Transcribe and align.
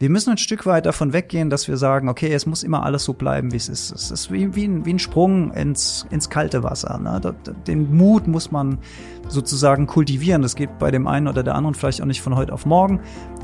wir 0.00 0.10
müssen 0.10 0.30
ein 0.30 0.38
Stück 0.38 0.64
weit 0.64 0.86
davon 0.86 1.12
weggehen, 1.12 1.50
dass 1.50 1.66
wir 1.66 1.76
sagen, 1.76 2.08
okay, 2.08 2.32
es 2.32 2.46
muss 2.46 2.62
immer 2.62 2.84
alles 2.84 3.02
so 3.02 3.14
bleiben, 3.14 3.52
wie 3.52 3.56
es 3.56 3.68
ist. 3.68 3.90
Es 3.90 4.12
ist 4.12 4.30
wie, 4.30 4.54
wie, 4.54 4.64
ein, 4.64 4.84
wie 4.84 4.92
ein 4.92 5.00
Sprung 5.00 5.52
ins, 5.52 6.06
ins 6.10 6.30
kalte 6.30 6.62
Wasser. 6.62 6.98
Ne? 6.98 7.20
Den 7.66 7.96
Mut 7.96 8.28
muss 8.28 8.52
man 8.52 8.78
sozusagen 9.26 9.88
kultivieren. 9.88 10.42
Das 10.42 10.54
geht 10.54 10.78
bei 10.78 10.92
dem 10.92 11.08
einen 11.08 11.26
oder 11.26 11.42
der 11.42 11.56
anderen 11.56 11.74
vielleicht 11.74 12.00
auch 12.00 12.06
nicht 12.06 12.22
von 12.22 12.36
heute 12.36 12.52
auf 12.52 12.64
morgen, 12.64 13.00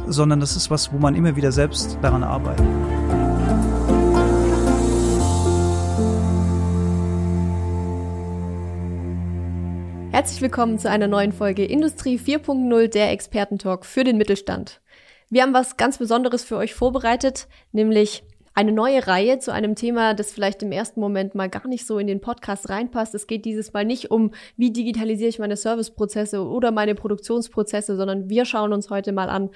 sondern 0.06 0.38
das 0.38 0.54
ist 0.54 0.70
was, 0.70 0.92
wo 0.92 0.98
man 0.98 1.16
immer 1.16 1.34
wieder 1.34 1.50
selbst 1.50 1.98
daran 2.02 2.22
arbeitet. 2.22 2.66
Herzlich 10.12 10.40
willkommen 10.40 10.78
zu 10.78 10.88
einer 10.88 11.08
neuen 11.08 11.32
Folge 11.32 11.64
Industrie 11.64 12.16
4.0, 12.16 12.86
der 12.86 13.10
Expertentalk 13.10 13.84
für 13.84 14.04
den 14.04 14.16
Mittelstand. 14.16 14.80
Wir 15.34 15.42
haben 15.42 15.52
was 15.52 15.76
ganz 15.76 15.98
Besonderes 15.98 16.44
für 16.44 16.56
euch 16.56 16.74
vorbereitet, 16.74 17.48
nämlich 17.72 18.22
eine 18.54 18.70
neue 18.70 19.04
Reihe 19.08 19.40
zu 19.40 19.52
einem 19.52 19.74
Thema, 19.74 20.14
das 20.14 20.30
vielleicht 20.30 20.62
im 20.62 20.70
ersten 20.70 21.00
Moment 21.00 21.34
mal 21.34 21.48
gar 21.48 21.66
nicht 21.66 21.88
so 21.88 21.98
in 21.98 22.06
den 22.06 22.20
Podcast 22.20 22.68
reinpasst. 22.68 23.16
Es 23.16 23.26
geht 23.26 23.44
dieses 23.44 23.72
Mal 23.72 23.84
nicht 23.84 24.12
um, 24.12 24.30
wie 24.56 24.70
digitalisiere 24.70 25.28
ich 25.28 25.40
meine 25.40 25.56
Serviceprozesse 25.56 26.46
oder 26.46 26.70
meine 26.70 26.94
Produktionsprozesse, 26.94 27.96
sondern 27.96 28.30
wir 28.30 28.44
schauen 28.44 28.72
uns 28.72 28.90
heute 28.90 29.10
mal 29.10 29.28
an, 29.28 29.50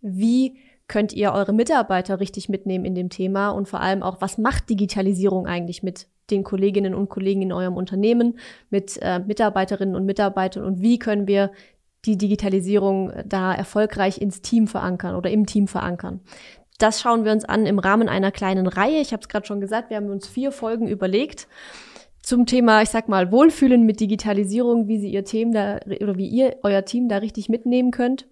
wie 0.00 0.58
könnt 0.88 1.12
ihr 1.12 1.32
eure 1.32 1.52
Mitarbeiter 1.52 2.18
richtig 2.18 2.48
mitnehmen 2.48 2.84
in 2.84 2.96
dem 2.96 3.08
Thema 3.08 3.50
und 3.50 3.68
vor 3.68 3.80
allem 3.80 4.02
auch, 4.02 4.20
was 4.20 4.38
macht 4.38 4.70
Digitalisierung 4.70 5.46
eigentlich 5.46 5.84
mit 5.84 6.08
den 6.32 6.42
Kolleginnen 6.42 6.96
und 6.96 7.10
Kollegen 7.10 7.42
in 7.42 7.52
eurem 7.52 7.76
Unternehmen, 7.76 8.40
mit 8.70 8.98
äh, 9.00 9.20
Mitarbeiterinnen 9.20 9.94
und 9.94 10.04
Mitarbeitern 10.04 10.64
und 10.64 10.82
wie 10.82 10.98
können 10.98 11.28
wir 11.28 11.52
die 12.04 12.18
Digitalisierung 12.18 13.12
da 13.24 13.54
erfolgreich 13.54 14.20
ins 14.20 14.42
Team 14.42 14.66
verankern 14.66 15.14
oder 15.14 15.30
im 15.30 15.46
Team 15.46 15.68
verankern. 15.68 16.20
Das 16.78 17.00
schauen 17.00 17.24
wir 17.24 17.32
uns 17.32 17.44
an 17.44 17.66
im 17.66 17.78
Rahmen 17.78 18.08
einer 18.08 18.32
kleinen 18.32 18.66
Reihe. 18.66 19.00
Ich 19.00 19.12
habe 19.12 19.20
es 19.20 19.28
gerade 19.28 19.46
schon 19.46 19.60
gesagt, 19.60 19.90
wir 19.90 19.96
haben 19.96 20.10
uns 20.10 20.26
vier 20.26 20.50
Folgen 20.50 20.88
überlegt 20.88 21.46
zum 22.22 22.46
Thema, 22.46 22.82
ich 22.82 22.88
sag 22.88 23.08
mal, 23.08 23.32
Wohlfühlen 23.32 23.84
mit 23.84 23.98
Digitalisierung, 23.98 24.86
wie 24.86 24.98
Sie 24.98 25.10
Ihr 25.10 25.24
Team 25.24 25.52
da 25.52 25.80
oder 26.00 26.16
wie 26.16 26.28
ihr 26.28 26.56
euer 26.62 26.84
Team 26.84 27.08
da 27.08 27.16
richtig 27.18 27.48
mitnehmen 27.48 27.90
könnt. 27.90 28.28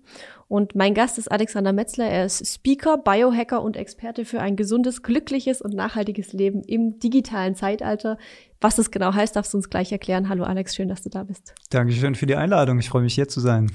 Und 0.47 0.75
mein 0.75 0.95
Gast 0.95 1.19
ist 1.19 1.31
Alexander 1.31 1.73
Metzler. 1.73 2.07
Er 2.07 2.25
ist 2.25 2.47
Speaker, 2.47 2.99
Biohacker 2.99 3.63
und 3.63 3.77
Experte 3.77 4.25
für 4.25 4.41
ein 4.41 4.57
gesundes, 4.57 5.03
glückliches 5.03 5.61
und 5.61 5.75
nachhaltiges 5.75 6.33
Leben 6.33 6.63
im 6.63 6.99
digitalen 6.99 7.55
Zeitalter. 7.55 8.17
Was 8.61 8.77
das 8.77 8.91
genau 8.91 9.15
heißt, 9.15 9.37
darfst 9.37 9.55
du 9.55 9.59
uns 9.59 9.71
gleich 9.71 9.91
erklären. 9.91 10.29
Hallo 10.29 10.45
Alex, 10.45 10.75
schön, 10.75 10.89
dass 10.89 11.03
du 11.03 11.09
da 11.09 11.25
bist. 11.25 11.55
Dankeschön 11.71 12.15
für 12.15 12.27
die 12.27 12.37
Einladung. 12.37 12.79
Ich 12.79 12.91
freue 12.91 13.03
mich 13.03 13.15
hier 13.15 13.29
zu 13.29 13.41
sein. 13.41 13.73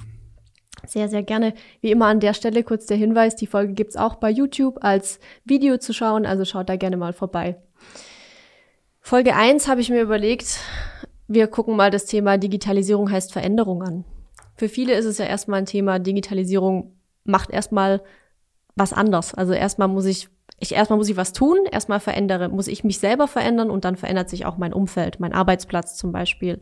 Sehr, 0.86 1.10
sehr 1.10 1.24
gerne. 1.24 1.54
Wie 1.82 1.92
immer 1.92 2.06
an 2.06 2.20
der 2.20 2.34
Stelle 2.34 2.64
kurz 2.64 2.86
der 2.86 2.98
Hinweis, 2.98 3.36
die 3.36 3.48
Folge 3.48 3.74
gibt's 3.74 3.96
auch 3.96 4.16
bei 4.16 4.30
YouTube 4.30 4.84
als 4.84 5.20
Video 5.44 5.78
zu 5.78 5.94
schauen, 5.94 6.26
also 6.26 6.46
schaut 6.46 6.70
da 6.70 6.76
gerne 6.76 6.98
mal 6.98 7.14
vorbei. 7.14 7.58
Folge 9.02 9.36
1 9.36 9.68
habe 9.68 9.82
ich 9.82 9.90
mir 9.90 10.02
überlegt, 10.02 10.60
wir 11.28 11.48
gucken 11.48 11.76
mal 11.76 11.90
das 11.90 12.06
Thema 12.06 12.38
Digitalisierung 12.38 13.10
heißt 13.10 13.34
Veränderung 13.34 13.82
an. 13.82 14.06
Für 14.56 14.70
viele 14.70 14.94
ist 14.94 15.06
es 15.06 15.18
ja 15.18 15.26
erstmal 15.26 15.60
ein 15.60 15.66
Thema, 15.66 15.98
Digitalisierung 15.98 16.94
macht 17.24 17.50
erstmal 17.50 18.04
was 18.76 18.94
anders. 18.94 19.34
Also 19.34 19.54
erstmal 19.54 19.88
muss 19.88 20.06
ich, 20.06 20.30
ich 20.58 20.74
erstmal 20.74 20.98
muss 20.98 21.10
ich 21.10 21.18
was 21.18 21.34
tun, 21.34 21.58
erstmal 21.70 22.00
verändere, 22.00 22.50
muss 22.50 22.68
ich 22.68 22.84
mich 22.84 23.00
selber 23.00 23.28
verändern 23.28 23.70
und 23.70 23.86
dann 23.86 23.96
verändert 23.96 24.30
sich 24.30 24.46
auch 24.46 24.58
mein 24.58 24.74
Umfeld, 24.74 25.20
mein 25.20 25.34
Arbeitsplatz 25.34 25.96
zum 25.96 26.12
Beispiel. 26.12 26.62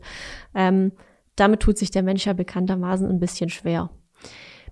Ähm, 0.54 0.92
damit 1.36 1.60
tut 1.60 1.78
sich 1.78 1.90
der 1.90 2.02
Mensch 2.02 2.26
ja 2.26 2.32
bekanntermaßen 2.32 3.08
ein 3.08 3.20
bisschen 3.20 3.50
schwer. 3.50 3.90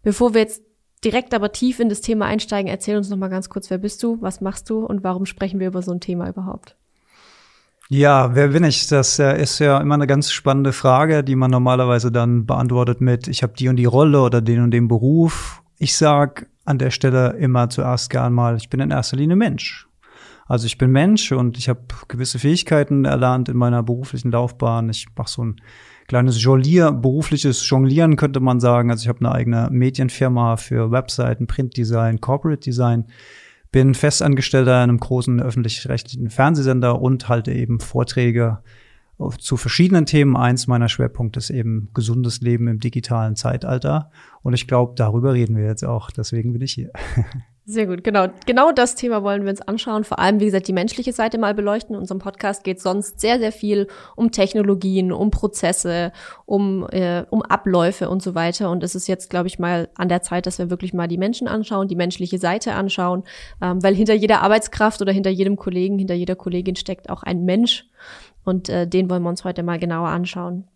Bevor 0.03 0.35
wir 0.35 0.41
jetzt 0.41 0.63
direkt 1.05 1.35
aber 1.35 1.53
tief 1.53 1.81
in 1.81 1.89
das 1.89 2.01
Thema 2.01 2.27
einsteigen, 2.27 2.71
erzähl 2.71 2.97
uns 2.97 3.11
noch 3.11 3.17
mal 3.17 3.29
ganz 3.29 3.49
kurz, 3.49 3.71
wer 3.71 3.79
bist 3.79 4.03
du, 4.03 4.21
was 4.21 4.41
machst 4.41 4.71
du 4.71 4.85
und 4.85 5.05
warum 5.05 5.27
sprechen 5.27 5.61
wir 5.61 5.69
über 5.69 5.83
so 5.83 5.93
ein 5.93 6.01
Thema 6.01 6.29
überhaupt? 6.29 6.77
Ja, 7.89 8.35
wer 8.35 8.49
bin 8.49 8.65
ich? 8.65 8.87
Das 8.87 9.19
äh, 9.19 9.41
ist 9.41 9.59
ja 9.59 9.79
immer 9.79 9.95
eine 9.95 10.07
ganz 10.07 10.33
spannende 10.33 10.73
Frage, 10.73 11.23
die 11.23 11.37
man 11.37 11.51
normalerweise 11.51 12.11
dann 12.11 12.47
beantwortet 12.47 13.01
mit, 13.01 13.29
ich 13.29 13.43
habe 13.43 13.53
die 13.53 13.69
und 13.69 13.77
die 13.77 13.85
Rolle 13.85 14.23
oder 14.23 14.41
den 14.41 14.63
und 14.63 14.71
den 14.71 14.89
Beruf. 14.89 15.63
Ich 15.79 15.97
sag 15.97 16.47
an 16.65 16.79
der 16.79 16.91
Stelle 16.91 17.31
immer 17.39 17.69
zuerst 17.69 18.11
gern 18.11 18.33
mal, 18.33 18.57
ich 18.57 18.71
bin 18.71 18.81
in 18.81 18.91
erster 18.91 19.17
Linie 19.17 19.37
Mensch. 19.37 19.89
Also 20.47 20.67
ich 20.67 20.77
bin 20.77 20.91
Mensch 20.91 21.33
und 21.33 21.57
ich 21.57 21.69
habe 21.69 21.81
gewisse 22.09 22.39
Fähigkeiten 22.39 23.05
erlernt 23.05 23.49
in 23.49 23.57
meiner 23.57 23.83
beruflichen 23.83 24.33
Laufbahn. 24.33 24.91
Ich 24.91 25.07
mache 25.17 25.31
so 25.31 25.45
ein 25.45 25.57
kleines 26.09 26.43
Jonglier, 26.43 26.93
berufliches 26.93 27.67
Jonglieren 27.69 28.17
könnte 28.17 28.41
man 28.41 28.61
sagen. 28.61 28.91
Also 28.91 29.03
ich 29.03 29.09
habe 29.09 29.21
eine 29.21 29.33
eigene 29.33 29.69
Medienfirma 29.71 30.57
für 30.57 30.91
Webseiten, 30.91 31.47
Printdesign, 31.47 32.21
Corporate 32.21 32.61
Design 32.61 33.07
bin 33.73 33.95
Festangestellter 33.95 34.85
in 34.85 34.91
einem 34.91 35.01
großen 35.01 35.41
öffentlich-rechtlichen 35.41 36.29
Fernsehsender 36.29 37.01
und 37.01 37.29
halte 37.29 37.53
eben 37.53 37.81
Vorträge 37.81 38.59
zu 39.31 39.57
verschiedenen 39.57 40.07
Themen. 40.07 40.37
Eins 40.37 40.67
meiner 40.67 40.89
Schwerpunkte 40.89 41.39
ist 41.39 41.51
eben 41.51 41.91
gesundes 41.95 42.41
Leben 42.41 42.69
im 42.69 42.81
digitalen 42.81 43.37
Zeitalter. 43.37 44.11
Und 44.43 44.55
ich 44.55 44.67
glaube, 44.67 44.95
darüber 44.97 45.35
reden 45.35 45.57
wir 45.57 45.65
jetzt 45.65 45.85
auch. 45.85 46.11
Deswegen 46.11 46.53
bin 46.53 46.63
ich 46.63 46.73
hier. 46.73 46.91
Sehr 47.65 47.87
gut, 47.87 48.03
genau. 48.03 48.27
Genau 48.45 48.73
das 48.73 48.97
Thema 48.97 49.23
wollen 49.23 49.45
wir 49.45 49.51
uns 49.51 49.61
anschauen. 49.61 50.03
Vor 50.03 50.19
allem, 50.19 50.41
wie 50.41 50.47
gesagt, 50.47 50.67
die 50.67 50.73
menschliche 50.73 51.13
Seite 51.13 51.39
mal 51.39 51.55
beleuchten. 51.55 51.95
In 51.95 52.01
unserem 52.01 52.19
Podcast 52.19 52.65
geht 52.65 52.81
sonst 52.81 53.21
sehr, 53.21 53.39
sehr 53.39 53.53
viel 53.53 53.87
um 54.17 54.33
Technologien, 54.33 55.13
um 55.13 55.31
Prozesse, 55.31 56.11
um, 56.45 56.89
äh, 56.91 57.25
um 57.31 57.41
Abläufe 57.43 58.11
und 58.11 58.21
so 58.21 58.35
weiter. 58.35 58.69
Und 58.69 58.83
es 58.83 58.97
ist 58.97 59.07
jetzt, 59.07 59.31
glaube 59.31 59.47
ich, 59.47 59.61
mal 59.61 59.91
an 59.95 60.09
der 60.09 60.23
Zeit, 60.23 60.47
dass 60.47 60.59
wir 60.59 60.71
wirklich 60.71 60.93
mal 60.93 61.07
die 61.07 61.19
Menschen 61.19 61.47
anschauen, 61.47 61.87
die 61.87 61.95
menschliche 61.95 62.39
Seite 62.39 62.75
anschauen. 62.75 63.23
Ähm, 63.63 63.81
weil 63.81 63.95
hinter 63.95 64.15
jeder 64.15 64.43
Arbeitskraft 64.43 65.01
oder 65.01 65.13
hinter 65.13 65.31
jedem 65.31 65.55
Kollegen, 65.55 65.99
hinter 65.99 66.15
jeder 66.15 66.35
Kollegin 66.35 66.75
steckt 66.75 67.11
auch 67.11 67.23
ein 67.23 67.45
Mensch. 67.45 67.87
Und 68.45 68.69
äh, 68.69 68.87
den 68.87 69.09
wollen 69.09 69.23
wir 69.23 69.29
uns 69.29 69.45
heute 69.45 69.63
mal 69.63 69.79
genauer 69.79 70.09
anschauen 70.09 70.69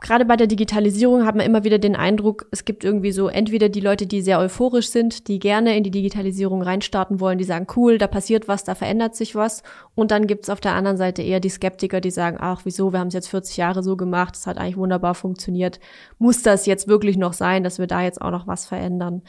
gerade 0.00 0.24
bei 0.24 0.36
der 0.36 0.46
Digitalisierung 0.46 1.26
hat 1.26 1.34
man 1.34 1.44
immer 1.44 1.64
wieder 1.64 1.78
den 1.78 1.96
Eindruck, 1.96 2.46
es 2.52 2.64
gibt 2.64 2.84
irgendwie 2.84 3.10
so 3.10 3.28
entweder 3.28 3.68
die 3.68 3.80
Leute, 3.80 4.06
die 4.06 4.22
sehr 4.22 4.38
euphorisch 4.38 4.88
sind, 4.88 5.26
die 5.26 5.38
gerne 5.40 5.76
in 5.76 5.82
die 5.82 5.90
Digitalisierung 5.90 6.62
reinstarten 6.62 7.18
wollen, 7.18 7.38
die 7.38 7.44
sagen, 7.44 7.66
cool, 7.76 7.98
da 7.98 8.06
passiert 8.06 8.46
was, 8.46 8.62
da 8.62 8.74
verändert 8.74 9.16
sich 9.16 9.34
was. 9.34 9.62
Und 9.94 10.10
dann 10.10 10.26
gibt's 10.28 10.50
auf 10.50 10.60
der 10.60 10.74
anderen 10.74 10.96
Seite 10.96 11.22
eher 11.22 11.40
die 11.40 11.48
Skeptiker, 11.48 12.00
die 12.00 12.12
sagen, 12.12 12.36
ach, 12.40 12.60
wieso, 12.64 12.92
wir 12.92 13.00
haben 13.00 13.08
es 13.08 13.14
jetzt 13.14 13.28
40 13.28 13.56
Jahre 13.56 13.82
so 13.82 13.96
gemacht, 13.96 14.36
es 14.36 14.46
hat 14.46 14.58
eigentlich 14.58 14.76
wunderbar 14.76 15.14
funktioniert. 15.14 15.80
Muss 16.18 16.42
das 16.42 16.66
jetzt 16.66 16.86
wirklich 16.86 17.16
noch 17.16 17.32
sein, 17.32 17.64
dass 17.64 17.78
wir 17.78 17.88
da 17.88 18.02
jetzt 18.02 18.22
auch 18.22 18.30
noch 18.30 18.46
was 18.46 18.66
verändern? 18.66 19.22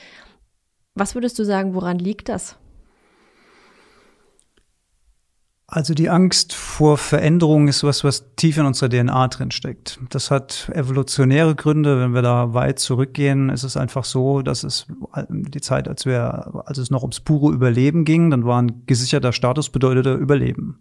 Was 0.94 1.16
würdest 1.16 1.40
du 1.40 1.44
sagen, 1.44 1.74
woran 1.74 1.98
liegt 1.98 2.30
das? 2.30 2.58
Also 5.72 5.94
die 5.94 6.10
Angst 6.10 6.54
vor 6.54 6.98
Veränderung 6.98 7.68
ist 7.68 7.84
was, 7.84 8.04
was 8.04 8.34
tief 8.36 8.58
in 8.58 8.66
unserer 8.66 8.90
DNA 8.90 9.28
drin 9.28 9.52
steckt. 9.52 10.00
Das 10.10 10.32
hat 10.32 10.72
evolutionäre 10.74 11.54
Gründe. 11.54 12.00
Wenn 12.00 12.16
wir 12.16 12.24
da 12.24 12.56
weit 12.56 12.80
zurückgehen, 12.80 13.50
ist 13.50 13.62
es 13.62 13.78
einfach 13.78 14.04
so, 14.04 14.42
dass 14.42 14.64
es 14.64 14.88
die 15.30 15.62
Zeit, 15.62 15.88
als 15.88 16.08
wir, 16.08 16.64
als 16.66 16.80
es 16.80 16.90
noch 16.90 17.04
ums 17.04 17.20
pure 17.20 17.54
Überleben 17.54 18.04
ging, 18.04 18.32
dann 18.32 18.46
war 18.46 18.60
ein 18.60 18.82
gesicherter 18.88 19.32
Status 19.32 19.70
bedeutete 19.70 20.16
Überleben. 20.16 20.80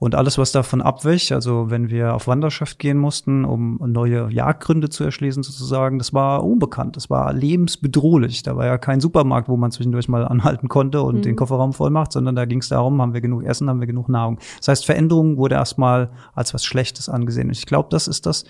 Und 0.00 0.14
alles, 0.14 0.38
was 0.38 0.50
davon 0.50 0.80
abwich, 0.80 1.34
also 1.34 1.70
wenn 1.70 1.90
wir 1.90 2.14
auf 2.14 2.26
Wanderschaft 2.26 2.78
gehen 2.78 2.96
mussten, 2.96 3.44
um 3.44 3.78
neue 3.84 4.32
Jagdgründe 4.32 4.88
zu 4.88 5.04
erschließen 5.04 5.42
sozusagen, 5.42 5.98
das 5.98 6.14
war 6.14 6.42
unbekannt. 6.42 6.96
Das 6.96 7.10
war 7.10 7.34
lebensbedrohlich. 7.34 8.42
Da 8.42 8.56
war 8.56 8.64
ja 8.64 8.78
kein 8.78 9.00
Supermarkt, 9.00 9.50
wo 9.50 9.58
man 9.58 9.72
zwischendurch 9.72 10.08
mal 10.08 10.26
anhalten 10.26 10.68
konnte 10.68 11.02
und 11.02 11.16
mhm. 11.16 11.22
den 11.22 11.36
Kofferraum 11.36 11.74
voll 11.74 11.90
macht, 11.90 12.12
sondern 12.12 12.34
da 12.34 12.46
ging 12.46 12.60
es 12.60 12.70
darum, 12.70 13.02
haben 13.02 13.12
wir 13.12 13.20
genug 13.20 13.44
Essen, 13.44 13.68
haben 13.68 13.80
wir 13.80 13.86
genug 13.86 14.08
Nahrung. 14.08 14.29
Das 14.58 14.68
heißt, 14.68 14.86
Veränderung 14.86 15.36
wurde 15.36 15.56
erstmal 15.56 16.10
als 16.34 16.54
was 16.54 16.64
Schlechtes 16.64 17.08
angesehen. 17.08 17.48
Und 17.48 17.56
ich 17.56 17.66
glaube, 17.66 17.88
das 17.90 18.08
ist 18.08 18.26
das, 18.26 18.44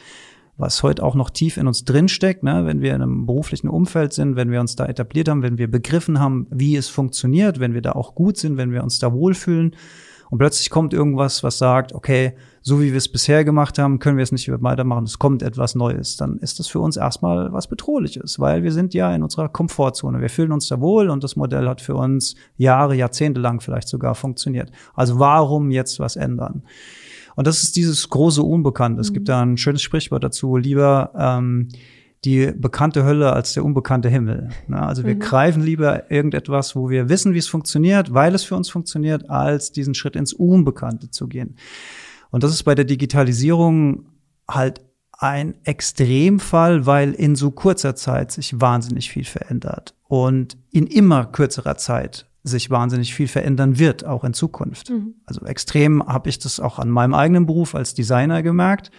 was 0.57 0.83
heute 0.83 1.03
auch 1.03 1.15
noch 1.15 1.31
tief 1.31 1.57
in 1.57 1.67
uns 1.67 1.85
drinsteckt, 1.85 2.43
ne? 2.43 2.67
wenn 2.67 2.83
wir 2.83 2.95
in 2.95 3.03
einem 3.03 3.27
beruflichen 3.27 3.69
Umfeld 3.69 4.13
sind, 4.13 4.37
wenn 4.37 4.51
wir 4.51 4.61
uns 4.61 4.77
da 4.77 4.87
etabliert 4.87 5.29
haben, 5.29 5.43
wenn 5.43 5.59
wir 5.59 5.71
begriffen 5.71 6.21
haben, 6.21 6.47
wie 6.51 6.77
es 6.77 6.89
funktioniert, 6.89 7.61
wenn 7.61 7.73
wir 7.75 7.83
da 7.83 7.93
auch 7.93 8.15
gut 8.15 8.37
sind, 8.37 8.57
wenn 8.59 8.73
wir 8.73 8.83
uns 8.83 8.99
da 8.99 9.13
wohlfühlen 9.13 9.75
und 10.31 10.39
plötzlich 10.39 10.71
kommt 10.71 10.95
irgendwas, 10.95 11.43
was 11.43 11.59
sagt, 11.59 11.93
okay, 11.93 12.35
so 12.63 12.81
wie 12.81 12.91
wir 12.91 12.99
es 12.99 13.11
bisher 13.11 13.45
gemacht 13.45 13.79
haben, 13.79 13.99
können 13.99 14.17
wir 14.17 14.23
es 14.23 14.33
nicht 14.33 14.49
weitermachen, 14.63 15.05
es 15.05 15.19
kommt 15.19 15.43
etwas 15.43 15.75
Neues, 15.75 16.17
dann 16.17 16.39
ist 16.39 16.59
das 16.59 16.69
für 16.69 16.79
uns 16.79 16.97
erstmal 16.97 17.53
was 17.53 17.67
Bedrohliches, 17.67 18.39
weil 18.39 18.63
wir 18.63 18.73
sind 18.73 18.95
ja 18.95 19.15
in 19.15 19.23
unserer 19.23 19.49
Komfortzone. 19.49 20.21
Wir 20.21 20.31
fühlen 20.31 20.53
uns 20.53 20.69
da 20.69 20.81
wohl 20.81 21.11
und 21.11 21.25
das 21.25 21.37
Modell 21.37 21.69
hat 21.69 21.81
für 21.81 21.97
uns 21.97 22.37
Jahre, 22.57 22.95
Jahrzehnte 22.95 23.41
lang 23.41 23.61
vielleicht 23.61 23.89
sogar 23.89 24.15
funktioniert. 24.15 24.71
Also 24.95 25.19
warum 25.19 25.71
jetzt 25.71 25.99
was 25.99 26.17
ändern? 26.17 26.63
Und 27.35 27.47
das 27.47 27.63
ist 27.63 27.77
dieses 27.77 28.09
große 28.09 28.43
Unbekannte. 28.43 29.01
Es 29.01 29.13
gibt 29.13 29.27
mhm. 29.27 29.33
da 29.33 29.43
ein 29.43 29.57
schönes 29.57 29.83
Sprichwort 29.83 30.23
dazu, 30.23 30.57
lieber 30.57 31.13
ähm, 31.17 31.69
die 32.25 32.53
bekannte 32.55 33.05
Hölle 33.05 33.33
als 33.33 33.55
der 33.55 33.65
unbekannte 33.65 34.11
Himmel. 34.11 34.51
Also 34.71 35.05
wir 35.05 35.15
mhm. 35.15 35.21
greifen 35.21 35.63
lieber 35.63 36.11
irgendetwas, 36.11 36.77
wo 36.77 36.91
wir 36.91 37.09
wissen, 37.09 37.33
wie 37.33 37.39
es 37.39 37.49
funktioniert, 37.49 38.13
weil 38.13 38.35
es 38.35 38.45
für 38.45 38.57
uns 38.57 38.69
funktioniert, 38.69 39.31
als 39.31 39.73
diesen 39.73 39.95
Schritt 39.95 40.17
ins 40.17 40.35
Unbekannte 40.35 41.11
zu 41.11 41.29
gehen. 41.29 41.57
Und 42.31 42.43
das 42.45 42.53
ist 42.53 42.65
bei 42.65 42.75
der 42.75 42.85
Digitalisierung 42.85 44.05
halt 44.49 44.83
ein 45.13 45.55
Extremfall, 45.65 46.87
weil 46.87 47.13
in 47.13 47.37
so 47.37 47.51
kurzer 47.51 47.95
Zeit 47.95 48.33
sich 48.33 48.61
wahnsinnig 48.61 49.11
viel 49.11 49.25
verändert 49.25 49.95
und 50.09 50.57
in 50.71 50.87
immer 50.87 51.27
kürzerer 51.27 51.77
Zeit 51.77 52.27
sich 52.43 52.71
wahnsinnig 52.71 53.15
viel 53.15 53.29
verändern 53.29 53.79
wird, 53.79 54.05
auch 54.05 54.25
in 54.25 54.33
Zukunft. 54.33 54.91
Mhm. 54.91 55.15
Also 55.27 55.45
extrem 55.45 56.07
habe 56.07 56.31
ich 56.31 56.39
das 56.39 56.59
auch 56.59 56.79
an 56.79 56.89
meinem 56.89 57.15
eigenen 57.15 57.47
Beruf 57.47 57.75
als 57.75 57.93
Designer 57.95 58.43
gemerkt 58.43 58.91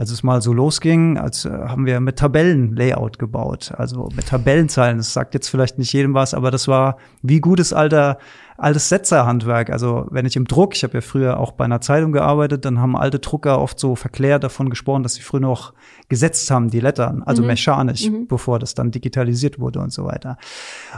als 0.00 0.10
es 0.10 0.22
mal 0.22 0.40
so 0.40 0.54
losging, 0.54 1.18
als 1.18 1.44
äh, 1.44 1.50
haben 1.50 1.84
wir 1.84 2.00
mit 2.00 2.18
Tabellenlayout 2.18 3.18
gebaut, 3.18 3.70
also 3.76 4.08
mit 4.16 4.28
Tabellenzeilen. 4.28 4.96
Das 4.96 5.12
sagt 5.12 5.34
jetzt 5.34 5.50
vielleicht 5.50 5.76
nicht 5.76 5.92
jedem 5.92 6.14
was, 6.14 6.32
aber 6.32 6.50
das 6.50 6.68
war 6.68 6.96
wie 7.20 7.38
gutes 7.38 7.74
alter 7.74 8.16
altes 8.60 8.88
Setzerhandwerk. 8.88 9.70
Also 9.70 10.06
wenn 10.10 10.26
ich 10.26 10.36
im 10.36 10.46
Druck, 10.46 10.76
ich 10.76 10.84
habe 10.84 10.94
ja 10.94 11.00
früher 11.00 11.40
auch 11.40 11.52
bei 11.52 11.64
einer 11.64 11.80
Zeitung 11.80 12.12
gearbeitet, 12.12 12.64
dann 12.64 12.78
haben 12.78 12.96
alte 12.96 13.18
Drucker 13.18 13.60
oft 13.60 13.78
so 13.78 13.96
verklärt 13.96 14.44
davon 14.44 14.70
gesprochen, 14.70 15.02
dass 15.02 15.14
sie 15.14 15.22
früher 15.22 15.40
noch 15.40 15.72
gesetzt 16.08 16.50
haben, 16.50 16.70
die 16.70 16.80
Lettern, 16.80 17.22
also 17.22 17.42
mhm. 17.42 17.48
mechanisch, 17.48 18.08
mhm. 18.08 18.26
bevor 18.26 18.58
das 18.58 18.74
dann 18.74 18.90
digitalisiert 18.90 19.58
wurde 19.58 19.80
und 19.80 19.92
so 19.92 20.04
weiter. 20.04 20.36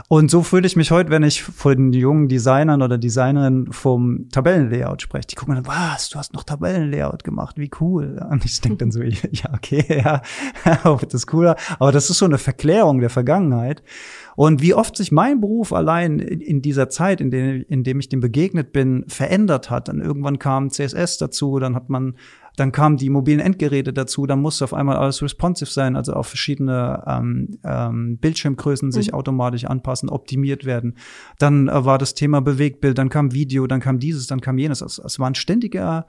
Und 0.09 0.29
so 0.29 0.43
fühle 0.43 0.67
ich 0.67 0.75
mich 0.75 0.91
heute, 0.91 1.09
wenn 1.09 1.23
ich 1.23 1.43
vor 1.43 1.75
den 1.75 1.93
jungen 1.93 2.27
Designern 2.27 2.81
oder 2.81 2.97
Designerinnen 2.97 3.71
vom 3.71 4.27
Tabellenlayout 4.29 5.01
spreche. 5.01 5.27
Die 5.27 5.35
gucken 5.35 5.55
dann, 5.55 5.67
was, 5.67 6.09
du 6.09 6.19
hast 6.19 6.33
noch 6.33 6.43
Tabellenlayout 6.43 7.23
gemacht, 7.23 7.57
wie 7.57 7.71
cool. 7.79 8.25
Und 8.29 8.43
ich 8.43 8.59
denke 8.59 8.77
dann 8.77 8.91
so, 8.91 9.01
ja, 9.03 9.53
okay, 9.53 10.01
ja, 10.03 10.21
das 10.83 11.13
ist 11.13 11.27
cooler. 11.27 11.55
Aber 11.79 11.91
das 11.91 12.09
ist 12.09 12.17
so 12.17 12.25
eine 12.25 12.37
Verklärung 12.37 12.99
der 12.99 13.09
Vergangenheit. 13.09 13.83
Und 14.35 14.61
wie 14.61 14.73
oft 14.73 14.97
sich 14.97 15.11
mein 15.11 15.41
Beruf 15.41 15.73
allein 15.73 16.19
in 16.19 16.61
dieser 16.61 16.89
Zeit, 16.89 17.21
in, 17.21 17.31
dem, 17.31 17.65
in 17.67 17.83
dem 17.83 17.99
ich 17.99 18.09
dem 18.09 18.19
begegnet 18.19 18.71
bin, 18.71 19.05
verändert 19.07 19.69
hat. 19.69 19.87
Dann 19.87 20.01
irgendwann 20.01 20.39
kam 20.39 20.69
CSS 20.69 21.17
dazu, 21.17 21.59
dann 21.59 21.75
hat 21.75 21.89
man, 21.89 22.15
dann 22.55 22.71
kamen 22.71 22.97
die 22.97 23.09
mobilen 23.09 23.39
Endgeräte 23.39 23.93
dazu, 23.93 24.25
dann 24.25 24.41
musste 24.41 24.63
auf 24.63 24.73
einmal 24.73 24.97
alles 24.97 25.21
responsive 25.21 25.69
sein, 25.69 25.95
also 25.95 26.13
auf 26.13 26.27
verschiedene 26.27 27.03
ähm, 27.07 27.59
ähm, 27.63 28.17
Bildschirmgrößen 28.17 28.91
sich 28.91 29.11
mhm. 29.11 29.13
automatisch 29.15 29.65
anpassen, 29.65 30.09
optimiert 30.09 30.65
werden. 30.65 30.95
Dann 31.37 31.67
äh, 31.67 31.85
war 31.85 31.97
das 31.97 32.13
Thema 32.13 32.41
Bewegtbild, 32.41 32.97
dann 32.97 33.09
kam 33.09 33.33
Video, 33.33 33.67
dann 33.67 33.79
kam 33.79 33.99
dieses, 33.99 34.27
dann 34.27 34.41
kam 34.41 34.57
jenes. 34.57 34.81
Es, 34.81 34.99
es 34.99 35.19
war 35.19 35.29
ein 35.29 35.35
ständiger 35.35 36.07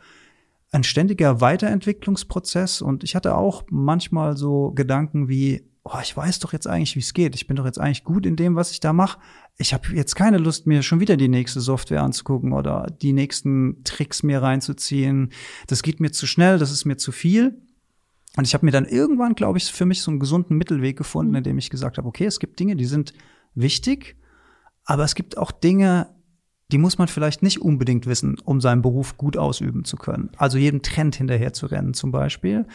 ein 0.72 0.82
ständiger 0.82 1.40
Weiterentwicklungsprozess 1.40 2.82
und 2.82 3.04
ich 3.04 3.14
hatte 3.14 3.36
auch 3.36 3.62
manchmal 3.70 4.36
so 4.36 4.72
Gedanken 4.72 5.28
wie, 5.28 5.62
oh, 5.84 5.98
ich 6.02 6.16
weiß 6.16 6.38
doch 6.38 6.52
jetzt 6.52 6.66
eigentlich, 6.66 6.96
wie 6.96 7.00
es 7.00 7.12
geht. 7.12 7.34
Ich 7.34 7.46
bin 7.46 7.56
doch 7.56 7.66
jetzt 7.66 7.78
eigentlich 7.78 8.04
gut 8.04 8.24
in 8.24 8.36
dem, 8.36 8.56
was 8.56 8.70
ich 8.70 8.80
da 8.80 8.92
mache. 8.92 9.18
Ich 9.58 9.74
habe 9.74 9.94
jetzt 9.94 10.16
keine 10.16 10.38
Lust, 10.38 10.66
mir 10.66 10.82
schon 10.82 10.98
wieder 10.98 11.16
die 11.16 11.28
nächste 11.28 11.60
Software 11.60 12.02
anzugucken 12.02 12.52
oder 12.52 12.86
die 13.02 13.12
nächsten 13.12 13.84
Tricks 13.84 14.22
mir 14.22 14.42
reinzuziehen. 14.42 15.30
Das 15.66 15.82
geht 15.82 16.00
mir 16.00 16.10
zu 16.10 16.26
schnell, 16.26 16.58
das 16.58 16.72
ist 16.72 16.86
mir 16.86 16.96
zu 16.96 17.12
viel. 17.12 17.60
Und 18.36 18.46
ich 18.46 18.54
habe 18.54 18.64
mir 18.64 18.72
dann 18.72 18.86
irgendwann, 18.86 19.34
glaube 19.34 19.58
ich, 19.58 19.70
für 19.70 19.84
mich 19.84 20.00
so 20.00 20.10
einen 20.10 20.20
gesunden 20.20 20.56
Mittelweg 20.56 20.96
gefunden, 20.96 21.32
mhm. 21.32 21.36
in 21.38 21.44
dem 21.44 21.58
ich 21.58 21.70
gesagt 21.70 21.98
habe, 21.98 22.08
okay, 22.08 22.24
es 22.24 22.40
gibt 22.40 22.58
Dinge, 22.58 22.76
die 22.76 22.86
sind 22.86 23.12
wichtig, 23.54 24.16
aber 24.84 25.04
es 25.04 25.14
gibt 25.14 25.38
auch 25.38 25.52
Dinge, 25.52 26.08
die 26.72 26.78
muss 26.78 26.98
man 26.98 27.08
vielleicht 27.08 27.42
nicht 27.42 27.60
unbedingt 27.60 28.06
wissen, 28.06 28.38
um 28.42 28.60
seinen 28.60 28.82
Beruf 28.82 29.18
gut 29.18 29.36
ausüben 29.36 29.84
zu 29.84 29.96
können. 29.96 30.30
Also 30.38 30.56
jedem 30.56 30.82
Trend 30.82 31.14
hinterher 31.14 31.52
zu 31.52 31.66
rennen 31.66 31.94
zum 31.94 32.10
Beispiel. 32.10 32.66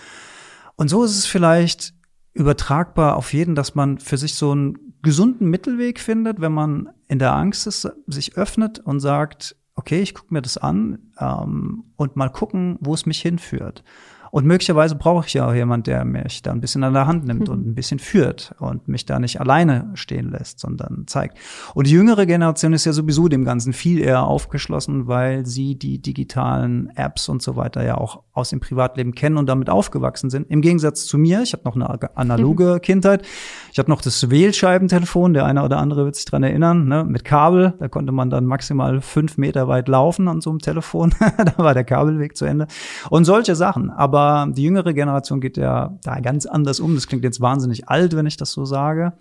Und 0.76 0.90
so 0.90 1.04
ist 1.04 1.18
es 1.18 1.26
vielleicht 1.26 1.94
übertragbar 2.34 3.16
auf 3.16 3.34
jeden, 3.34 3.56
dass 3.56 3.76
man 3.76 3.98
für 3.98 4.18
sich 4.18 4.36
so 4.36 4.52
einen 4.52 4.96
gesunden 5.02 5.50
Mittelweg 5.50 6.00
findet, 6.00 6.42
wenn 6.42 6.52
man 6.52 6.90
in 7.08 7.20
der 7.20 7.34
Angst 7.36 7.68
ist, 7.68 7.90
sich 8.08 8.38
öffnet 8.38 8.80
und 8.80 9.00
sagt, 9.00 9.56
okay, 9.76 10.02
ich 10.02 10.14
gucke 10.14 10.34
mir 10.34 10.42
das 10.42 10.58
an 10.58 11.12
ähm, 11.20 11.86
und 11.96 12.16
mal 12.16 12.30
gucken, 12.30 12.78
wo 12.82 12.94
es 12.94 13.06
mich 13.06 13.22
hinführt. 13.22 13.84
Und 14.32 14.46
möglicherweise 14.46 14.96
brauche 14.96 15.26
ich 15.26 15.34
ja 15.34 15.48
auch 15.48 15.54
jemand, 15.54 15.88
der 15.88 16.06
mich 16.06 16.42
da 16.42 16.52
ein 16.52 16.62
bisschen 16.62 16.84
an 16.84 16.94
der 16.94 17.08
Hand 17.08 17.26
nimmt 17.26 17.48
mhm. 17.48 17.54
und 17.54 17.68
ein 17.68 17.76
bisschen 17.76 18.00
führt 18.00 18.54
und 18.60 18.88
mich 18.88 19.06
da 19.06 19.20
nicht 19.20 19.40
alleine 19.40 19.90
stehen 19.94 20.32
lässt, 20.32 20.60
sondern 20.60 21.06
zeigt. 21.08 21.38
Und 21.74 21.88
die 21.88 21.92
jüngere 21.92 22.26
Generation 22.26 22.74
ist 22.74 22.86
ja 22.86 22.94
sowieso 22.94 23.28
dem 23.28 23.46
Ganzen 23.46 23.74
viel 23.74 24.00
eher 24.00 24.24
aufgeschlossen, 24.24 25.08
weil 25.08 25.46
sie 25.46 25.76
die 25.76 26.02
digitalen 26.02 26.92
Apps 26.96 27.30
und 27.30 27.42
so 27.42 27.56
weiter 27.56 27.84
ja 27.84 27.98
auch 27.98 28.24
aus 28.34 28.50
dem 28.50 28.60
Privatleben 28.60 29.16
kennen 29.16 29.38
und 29.38 29.48
damit 29.48 29.70
aufgewachsen 29.70 30.30
sind. 30.30 30.50
Im 30.50 30.62
Gegensatz 30.62 31.06
zu 31.06 31.18
mir, 31.18 31.42
ich 31.42 31.54
habe 31.54 31.64
noch 31.66 31.76
eine 31.76 32.18
analoge 32.18 32.76
mhm. 32.76 32.82
Kindheit. 32.82 33.26
Ich 33.72 33.80
habe 33.80 33.90
noch 33.90 34.02
das 34.02 34.30
Wählscheibentelefon, 34.30 35.34
der 35.34 35.46
eine 35.46 35.64
oder 35.64 35.78
andere 35.78 36.06
wird 36.06 36.16
sich 36.16 36.26
dran 36.26 36.44
erinnern, 36.44 36.88
ne, 36.88 37.04
mit 37.04 37.24
Kabel. 37.24 37.74
Da 37.80 37.88
konnte 37.88 38.12
man 38.12 38.30
dann 38.30 38.46
maximal 38.46 39.02
fünf 39.02 39.38
Meter 39.38 39.68
weit 39.68 39.88
laufen 39.88 40.28
an 40.28 40.42
so 40.42 40.50
einem 40.50 40.60
Telefon. 40.60 41.14
da 41.38 41.54
war 41.58 41.74
der 41.74 41.84
Kabelweg 41.84 42.36
zu 42.36 42.46
Ende. 42.46 42.68
Und 43.10 43.26
solche 43.26 43.56
Sachen. 43.56 43.90
Aber 43.90 44.19
aber 44.20 44.52
die 44.52 44.64
jüngere 44.64 44.94
Generation 44.94 45.42
geht 45.42 45.58
ja 45.58 45.98
da 46.04 46.20
ganz 46.20 46.46
anders 46.46 46.80
um. 46.80 46.96
Das 46.96 47.08
klingt 47.08 47.24
jetzt 47.24 47.42
wahnsinnig 47.42 47.88
alt, 47.90 48.16
wenn 48.16 48.26
ich 48.26 48.38
das 48.38 48.52
so 48.52 48.66
sage. 48.66 49.14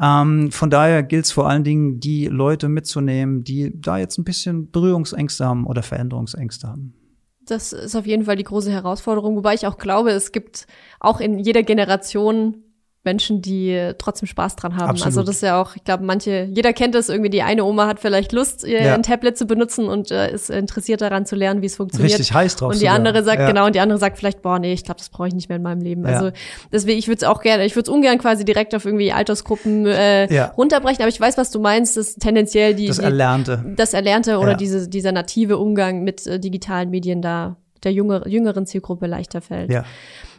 Ähm, 0.00 0.52
von 0.52 0.70
daher 0.70 1.02
gilt 1.02 1.24
es 1.24 1.32
vor 1.32 1.48
allen 1.48 1.64
Dingen, 1.64 2.00
die 2.00 2.26
Leute 2.26 2.68
mitzunehmen, 2.68 3.42
die 3.44 3.72
da 3.80 3.98
jetzt 3.98 4.18
ein 4.18 4.24
bisschen 4.24 4.70
Berührungsängste 4.70 5.44
haben 5.44 5.66
oder 5.66 5.82
Veränderungsängste 5.82 6.68
haben. 6.68 6.94
Das 7.44 7.72
ist 7.72 7.96
auf 7.96 8.06
jeden 8.06 8.24
Fall 8.24 8.36
die 8.36 8.44
große 8.44 8.70
Herausforderung, 8.70 9.36
wobei 9.36 9.54
ich 9.54 9.66
auch 9.66 9.78
glaube, 9.78 10.10
es 10.10 10.32
gibt 10.32 10.66
auch 11.00 11.20
in 11.20 11.38
jeder 11.38 11.62
Generation 11.62 12.62
Menschen, 13.04 13.40
die 13.40 13.92
trotzdem 13.98 14.26
Spaß 14.26 14.56
dran 14.56 14.76
haben. 14.76 14.90
Also 14.90 15.04
Absolut. 15.04 15.06
Also 15.06 15.22
das 15.22 15.36
ist 15.36 15.42
ja 15.42 15.60
auch, 15.60 15.76
ich 15.76 15.84
glaube, 15.84 16.04
manche, 16.04 16.48
jeder 16.50 16.72
kennt 16.72 16.94
das 16.94 17.08
irgendwie, 17.08 17.30
die 17.30 17.42
eine 17.42 17.64
Oma 17.64 17.86
hat 17.86 18.00
vielleicht 18.00 18.32
Lust, 18.32 18.64
ihr 18.64 18.82
ja. 18.82 18.94
ein 18.94 19.02
Tablet 19.02 19.38
zu 19.38 19.46
benutzen 19.46 19.88
und 19.88 20.10
äh, 20.10 20.32
ist 20.32 20.50
interessiert 20.50 21.00
daran 21.00 21.24
zu 21.24 21.36
lernen, 21.36 21.62
wie 21.62 21.66
es 21.66 21.76
funktioniert. 21.76 22.12
Richtig 22.12 22.34
heiß 22.34 22.56
drauf. 22.56 22.70
Und 22.70 22.74
die 22.74 22.80
sogar. 22.80 22.94
andere 22.94 23.22
sagt, 23.22 23.40
ja. 23.40 23.46
genau, 23.46 23.66
und 23.66 23.74
die 23.74 23.80
andere 23.80 23.98
sagt 23.98 24.18
vielleicht, 24.18 24.42
boah, 24.42 24.58
nee, 24.58 24.72
ich 24.72 24.84
glaube, 24.84 24.98
das 24.98 25.08
brauche 25.08 25.28
ich 25.28 25.34
nicht 25.34 25.48
mehr 25.48 25.56
in 25.56 25.62
meinem 25.62 25.80
Leben. 25.80 26.04
Ja. 26.04 26.14
Also 26.14 26.30
deswegen, 26.72 26.98
ich 26.98 27.08
würde 27.08 27.18
es 27.18 27.24
auch 27.24 27.40
gerne, 27.40 27.64
ich 27.64 27.76
würde 27.76 27.88
es 27.90 27.94
ungern 27.94 28.18
quasi 28.18 28.44
direkt 28.44 28.74
auf 28.74 28.84
irgendwie 28.84 29.12
Altersgruppen 29.12 29.86
äh, 29.86 30.42
runterbrechen, 30.56 31.00
aber 31.00 31.08
ich 31.08 31.20
weiß, 31.20 31.38
was 31.38 31.50
du 31.50 31.60
meinst, 31.60 31.96
dass 31.96 32.16
tendenziell 32.16 32.74
die 32.74 32.88
das 32.88 32.98
Erlernte. 32.98 33.64
Die, 33.64 33.76
das 33.76 33.94
Erlernte 33.94 34.38
oder 34.38 34.54
diese, 34.54 34.88
dieser 34.88 35.12
native 35.12 35.56
Umgang 35.58 36.02
mit 36.02 36.26
äh, 36.26 36.38
digitalen 36.40 36.90
Medien 36.90 37.22
da 37.22 37.56
der 37.84 37.92
jüngere, 37.92 38.28
jüngeren 38.28 38.66
Zielgruppe 38.66 39.06
leichter 39.06 39.40
fällt. 39.40 39.72
Ja. 39.72 39.84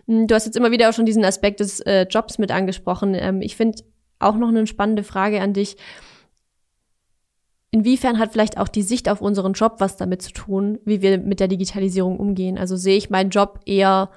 Hm, 0.07 0.27
du 0.27 0.35
hast 0.35 0.45
jetzt 0.45 0.57
immer 0.57 0.71
wieder 0.71 0.89
auch 0.89 0.93
schon 0.93 1.05
diesen 1.05 1.25
Aspekt 1.25 1.59
des 1.59 1.79
äh, 1.81 2.05
Jobs 2.09 2.37
mit 2.37 2.51
angesprochen. 2.51 3.15
Ähm, 3.15 3.41
ich 3.41 3.55
finde 3.55 3.83
auch 4.19 4.35
noch 4.35 4.49
eine 4.49 4.67
spannende 4.67 5.03
Frage 5.03 5.41
an 5.41 5.53
dich. 5.53 5.77
Inwiefern 7.71 8.17
hat 8.17 8.31
vielleicht 8.31 8.57
auch 8.57 8.67
die 8.67 8.81
Sicht 8.81 9.09
auf 9.09 9.21
unseren 9.21 9.53
Job 9.53 9.75
was 9.77 9.95
damit 9.95 10.21
zu 10.21 10.31
tun, 10.31 10.79
wie 10.85 11.01
wir 11.01 11.19
mit 11.19 11.39
der 11.39 11.47
Digitalisierung 11.47 12.19
umgehen? 12.19 12.57
Also 12.57 12.75
sehe 12.75 12.97
ich 12.97 13.11
meinen 13.11 13.29
Job 13.29 13.59
eher 13.65 14.09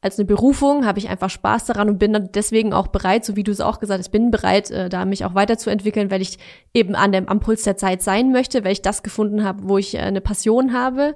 als 0.00 0.18
eine 0.18 0.26
Berufung, 0.26 0.86
habe 0.86 0.98
ich 0.98 1.08
einfach 1.08 1.30
Spaß 1.30 1.66
daran 1.66 1.88
und 1.88 1.98
bin 1.98 2.12
dann 2.12 2.30
deswegen 2.32 2.72
auch 2.72 2.88
bereit, 2.88 3.24
so 3.24 3.34
wie 3.34 3.42
du 3.42 3.50
es 3.50 3.60
auch 3.60 3.80
gesagt 3.80 3.98
hast, 3.98 4.10
bin 4.10 4.30
bereit, 4.30 4.70
äh, 4.70 4.88
da 4.88 5.04
mich 5.04 5.24
auch 5.24 5.34
weiterzuentwickeln, 5.34 6.10
weil 6.10 6.22
ich 6.22 6.38
eben 6.72 6.94
an 6.94 7.10
dem 7.10 7.28
am 7.28 7.40
Puls 7.40 7.64
der 7.64 7.76
Zeit 7.76 8.02
sein 8.02 8.30
möchte, 8.30 8.64
weil 8.64 8.72
ich 8.72 8.82
das 8.82 9.02
gefunden 9.02 9.42
habe, 9.44 9.68
wo 9.68 9.78
ich 9.78 9.94
äh, 9.94 9.98
eine 9.98 10.20
Passion 10.20 10.72
habe. 10.72 11.14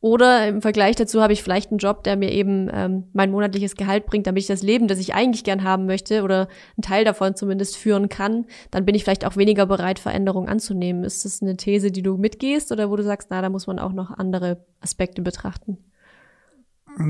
Oder 0.00 0.46
im 0.46 0.62
Vergleich 0.62 0.94
dazu 0.94 1.20
habe 1.22 1.32
ich 1.32 1.42
vielleicht 1.42 1.70
einen 1.70 1.78
Job, 1.78 2.04
der 2.04 2.16
mir 2.16 2.30
eben 2.30 2.70
ähm, 2.72 3.08
mein 3.12 3.32
monatliches 3.32 3.74
Gehalt 3.74 4.06
bringt, 4.06 4.28
damit 4.28 4.42
ich 4.42 4.46
das 4.46 4.62
Leben, 4.62 4.86
das 4.86 5.00
ich 5.00 5.14
eigentlich 5.14 5.42
gern 5.42 5.64
haben 5.64 5.86
möchte 5.86 6.22
oder 6.22 6.46
einen 6.76 6.82
Teil 6.82 7.04
davon 7.04 7.34
zumindest 7.34 7.76
führen 7.76 8.08
kann. 8.08 8.46
Dann 8.70 8.84
bin 8.84 8.94
ich 8.94 9.02
vielleicht 9.02 9.24
auch 9.24 9.36
weniger 9.36 9.66
bereit, 9.66 9.98
Veränderungen 9.98 10.48
anzunehmen. 10.48 11.02
Ist 11.02 11.24
das 11.24 11.42
eine 11.42 11.56
These, 11.56 11.90
die 11.90 12.02
du 12.02 12.16
mitgehst 12.16 12.70
oder 12.70 12.90
wo 12.90 12.96
du 12.96 13.02
sagst, 13.02 13.28
na, 13.30 13.42
da 13.42 13.48
muss 13.48 13.66
man 13.66 13.80
auch 13.80 13.92
noch 13.92 14.16
andere 14.16 14.64
Aspekte 14.80 15.20
betrachten? 15.20 15.78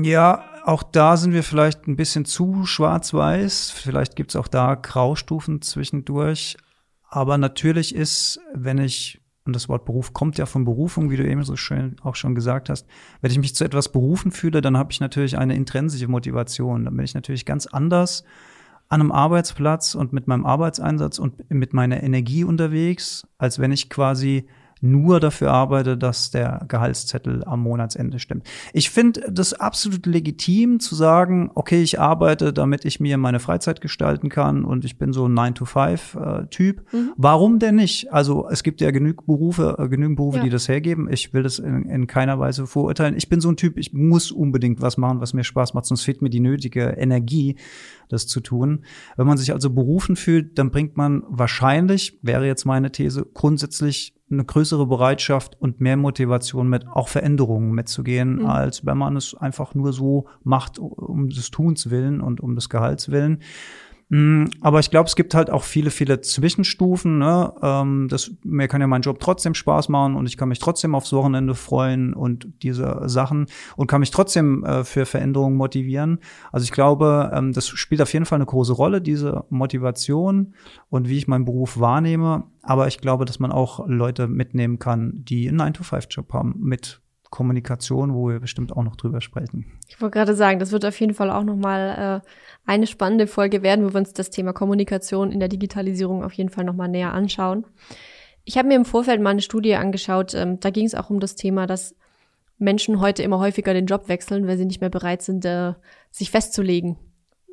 Ja, 0.03 0.43
auch 0.65 0.81
da 0.81 1.15
sind 1.15 1.33
wir 1.33 1.43
vielleicht 1.43 1.87
ein 1.87 1.95
bisschen 1.95 2.25
zu 2.25 2.65
schwarz-weiß. 2.65 3.69
Vielleicht 3.69 4.15
gibt 4.15 4.31
es 4.31 4.35
auch 4.35 4.47
da 4.47 4.73
Graustufen 4.73 5.61
zwischendurch. 5.61 6.57
Aber 7.07 7.37
natürlich 7.37 7.93
ist, 7.93 8.39
wenn 8.53 8.79
ich 8.79 9.21
und 9.49 9.55
das 9.55 9.67
Wort 9.67 9.83
Beruf 9.85 10.13
kommt 10.13 10.37
ja 10.37 10.45
von 10.45 10.63
Berufung, 10.63 11.09
wie 11.09 11.17
du 11.17 11.27
eben 11.27 11.43
so 11.43 11.55
schön 11.55 11.95
auch 12.03 12.15
schon 12.15 12.35
gesagt 12.35 12.69
hast. 12.69 12.85
Wenn 13.19 13.31
ich 13.31 13.39
mich 13.39 13.55
zu 13.55 13.65
etwas 13.65 13.91
berufen 13.91 14.31
fühle, 14.31 14.61
dann 14.61 14.77
habe 14.77 14.91
ich 14.91 14.99
natürlich 14.99 15.39
eine 15.39 15.55
intrinsische 15.55 16.07
Motivation. 16.07 16.85
Dann 16.85 16.95
bin 16.95 17.03
ich 17.03 17.15
natürlich 17.15 17.45
ganz 17.45 17.65
anders 17.65 18.23
an 18.89 19.01
einem 19.01 19.11
Arbeitsplatz 19.11 19.95
und 19.95 20.13
mit 20.13 20.27
meinem 20.27 20.45
Arbeitseinsatz 20.45 21.17
und 21.17 21.49
mit 21.49 21.73
meiner 21.73 22.03
Energie 22.03 22.43
unterwegs, 22.43 23.27
als 23.39 23.57
wenn 23.57 23.71
ich 23.71 23.89
quasi 23.89 24.47
nur 24.81 25.19
dafür 25.19 25.51
arbeite, 25.51 25.97
dass 25.97 26.31
der 26.31 26.65
Gehaltszettel 26.67 27.43
am 27.43 27.61
Monatsende 27.61 28.19
stimmt. 28.19 28.47
Ich 28.73 28.89
finde 28.89 29.29
das 29.31 29.53
absolut 29.53 30.05
legitim 30.05 30.79
zu 30.79 30.95
sagen, 30.95 31.51
okay, 31.55 31.81
ich 31.81 31.99
arbeite, 31.99 32.53
damit 32.53 32.85
ich 32.85 32.99
mir 32.99 33.17
meine 33.17 33.39
Freizeit 33.39 33.81
gestalten 33.81 34.29
kann 34.29 34.63
und 34.63 34.85
ich 34.85 34.97
bin 34.97 35.13
so 35.13 35.27
ein 35.27 35.33
9-to-5-Typ. 35.33 36.85
Äh, 36.93 36.95
mhm. 36.95 37.13
Warum 37.17 37.59
denn 37.59 37.75
nicht? 37.75 38.13
Also 38.13 38.47
es 38.49 38.63
gibt 38.63 38.81
ja 38.81 38.91
genügend 38.91 39.25
Berufe, 39.25 39.75
äh, 39.77 39.87
genügend 39.89 40.15
Berufe, 40.15 40.37
ja. 40.37 40.43
die 40.43 40.49
das 40.49 40.69
hergeben. 40.69 41.09
Ich 41.11 41.33
will 41.33 41.43
das 41.43 41.59
in, 41.59 41.83
in 41.83 42.07
keiner 42.07 42.39
Weise 42.39 42.67
verurteilen. 42.67 43.15
Ich 43.17 43.29
bin 43.29 43.41
so 43.41 43.49
ein 43.49 43.57
Typ, 43.57 43.77
ich 43.77 43.93
muss 43.93 44.31
unbedingt 44.31 44.81
was 44.81 44.97
machen, 44.97 45.19
was 45.19 45.33
mir 45.33 45.43
Spaß 45.43 45.73
macht, 45.73 45.85
sonst 45.85 46.03
fehlt 46.03 46.21
mir 46.21 46.29
die 46.29 46.39
nötige 46.39 46.95
Energie, 46.97 47.57
das 48.07 48.27
zu 48.27 48.39
tun. 48.39 48.85
Wenn 49.17 49.27
man 49.27 49.37
sich 49.37 49.51
also 49.51 49.69
berufen 49.69 50.15
fühlt, 50.15 50.57
dann 50.57 50.71
bringt 50.71 50.97
man 50.97 51.23
wahrscheinlich, 51.27 52.17
wäre 52.21 52.45
jetzt 52.45 52.65
meine 52.65 52.91
These, 52.91 53.25
grundsätzlich 53.33 54.18
eine 54.31 54.45
größere 54.45 54.85
Bereitschaft 54.85 55.59
und 55.59 55.81
mehr 55.81 55.97
Motivation 55.97 56.69
mit 56.69 56.87
auch 56.87 57.07
Veränderungen 57.07 57.71
mitzugehen, 57.71 58.37
mhm. 58.37 58.45
als 58.45 58.85
wenn 58.85 58.97
man 58.97 59.15
es 59.15 59.35
einfach 59.35 59.75
nur 59.75 59.93
so 59.93 60.27
macht 60.43 60.79
um 60.79 61.29
des 61.29 61.51
Tuns 61.51 61.89
willen 61.89 62.21
und 62.21 62.41
um 62.41 62.55
des 62.55 62.69
Gehalts 62.69 63.09
willen. 63.09 63.41
Mm, 64.11 64.45
aber 64.61 64.79
ich 64.79 64.89
glaube, 64.89 65.07
es 65.07 65.15
gibt 65.15 65.35
halt 65.35 65.51
auch 65.51 65.63
viele, 65.63 65.91
viele 65.91 66.19
Zwischenstufen. 66.21 67.19
Ne? 67.19 67.53
Ähm, 67.61 68.07
das, 68.09 68.31
mir 68.43 68.67
kann 68.67 68.81
ja 68.81 68.87
mein 68.87 69.03
Job 69.03 69.19
trotzdem 69.19 69.53
Spaß 69.53 69.87
machen 69.89 70.15
und 70.15 70.25
ich 70.25 70.35
kann 70.35 70.49
mich 70.49 70.57
trotzdem 70.57 70.95
aufs 70.95 71.13
Wochenende 71.13 71.53
freuen 71.53 72.15
und 72.15 72.47
diese 72.63 73.03
Sachen 73.05 73.45
und 73.75 73.85
kann 73.85 73.99
mich 73.99 74.09
trotzdem 74.09 74.63
äh, 74.63 74.83
für 74.83 75.05
Veränderungen 75.05 75.57
motivieren. 75.57 76.19
Also 76.51 76.63
ich 76.63 76.71
glaube, 76.71 77.31
ähm, 77.33 77.53
das 77.53 77.67
spielt 77.67 78.01
auf 78.01 78.11
jeden 78.11 78.25
Fall 78.25 78.37
eine 78.37 78.47
große 78.47 78.73
Rolle, 78.73 78.99
diese 78.99 79.45
Motivation 79.49 80.55
und 80.89 81.07
wie 81.07 81.17
ich 81.17 81.27
meinen 81.27 81.45
Beruf 81.45 81.79
wahrnehme. 81.79 82.45
Aber 82.63 82.87
ich 82.87 82.97
glaube, 82.97 83.25
dass 83.25 83.39
man 83.39 83.51
auch 83.51 83.87
Leute 83.87 84.27
mitnehmen 84.27 84.79
kann, 84.79 85.23
die 85.23 85.47
einen 85.47 85.61
9-to-5-Job 85.61 86.33
haben 86.33 86.55
mit 86.59 86.99
Kommunikation, 87.29 88.13
wo 88.13 88.29
wir 88.29 88.39
bestimmt 88.39 88.75
auch 88.75 88.83
noch 88.83 88.95
drüber 88.95 89.21
sprechen. 89.21 89.65
Ich 89.87 90.01
wollte 90.01 90.17
gerade 90.17 90.35
sagen, 90.35 90.59
das 90.59 90.71
wird 90.71 90.85
auf 90.85 90.99
jeden 90.99 91.13
Fall 91.13 91.29
auch 91.29 91.43
noch 91.43 91.55
mal 91.55 92.23
äh, 92.23 92.29
eine 92.65 92.87
spannende 92.87 93.27
Folge 93.27 93.61
werden, 93.61 93.85
wo 93.85 93.93
wir 93.93 93.99
uns 93.99 94.13
das 94.13 94.29
Thema 94.29 94.53
Kommunikation 94.53 95.31
in 95.31 95.39
der 95.39 95.49
Digitalisierung 95.49 96.23
auf 96.23 96.33
jeden 96.33 96.49
Fall 96.49 96.63
noch 96.63 96.75
mal 96.75 96.87
näher 96.87 97.13
anschauen. 97.13 97.65
Ich 98.45 98.57
habe 98.57 98.67
mir 98.67 98.75
im 98.75 98.85
Vorfeld 98.85 99.21
mal 99.21 99.29
eine 99.29 99.41
Studie 99.41 99.75
angeschaut, 99.75 100.33
ähm, 100.33 100.59
da 100.59 100.71
ging 100.71 100.85
es 100.85 100.95
auch 100.95 101.09
um 101.09 101.19
das 101.19 101.35
Thema, 101.35 101.67
dass 101.67 101.95
Menschen 102.57 102.99
heute 102.99 103.23
immer 103.23 103.39
häufiger 103.39 103.73
den 103.73 103.85
Job 103.85 104.07
wechseln, 104.07 104.47
weil 104.47 104.57
sie 104.57 104.65
nicht 104.65 104.81
mehr 104.81 104.89
bereit 104.89 105.21
sind, 105.21 105.45
äh, 105.45 105.73
sich 106.11 106.31
festzulegen. 106.31 106.97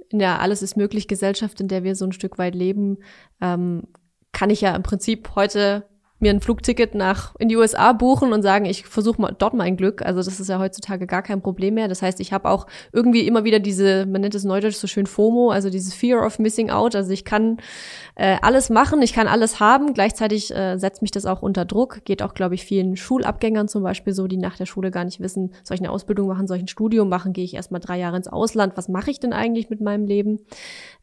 In 0.09 0.18
der 0.18 0.40
Alles 0.40 0.62
ist 0.62 0.76
möglich 0.76 1.09
Gesellschaft, 1.09 1.61
in 1.61 1.68
der 1.68 1.85
wir 1.85 1.95
so 1.95 2.04
ein 2.04 2.12
Stück 2.12 2.38
weit 2.38 2.54
leben, 2.54 2.99
ähm, 3.40 3.85
kann 4.33 4.50
ich 4.50 4.61
ja 4.61 4.75
im 4.75 4.83
Prinzip 4.83 5.35
heute 5.35 5.87
mir 6.18 6.30
ein 6.30 6.40
Flugticket 6.40 6.94
nach 6.94 7.35
in 7.38 7.49
die 7.49 7.56
USA 7.56 7.92
buchen 7.92 8.32
und 8.32 8.42
sagen, 8.42 8.64
ich 8.64 8.87
versuche 8.87 9.20
mal 9.20 9.35
dort 9.37 9.52
mein 9.52 9.76
Glück. 9.76 10.00
Also 10.00 10.23
das 10.23 10.40
ist 10.40 10.49
ja 10.49 10.58
heutzutage 10.58 11.06
gar 11.06 11.23
kein 11.23 11.42
Problem 11.42 11.75
mehr. 11.75 11.88
Das 11.88 12.00
heißt, 12.00 12.20
ich 12.20 12.32
habe 12.32 12.49
auch 12.49 12.66
irgendwie 12.92 13.26
immer 13.26 13.44
wieder 13.44 13.58
diese, 13.58 14.06
man 14.06 14.23
nennt 14.23 14.35
es 14.35 14.44
neudeutsch 14.44 14.76
so 14.76 14.87
schön 14.87 15.06
FOMO, 15.06 15.50
also 15.50 15.68
dieses 15.68 15.92
Fear 15.92 16.25
of 16.25 16.38
Missing 16.38 16.70
Out. 16.70 16.94
Also 16.94 17.11
ich 17.12 17.26
kann 17.26 17.58
äh, 18.14 18.38
alles 18.40 18.70
machen, 18.70 19.02
ich 19.02 19.12
kann 19.12 19.28
alles 19.28 19.61
haben. 19.61 19.92
Gleichzeitig 19.92 20.54
äh, 20.54 20.78
setzt 20.78 21.02
mich 21.02 21.11
das 21.11 21.26
auch 21.26 21.42
unter 21.42 21.66
Druck. 21.66 22.02
Geht 22.06 22.23
auch, 22.23 22.32
glaube 22.32 22.54
ich, 22.54 22.64
vielen 22.64 22.96
Schulabgängern 22.96 23.68
zum 23.68 23.82
Beispiel 23.82 24.14
so, 24.14 24.26
die 24.26 24.38
nach 24.38 24.56
der 24.56 24.66
Schule 24.66 24.90
gar 24.90 25.04
nicht 25.04 25.20
wissen, 25.20 25.52
soll 25.64 25.75
ich 25.75 25.82
eine 25.82 25.90
Ausbildung 25.90 26.28
machen, 26.28 26.46
soll 26.46 26.56
ich 26.56 26.64
ein 26.64 26.68
Studium 26.68 27.11
machen, 27.11 27.35
gehe 27.35 27.44
ich 27.44 27.54
erstmal 27.54 27.80
drei 27.80 27.99
Jahre 27.99 28.16
ins 28.16 28.28
Ausland. 28.28 28.73
Was 28.76 28.88
mache 28.88 29.11
ich 29.11 29.20
denn 29.20 29.35
eigentlich 29.35 29.68
mit 29.68 29.82
meinem 29.82 30.06
Leben? 30.06 30.40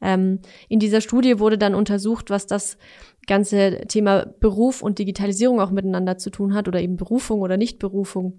Ähm, 0.02 0.40
in 0.70 0.80
dieser 0.80 1.02
Studie 1.02 1.40
wurde 1.40 1.60
dann 1.60 1.76
untersucht, 1.76 2.32
was 2.32 2.48
das 2.48 2.78
ganze 3.28 3.82
Thema 3.88 4.26
Beruf 4.40 4.82
und 4.82 5.00
Digitalisierung 5.00 5.60
auch 5.60 5.72
miteinander 5.72 6.18
zu 6.18 6.30
tun 6.30 6.54
hat 6.54 6.68
oder 6.68 6.82
eben 6.82 6.98
Berufung 6.98 7.42
oder 7.42 7.58
Nichtberufung. 7.58 8.34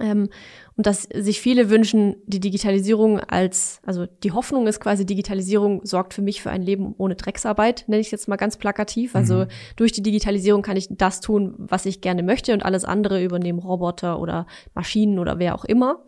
Ähm, 0.00 0.28
und 0.76 0.86
dass 0.86 1.04
sich 1.04 1.40
viele 1.40 1.70
wünschen, 1.70 2.16
die 2.26 2.40
Digitalisierung 2.40 3.18
als, 3.20 3.80
also 3.86 4.06
die 4.06 4.32
Hoffnung 4.32 4.66
ist 4.66 4.80
quasi, 4.80 5.06
Digitalisierung 5.06 5.84
sorgt 5.84 6.12
für 6.12 6.22
mich 6.22 6.42
für 6.42 6.50
ein 6.50 6.60
Leben 6.60 6.94
ohne 6.98 7.14
Drecksarbeit, 7.14 7.84
nenne 7.86 8.00
ich 8.00 8.10
jetzt 8.10 8.28
mal 8.28 8.36
ganz 8.36 8.58
plakativ. 8.58 9.14
Also 9.14 9.44
mhm. 9.44 9.48
durch 9.76 9.92
die 9.92 10.02
Digitalisierung 10.02 10.62
kann 10.62 10.76
ich 10.76 10.88
das 10.90 11.20
tun, 11.20 11.54
was 11.56 11.86
ich 11.86 12.00
gerne 12.00 12.22
möchte 12.22 12.52
und 12.52 12.64
alles 12.64 12.84
andere 12.84 13.22
übernehmen 13.22 13.58
Roboter 13.58 14.20
oder 14.20 14.46
Maschinen 14.74 15.18
oder 15.18 15.38
wer 15.38 15.54
auch 15.54 15.64
immer. 15.64 16.04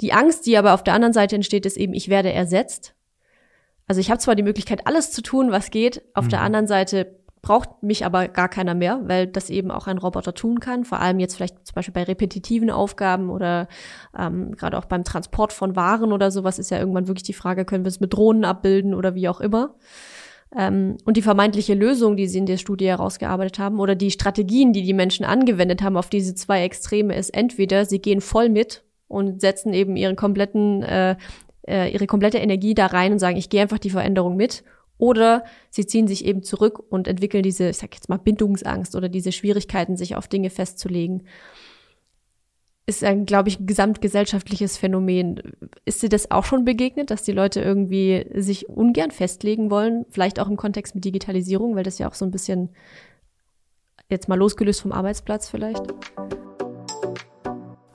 Die 0.00 0.12
Angst, 0.12 0.46
die 0.46 0.56
aber 0.56 0.74
auf 0.74 0.84
der 0.84 0.94
anderen 0.94 1.12
Seite 1.12 1.34
entsteht, 1.34 1.66
ist 1.66 1.76
eben, 1.76 1.92
ich 1.92 2.08
werde 2.08 2.32
ersetzt. 2.32 2.94
Also 3.88 4.00
ich 4.00 4.10
habe 4.10 4.20
zwar 4.20 4.36
die 4.36 4.42
Möglichkeit, 4.42 4.86
alles 4.86 5.10
zu 5.10 5.22
tun, 5.22 5.50
was 5.50 5.70
geht, 5.70 6.02
auf 6.14 6.26
mhm. 6.26 6.30
der 6.30 6.40
anderen 6.42 6.66
Seite 6.66 7.17
braucht 7.42 7.82
mich 7.82 8.04
aber 8.04 8.28
gar 8.28 8.48
keiner 8.48 8.74
mehr, 8.74 9.00
weil 9.04 9.26
das 9.26 9.50
eben 9.50 9.70
auch 9.70 9.86
ein 9.86 9.98
Roboter 9.98 10.34
tun 10.34 10.60
kann. 10.60 10.84
Vor 10.84 11.00
allem 11.00 11.18
jetzt 11.18 11.36
vielleicht 11.36 11.66
zum 11.66 11.74
Beispiel 11.74 11.94
bei 11.94 12.02
repetitiven 12.02 12.70
Aufgaben 12.70 13.30
oder 13.30 13.68
ähm, 14.18 14.56
gerade 14.56 14.76
auch 14.76 14.86
beim 14.86 15.04
Transport 15.04 15.52
von 15.52 15.76
Waren 15.76 16.12
oder 16.12 16.30
sowas 16.30 16.58
ist 16.58 16.70
ja 16.70 16.78
irgendwann 16.78 17.08
wirklich 17.08 17.24
die 17.24 17.32
Frage, 17.32 17.64
können 17.64 17.84
wir 17.84 17.90
es 17.90 18.00
mit 18.00 18.12
Drohnen 18.12 18.44
abbilden 18.44 18.94
oder 18.94 19.14
wie 19.14 19.28
auch 19.28 19.40
immer. 19.40 19.74
Ähm, 20.56 20.96
und 21.04 21.16
die 21.16 21.22
vermeintliche 21.22 21.74
Lösung, 21.74 22.16
die 22.16 22.26
sie 22.26 22.38
in 22.38 22.46
der 22.46 22.56
Studie 22.56 22.88
herausgearbeitet 22.88 23.58
haben 23.58 23.80
oder 23.80 23.94
die 23.94 24.10
Strategien, 24.10 24.72
die 24.72 24.82
die 24.82 24.94
Menschen 24.94 25.24
angewendet 25.24 25.82
haben 25.82 25.96
auf 25.96 26.08
diese 26.08 26.34
zwei 26.34 26.62
Extreme, 26.62 27.14
ist 27.14 27.30
entweder 27.30 27.84
sie 27.84 28.00
gehen 28.00 28.20
voll 28.20 28.48
mit 28.48 28.82
und 29.08 29.40
setzen 29.40 29.74
eben 29.74 29.96
ihren 29.96 30.16
kompletten 30.16 30.82
äh, 30.82 31.16
äh 31.66 31.92
ihre 31.92 32.06
komplette 32.06 32.38
Energie 32.38 32.74
da 32.74 32.86
rein 32.86 33.12
und 33.12 33.18
sagen, 33.18 33.36
ich 33.36 33.50
gehe 33.50 33.60
einfach 33.60 33.78
die 33.78 33.90
Veränderung 33.90 34.36
mit 34.36 34.64
oder 34.98 35.44
sie 35.70 35.86
ziehen 35.86 36.08
sich 36.08 36.24
eben 36.24 36.42
zurück 36.42 36.82
und 36.90 37.08
entwickeln 37.08 37.42
diese, 37.42 37.70
ich 37.70 37.78
sag 37.78 37.94
jetzt 37.94 38.08
mal, 38.08 38.18
Bindungsangst 38.18 38.94
oder 38.96 39.08
diese 39.08 39.32
Schwierigkeiten, 39.32 39.96
sich 39.96 40.16
auf 40.16 40.28
Dinge 40.28 40.50
festzulegen. 40.50 41.22
Ist 42.86 43.04
ein, 43.04 43.26
glaube 43.26 43.50
ich, 43.50 43.58
gesamtgesellschaftliches 43.66 44.78
Phänomen. 44.78 45.42
Ist 45.84 46.02
dir 46.02 46.08
das 46.08 46.30
auch 46.30 46.44
schon 46.44 46.64
begegnet, 46.64 47.10
dass 47.10 47.22
die 47.22 47.32
Leute 47.32 47.60
irgendwie 47.60 48.26
sich 48.34 48.68
ungern 48.68 49.10
festlegen 49.10 49.70
wollen? 49.70 50.06
Vielleicht 50.08 50.40
auch 50.40 50.48
im 50.48 50.56
Kontext 50.56 50.94
mit 50.94 51.04
Digitalisierung, 51.04 51.76
weil 51.76 51.84
das 51.84 51.98
ja 51.98 52.08
auch 52.08 52.14
so 52.14 52.24
ein 52.24 52.30
bisschen 52.30 52.70
jetzt 54.08 54.28
mal 54.28 54.38
losgelöst 54.38 54.80
vom 54.80 54.92
Arbeitsplatz 54.92 55.50
vielleicht? 55.50 55.82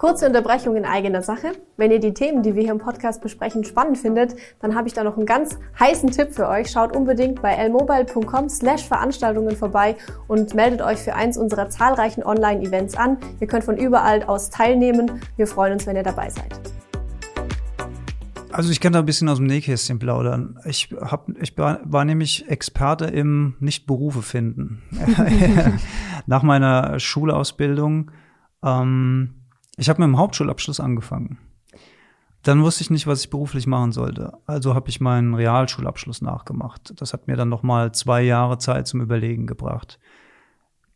Kurze 0.04 0.28
Unterbrechung 0.28 0.76
in 0.76 0.84
eigener 0.84 1.22
Sache. 1.22 1.54
Wenn 1.78 1.90
ihr 1.90 2.02
die 2.02 2.14
Themen, 2.14 2.44
die 2.44 2.56
wir 2.56 2.64
hier 2.64 2.74
im 2.74 2.78
Podcast 2.78 3.22
besprechen, 3.22 3.64
spannend 3.64 3.98
findet, 3.98 4.36
dann 4.60 4.76
habe 4.76 4.90
ich 4.90 4.94
da 4.94 5.02
noch 5.02 5.16
einen 5.16 5.26
ganz 5.26 5.58
heißen 5.80 6.12
Tipp 6.12 6.34
für 6.34 6.50
euch. 6.50 6.70
Schaut 6.72 6.94
unbedingt 6.94 7.42
bei 7.42 7.56
lmobile.com 7.56 8.50
slash 8.50 8.86
Veranstaltungen 8.86 9.56
vorbei 9.56 9.96
und 10.28 10.56
meldet 10.56 10.82
euch 10.82 10.98
für 10.98 11.16
eins 11.16 11.38
unserer 11.38 11.70
zahlreichen 11.70 12.22
Online-Events 12.22 12.98
an. 12.98 13.16
Ihr 13.40 13.48
könnt 13.48 13.64
von 13.64 13.78
überall 13.78 14.24
aus 14.24 14.50
teilnehmen. 14.50 15.22
Wir 15.38 15.48
freuen 15.48 15.72
uns, 15.72 15.88
wenn 15.88 15.96
ihr 15.96 16.04
dabei 16.04 16.30
seid. 16.30 16.60
Also 18.52 18.72
ich 18.72 18.82
kann 18.82 18.92
da 18.92 19.00
ein 19.00 19.06
bisschen 19.06 19.30
aus 19.30 19.38
dem 19.38 19.48
Nähkästchen 19.48 20.00
plaudern. 20.00 20.60
Ich, 20.66 20.94
hab, 21.00 21.30
ich 21.42 21.58
war, 21.58 21.80
war 21.86 22.04
nämlich 22.04 22.50
Experte 22.50 23.06
im 23.06 23.56
Nicht-Berufe 23.62 24.22
finden. 24.22 24.82
Nach 26.26 26.44
meiner 26.44 27.00
Schulausbildung 27.00 28.12
ähm, 28.66 29.36
ich 29.78 29.90
habe 29.90 30.02
mit 30.02 30.08
dem 30.08 30.18
Hauptschulabschluss 30.18 30.80
angefangen. 30.80 31.38
Dann 32.44 32.62
wusste 32.62 32.84
ich 32.84 32.90
nicht, 32.90 33.08
was 33.08 33.22
ich 33.22 33.30
beruflich 33.30 33.68
machen 33.68 33.94
sollte. 33.94 34.34
Also 34.46 34.76
habe 34.76 34.90
ich 34.90 35.00
meinen 35.00 35.34
Realschulabschluss 35.34 36.22
nachgemacht. 36.22 36.94
Das 37.00 37.14
hat 37.14 37.28
mir 37.28 37.38
dann 37.38 37.50
noch 37.50 37.64
mal 37.64 37.94
zwei 37.94 38.22
Jahre 38.22 38.58
Zeit 38.58 38.86
zum 38.86 39.02
Überlegen 39.02 39.48
gebracht. 39.48 39.98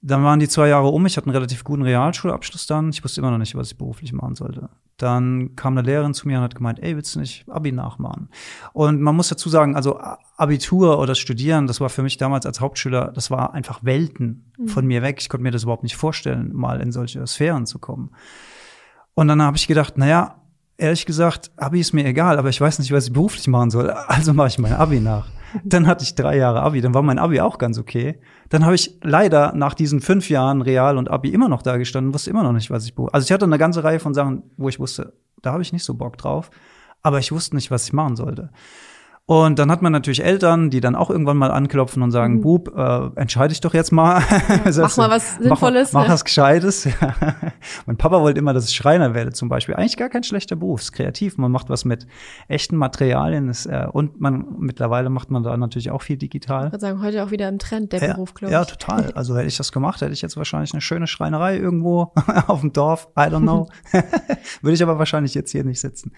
Dann 0.02 0.24
waren 0.24 0.40
die 0.40 0.50
zwei 0.50 0.68
Jahre 0.68 0.90
um. 0.90 1.06
Ich 1.06 1.16
hatte 1.18 1.28
einen 1.28 1.36
relativ 1.36 1.64
guten 1.64 1.84
Realschulabschluss 1.84 2.68
dann. 2.68 2.90
Ich 2.90 3.04
wusste 3.04 3.22
immer 3.22 3.32
noch 3.32 3.38
nicht, 3.38 3.56
was 3.56 3.72
ich 3.72 3.78
beruflich 3.78 4.12
machen 4.14 4.36
sollte. 4.36 4.70
Dann 4.98 5.56
kam 5.56 5.78
eine 5.78 5.88
Lehrerin 5.88 6.14
zu 6.14 6.28
mir 6.28 6.38
und 6.38 6.44
hat 6.44 6.56
gemeint, 6.56 6.80
ey, 6.84 6.96
willst 6.96 7.16
du 7.16 7.20
nicht 7.20 7.48
Abi 7.50 7.72
nachmachen? 7.72 8.30
Und 8.74 9.02
man 9.02 9.16
muss 9.16 9.30
dazu 9.30 9.48
sagen, 9.48 9.76
also 9.76 10.00
Abitur 10.36 11.00
oder 11.00 11.16
Studieren, 11.16 11.66
das 11.66 11.80
war 11.80 11.90
für 11.90 12.04
mich 12.04 12.18
damals 12.18 12.46
als 12.46 12.60
Hauptschüler, 12.60 13.12
das 13.14 13.32
war 13.32 13.54
einfach 13.54 13.84
Welten 13.84 14.52
mhm. 14.58 14.68
von 14.68 14.86
mir 14.86 15.02
weg. 15.02 15.18
Ich 15.20 15.30
konnte 15.30 15.44
mir 15.44 15.52
das 15.52 15.64
überhaupt 15.64 15.84
nicht 15.84 15.96
vorstellen, 15.96 16.52
mal 16.54 16.82
in 16.82 16.92
solche 16.92 17.26
Sphären 17.26 17.66
zu 17.66 17.80
kommen. 17.80 18.12
Und 19.18 19.30
dann 19.30 19.42
habe 19.42 19.58
ich 19.58 19.68
gedacht, 19.68 19.98
naja, 19.98 20.36
ehrlich 20.78 21.08
gesagt, 21.08 21.50
Abi 21.58 21.80
ist 21.80 21.92
mir 21.92 22.06
egal, 22.06 22.38
aber 22.38 22.50
ich 22.50 22.62
weiß 22.62 22.78
nicht, 22.78 22.92
was 22.92 23.08
ich 23.08 23.14
beruflich 23.14 23.48
machen 23.48 23.72
soll. 23.72 23.92
Also 24.08 24.32
mache 24.32 24.50
ich 24.50 24.60
mein 24.60 24.74
Abi 24.74 25.00
nach. 25.00 25.26
Dann 25.64 25.88
hatte 25.88 26.04
ich 26.04 26.14
drei 26.14 26.38
Jahre 26.38 26.62
Abi, 26.62 26.82
dann 26.82 26.94
war 26.94 27.02
mein 27.02 27.18
Abi 27.18 27.42
auch 27.42 27.58
ganz 27.58 27.80
okay. 27.80 28.20
Dann 28.50 28.64
habe 28.64 28.76
ich 28.76 29.00
leider 29.02 29.54
nach 29.56 29.74
diesen 29.74 30.02
fünf 30.02 30.30
Jahren 30.30 30.62
Real 30.62 31.00
und 31.00 31.10
Abi 31.10 31.30
immer 31.30 31.50
noch 31.50 31.64
da 31.64 31.78
gestanden, 31.78 32.14
wusste 32.14 32.30
immer 32.30 32.44
noch 32.44 32.52
nicht, 32.52 32.70
was 32.70 32.86
ich 32.86 32.94
beruflich. 32.94 33.16
Also 33.16 33.26
ich 33.26 33.32
hatte 33.32 33.46
eine 33.46 33.58
ganze 33.58 33.84
Reihe 33.84 34.00
von 34.00 34.14
Sachen, 34.14 34.44
wo 34.56 34.70
ich 34.70 34.80
wusste, 34.80 35.14
da 35.42 35.52
habe 35.52 35.64
ich 35.64 35.74
nicht 35.74 35.84
so 35.84 35.96
Bock 35.96 36.20
drauf, 36.20 36.52
aber 37.02 37.18
ich 37.18 37.32
wusste 37.32 37.56
nicht, 37.56 37.72
was 37.72 37.86
ich 37.86 37.94
machen 37.94 38.16
sollte. 38.16 38.52
Und 39.30 39.60
dann 39.60 39.70
hat 39.70 39.82
man 39.82 39.92
natürlich 39.92 40.24
Eltern, 40.24 40.70
die 40.70 40.80
dann 40.80 40.96
auch 40.96 41.10
irgendwann 41.10 41.36
mal 41.36 41.52
anklopfen 41.52 42.02
und 42.02 42.12
sagen, 42.12 42.36
mhm. 42.36 42.42
Bub, 42.42 42.74
äh, 42.74 43.10
entscheide 43.20 43.52
ich 43.52 43.60
doch 43.60 43.74
jetzt 43.74 43.92
mal. 43.92 44.22
Ja, 44.22 44.72
mach 44.82 44.96
mal 44.96 45.10
was 45.10 45.36
Sinnvolles. 45.36 45.92
Mach, 45.92 46.04
mach 46.04 46.14
was 46.14 46.24
Gescheites. 46.24 46.88
mein 47.86 47.98
Papa 47.98 48.22
wollte 48.22 48.40
immer, 48.40 48.54
dass 48.54 48.70
ich 48.70 48.76
Schreiner 48.78 49.14
werde 49.14 49.34
zum 49.34 49.50
Beispiel. 49.50 49.76
Eigentlich 49.76 49.98
gar 49.98 50.08
kein 50.08 50.24
schlechter 50.24 50.56
Beruf, 50.56 50.80
ist 50.80 50.94
kreativ. 50.94 51.38
Man 51.38 51.52
macht 51.52 51.70
was 51.70 51.84
mit 51.84 52.08
echten 52.48 52.78
Materialien 52.78 53.50
ist, 53.50 53.66
äh, 53.66 53.86
und 53.92 54.22
man 54.22 54.46
mittlerweile 54.60 55.10
macht 55.10 55.30
man 55.30 55.44
da 55.44 55.58
natürlich 55.58 55.92
auch 55.92 56.04
viel 56.04 56.16
digital. 56.16 56.68
Ich 56.68 56.72
würde 56.72 56.82
sagen, 56.82 57.02
heute 57.02 57.22
auch 57.26 57.32
wieder 57.32 57.50
im 57.50 57.60
Trend, 57.60 57.92
der 57.92 58.02
ja, 58.02 58.14
Beruf, 58.14 58.34
glaube 58.34 58.52
ich. 58.52 58.54
Ja, 58.54 58.64
total. 58.64 59.12
Also 59.18 59.36
hätte 59.36 59.48
ich 59.48 59.58
das 59.58 59.74
gemacht, 59.74 60.00
hätte 60.00 60.14
ich 60.14 60.22
jetzt 60.22 60.38
wahrscheinlich 60.38 60.72
eine 60.74 60.80
schöne 60.80 61.08
Schreinerei 61.08 61.58
irgendwo 61.58 62.14
auf 62.48 62.62
dem 62.62 62.72
Dorf. 62.72 63.10
I 63.18 63.24
don't 63.24 63.42
know. 63.42 63.68
würde 64.62 64.74
ich 64.74 64.84
aber 64.84 65.00
wahrscheinlich 65.00 65.34
jetzt 65.34 65.52
hier 65.52 65.66
nicht 65.66 65.82
sitzen. 65.82 66.14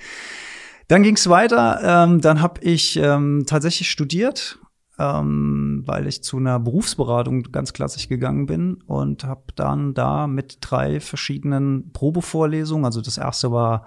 Dann 0.89 1.03
ging 1.03 1.15
es 1.15 1.29
weiter. 1.29 1.79
Ähm, 1.84 2.19
dann 2.19 2.41
habe 2.41 2.62
ich 2.62 2.98
ähm, 2.98 3.43
tatsächlich 3.46 3.91
studiert, 3.91 4.58
ähm, 4.98 5.84
weil 5.86 6.08
ich 6.08 6.24
zu 6.24 6.38
einer 6.38 6.60
Berufsberatung 6.60 7.43
ganz 7.51 7.74
klassisch 7.74 8.10
gegangen 8.10 8.48
bin 8.48 8.81
und 8.88 9.24
habe 9.24 9.43
dann 9.55 9.93
da 9.93 10.25
mit 10.25 10.58
drei 10.62 11.00
verschiedenen 11.00 11.91
Probevorlesungen, 11.93 12.86
also 12.86 13.01
das 13.01 13.19
erste 13.19 13.51
war 13.51 13.86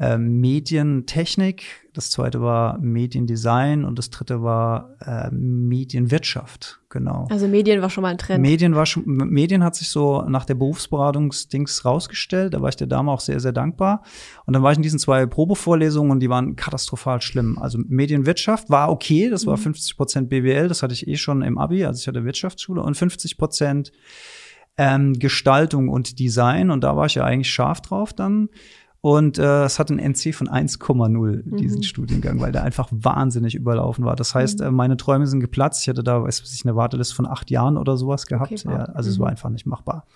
äh, 0.00 0.18
Medientechnik, 0.18 1.88
das 1.92 2.10
zweite 2.10 2.40
war 2.40 2.78
Mediendesign 2.80 3.84
und 3.84 3.96
das 3.96 4.10
dritte 4.10 4.42
war 4.42 4.96
äh, 5.00 5.30
Medienwirtschaft, 5.30 6.80
genau. 6.88 7.28
Also 7.30 7.46
Medien 7.46 7.80
war 7.80 7.90
schon 7.90 8.02
mal 8.02 8.08
ein 8.08 8.18
Trend. 8.18 8.42
Medien 8.42 8.74
war 8.74 8.86
schon, 8.86 9.04
Medien 9.06 9.62
hat 9.62 9.76
sich 9.76 9.88
so 9.88 10.22
nach 10.22 10.46
der 10.46 10.56
Berufsberatungsdings 10.56 11.84
rausgestellt, 11.84 12.54
da 12.54 12.60
war 12.60 12.70
ich 12.70 12.76
der 12.76 12.88
Dame 12.88 13.12
auch 13.12 13.20
sehr, 13.20 13.38
sehr 13.38 13.52
dankbar. 13.52 14.02
Und 14.46 14.54
dann 14.54 14.64
war 14.64 14.72
ich 14.72 14.78
in 14.78 14.82
diesen 14.82 14.98
zwei 14.98 15.26
Probevorlesungen 15.26 16.10
und 16.10 16.20
die 16.20 16.28
waren 16.28 16.56
katastrophal 16.56 17.22
schlimm. 17.22 17.56
Also 17.58 17.78
Medienwirtschaft 17.86 18.70
war 18.70 18.90
okay, 18.90 19.30
das 19.30 19.46
war 19.46 19.56
50 19.56 19.94
mhm. 19.94 19.96
Prozent 19.96 20.28
BWL, 20.28 20.66
das 20.66 20.82
hatte 20.82 20.94
ich 20.94 21.06
eh 21.06 21.16
schon 21.16 21.42
im 21.42 21.56
Abi, 21.56 21.84
also 21.84 22.00
ich 22.00 22.08
hatte 22.08 22.24
Wirtschaftsschule 22.24 22.82
und 22.82 22.96
50 22.96 23.38
Prozent 23.38 23.92
ähm, 24.76 25.12
Gestaltung 25.20 25.88
und 25.88 26.18
Design 26.18 26.70
und 26.72 26.82
da 26.82 26.96
war 26.96 27.06
ich 27.06 27.14
ja 27.14 27.22
eigentlich 27.22 27.52
scharf 27.52 27.80
drauf 27.80 28.12
dann. 28.12 28.48
Und 29.04 29.36
äh, 29.36 29.64
es 29.64 29.78
hat 29.78 29.90
ein 29.90 29.98
NC 29.98 30.34
von 30.34 30.48
1,0, 30.48 31.42
diesen 31.58 31.76
mhm. 31.80 31.82
Studiengang, 31.82 32.40
weil 32.40 32.52
der 32.52 32.62
einfach 32.62 32.88
wahnsinnig 32.90 33.54
überlaufen 33.54 34.06
war. 34.06 34.16
Das 34.16 34.34
heißt, 34.34 34.60
mhm. 34.60 34.66
äh, 34.66 34.70
meine 34.70 34.96
Träume 34.96 35.26
sind 35.26 35.40
geplatzt. 35.40 35.82
Ich 35.82 35.90
hatte 35.90 36.02
da, 36.02 36.22
weiß 36.22 36.40
ich, 36.40 36.64
eine 36.64 36.74
Warteliste 36.74 37.14
von 37.14 37.26
acht 37.26 37.50
Jahren 37.50 37.76
oder 37.76 37.98
sowas 37.98 38.26
gehabt. 38.26 38.52
Okay, 38.52 38.62
ja, 38.66 38.84
also 38.94 39.10
mhm. 39.10 39.12
es 39.12 39.18
war 39.18 39.28
einfach 39.28 39.50
nicht 39.50 39.66
machbar. 39.66 40.06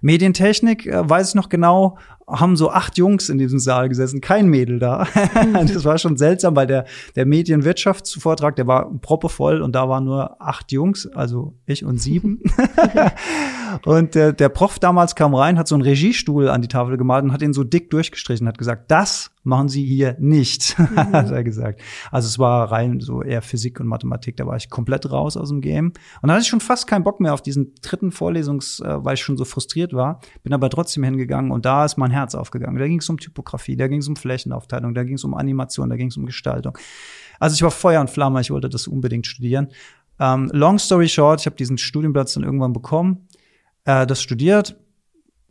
Medientechnik, 0.00 0.86
äh, 0.86 1.10
weiß 1.10 1.30
ich 1.30 1.34
noch 1.34 1.48
genau, 1.48 1.98
haben 2.28 2.56
so 2.56 2.70
acht 2.70 2.98
Jungs 2.98 3.28
in 3.28 3.38
diesem 3.38 3.58
Saal 3.58 3.88
gesessen, 3.88 4.20
kein 4.20 4.48
Mädel 4.48 4.78
da. 4.78 5.06
Mhm. 5.46 5.52
das 5.72 5.84
war 5.84 5.96
schon 5.98 6.16
seltsam, 6.16 6.56
weil 6.56 6.66
der, 6.66 6.84
der 7.14 7.24
Medienwirtschaftsvortrag, 7.26 8.56
der 8.56 8.66
war 8.66 8.92
proppevoll 9.00 9.62
und 9.62 9.74
da 9.74 9.88
waren 9.88 10.04
nur 10.04 10.40
acht 10.42 10.72
Jungs, 10.72 11.06
also 11.06 11.54
ich 11.66 11.84
und 11.84 11.98
sieben. 11.98 12.42
und 13.84 14.14
der, 14.14 14.32
der 14.32 14.48
Prof 14.48 14.78
damals 14.78 15.14
kam 15.14 15.34
rein, 15.34 15.58
hat 15.58 15.68
so 15.68 15.74
einen 15.74 15.82
Regiestuhl 15.82 16.48
an 16.48 16.62
die 16.62 16.68
Tafel 16.68 16.96
gemalt 16.96 17.24
und 17.24 17.32
hat 17.32 17.42
ihn 17.42 17.52
so 17.52 17.64
dick 17.64 17.90
durchgestrichen 17.90 18.26
gestrichen, 18.26 18.48
hat 18.48 18.58
gesagt, 18.58 18.90
das 18.90 19.30
machen 19.46 19.68
Sie 19.68 19.84
hier 19.84 20.16
nicht, 20.18 20.78
mhm. 20.78 20.96
hat 20.96 21.30
er 21.30 21.44
gesagt. 21.44 21.80
Also 22.10 22.26
es 22.26 22.38
war 22.38 22.70
rein 22.70 23.00
so 23.00 23.22
eher 23.22 23.42
Physik 23.42 23.80
und 23.80 23.86
Mathematik, 23.86 24.36
da 24.36 24.46
war 24.46 24.56
ich 24.56 24.68
komplett 24.68 25.10
raus 25.10 25.36
aus 25.36 25.48
dem 25.48 25.60
Game. 25.60 25.92
Und 26.20 26.28
da 26.28 26.34
hatte 26.34 26.42
ich 26.42 26.48
schon 26.48 26.60
fast 26.60 26.86
keinen 26.86 27.04
Bock 27.04 27.20
mehr 27.20 27.32
auf 27.32 27.42
diesen 27.42 27.74
dritten 27.80 28.10
Vorlesungs, 28.10 28.80
äh, 28.80 29.04
weil 29.04 29.14
ich 29.14 29.20
schon 29.20 29.36
so 29.36 29.44
frustriert 29.44 29.92
war, 29.92 30.20
bin 30.42 30.52
aber 30.52 30.68
trotzdem 30.68 31.04
hingegangen 31.04 31.50
und 31.52 31.64
da 31.64 31.84
ist 31.84 31.96
mein 31.96 32.10
Herz 32.10 32.34
aufgegangen. 32.34 32.78
Da 32.78 32.86
ging 32.86 32.98
es 32.98 33.08
um 33.08 33.18
Typografie, 33.18 33.76
da 33.76 33.86
ging 33.86 34.00
es 34.00 34.08
um 34.08 34.16
Flächenaufteilung, 34.16 34.94
da 34.94 35.04
ging 35.04 35.14
es 35.14 35.24
um 35.24 35.34
Animation, 35.34 35.88
da 35.88 35.96
ging 35.96 36.08
es 36.08 36.16
um 36.16 36.26
Gestaltung. 36.26 36.76
Also 37.38 37.54
ich 37.54 37.62
war 37.62 37.70
Feuer 37.70 38.00
und 38.00 38.10
Flamme, 38.10 38.40
ich 38.40 38.50
wollte 38.50 38.68
das 38.68 38.88
unbedingt 38.88 39.26
studieren. 39.26 39.68
Ähm, 40.18 40.50
long 40.52 40.78
story 40.78 41.08
short, 41.08 41.40
ich 41.40 41.46
habe 41.46 41.56
diesen 41.56 41.78
Studienplatz 41.78 42.34
dann 42.34 42.42
irgendwann 42.42 42.72
bekommen, 42.72 43.28
äh, 43.84 44.06
das 44.06 44.22
studiert, 44.22 44.76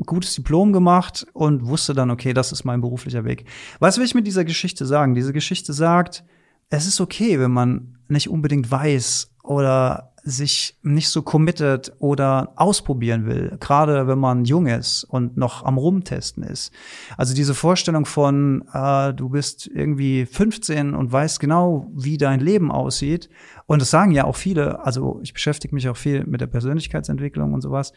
gutes 0.05 0.35
Diplom 0.35 0.73
gemacht 0.73 1.25
und 1.33 1.67
wusste 1.67 1.93
dann, 1.93 2.11
okay, 2.11 2.33
das 2.33 2.51
ist 2.51 2.65
mein 2.65 2.81
beruflicher 2.81 3.23
Weg. 3.23 3.45
Was 3.79 3.97
will 3.97 4.05
ich 4.05 4.15
mit 4.15 4.27
dieser 4.27 4.45
Geschichte 4.45 4.85
sagen? 4.85 5.15
Diese 5.15 5.33
Geschichte 5.33 5.73
sagt, 5.73 6.23
es 6.69 6.87
ist 6.87 6.99
okay, 6.99 7.39
wenn 7.39 7.51
man 7.51 7.97
nicht 8.07 8.29
unbedingt 8.29 8.69
weiß 8.69 9.31
oder 9.43 10.11
sich 10.27 10.75
nicht 10.81 11.09
so 11.09 11.21
committed 11.21 11.93
oder 11.99 12.53
ausprobieren 12.55 13.27
will, 13.27 13.57
gerade 13.59 14.07
wenn 14.07 14.17
man 14.17 14.43
jung 14.43 14.65
ist 14.65 15.03
und 15.03 15.37
noch 15.37 15.63
am 15.63 15.77
Rumtesten 15.77 16.41
ist. 16.41 16.73
Also 17.15 17.35
diese 17.35 17.53
Vorstellung 17.53 18.07
von, 18.07 18.63
äh, 18.73 19.13
du 19.13 19.29
bist 19.29 19.67
irgendwie 19.67 20.25
15 20.25 20.95
und 20.95 21.11
weißt 21.11 21.39
genau, 21.39 21.91
wie 21.95 22.17
dein 22.17 22.39
Leben 22.39 22.71
aussieht. 22.71 23.29
Und 23.67 23.83
das 23.83 23.91
sagen 23.91 24.11
ja 24.11 24.23
auch 24.23 24.35
viele, 24.35 24.83
also 24.83 25.19
ich 25.21 25.33
beschäftige 25.33 25.75
mich 25.75 25.87
auch 25.89 25.97
viel 25.97 26.25
mit 26.25 26.41
der 26.41 26.47
Persönlichkeitsentwicklung 26.47 27.53
und 27.53 27.61
sowas. 27.61 27.93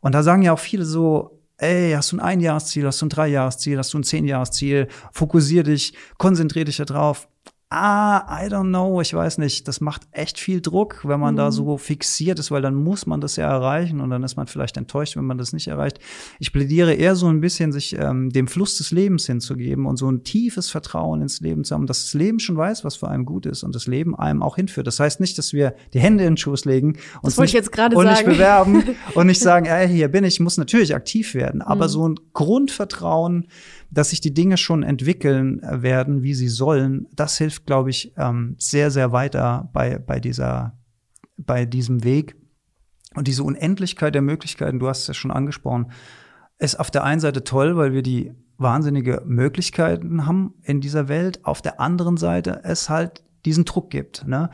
Und 0.00 0.14
da 0.14 0.22
sagen 0.22 0.42
ja 0.42 0.52
auch 0.52 0.60
viele 0.60 0.84
so, 0.84 1.41
ey, 1.62 1.92
hast 1.92 2.12
du 2.12 2.16
ein 2.16 2.20
Einjahresziel, 2.20 2.86
hast 2.86 3.00
du 3.00 3.06
ein 3.06 3.10
Dreijahresziel, 3.10 3.78
hast 3.78 3.94
du 3.94 3.98
ein 3.98 4.04
Zehnjahresziel, 4.04 4.88
fokussier 5.12 5.62
dich, 5.62 5.94
konzentrier 6.18 6.64
dich 6.64 6.76
da 6.76 6.84
drauf 6.84 7.28
ah, 7.72 8.44
I 8.44 8.48
don't 8.48 8.68
know, 8.68 9.00
ich 9.00 9.14
weiß 9.14 9.38
nicht, 9.38 9.66
das 9.66 9.80
macht 9.80 10.02
echt 10.12 10.38
viel 10.38 10.60
Druck, 10.60 11.00
wenn 11.04 11.18
man 11.18 11.34
mhm. 11.34 11.38
da 11.38 11.52
so 11.52 11.78
fixiert 11.78 12.38
ist, 12.38 12.50
weil 12.50 12.62
dann 12.62 12.74
muss 12.74 13.06
man 13.06 13.20
das 13.20 13.36
ja 13.36 13.48
erreichen 13.48 14.00
und 14.00 14.10
dann 14.10 14.22
ist 14.22 14.36
man 14.36 14.46
vielleicht 14.46 14.76
enttäuscht, 14.76 15.16
wenn 15.16 15.24
man 15.24 15.38
das 15.38 15.52
nicht 15.52 15.68
erreicht. 15.68 15.98
Ich 16.38 16.52
plädiere 16.52 16.94
eher 16.94 17.16
so 17.16 17.28
ein 17.28 17.40
bisschen, 17.40 17.72
sich 17.72 17.96
ähm, 17.98 18.30
dem 18.30 18.46
Fluss 18.46 18.76
des 18.78 18.90
Lebens 18.90 19.26
hinzugeben 19.26 19.86
und 19.86 19.96
so 19.96 20.10
ein 20.10 20.22
tiefes 20.22 20.70
Vertrauen 20.70 21.22
ins 21.22 21.40
Leben 21.40 21.64
zu 21.64 21.74
haben, 21.74 21.86
dass 21.86 22.02
das 22.02 22.14
Leben 22.14 22.38
schon 22.38 22.56
weiß, 22.56 22.84
was 22.84 22.96
für 22.96 23.08
einem 23.08 23.24
gut 23.24 23.46
ist 23.46 23.62
und 23.62 23.74
das 23.74 23.86
Leben 23.86 24.14
einem 24.14 24.42
auch 24.42 24.56
hinführt. 24.56 24.86
Das 24.86 25.00
heißt 25.00 25.20
nicht, 25.20 25.38
dass 25.38 25.52
wir 25.52 25.74
die 25.94 26.00
Hände 26.00 26.24
in 26.24 26.32
den 26.32 26.36
Schoß 26.36 26.64
legen 26.64 26.98
und, 27.22 27.36
nicht, 27.38 27.54
und 27.56 27.74
sagen. 27.74 28.10
nicht 28.10 28.24
bewerben 28.24 28.84
und 29.14 29.26
nicht 29.26 29.40
sagen, 29.40 29.66
ey, 29.66 29.88
hier 29.88 30.08
bin 30.08 30.24
ich, 30.24 30.40
muss 30.40 30.58
natürlich 30.58 30.94
aktiv 30.94 31.34
werden, 31.34 31.62
aber 31.62 31.86
mhm. 31.86 31.90
so 31.90 32.08
ein 32.08 32.20
Grundvertrauen, 32.32 33.48
dass 33.92 34.10
sich 34.10 34.20
die 34.20 34.32
Dinge 34.32 34.56
schon 34.56 34.82
entwickeln 34.82 35.60
werden, 35.62 36.22
wie 36.22 36.34
sie 36.34 36.48
sollen, 36.48 37.06
das 37.14 37.36
hilft, 37.36 37.66
glaube 37.66 37.90
ich, 37.90 38.14
ähm, 38.16 38.56
sehr, 38.58 38.90
sehr 38.90 39.12
weiter 39.12 39.68
bei, 39.72 39.98
bei 39.98 40.18
dieser, 40.18 40.78
bei 41.36 41.66
diesem 41.66 42.02
Weg. 42.02 42.34
Und 43.14 43.28
diese 43.28 43.44
Unendlichkeit 43.44 44.14
der 44.14 44.22
Möglichkeiten, 44.22 44.78
du 44.78 44.88
hast 44.88 45.02
es 45.02 45.08
ja 45.08 45.14
schon 45.14 45.30
angesprochen, 45.30 45.92
ist 46.58 46.80
auf 46.80 46.90
der 46.90 47.04
einen 47.04 47.20
Seite 47.20 47.44
toll, 47.44 47.76
weil 47.76 47.92
wir 47.92 48.02
die 48.02 48.32
wahnsinnige 48.56 49.22
Möglichkeiten 49.26 50.26
haben 50.26 50.54
in 50.62 50.80
dieser 50.80 51.08
Welt. 51.08 51.44
Auf 51.44 51.60
der 51.60 51.78
anderen 51.78 52.16
Seite 52.16 52.60
es 52.64 52.88
halt 52.88 53.22
diesen 53.44 53.66
Druck 53.66 53.90
gibt. 53.90 54.26
Ne? 54.26 54.48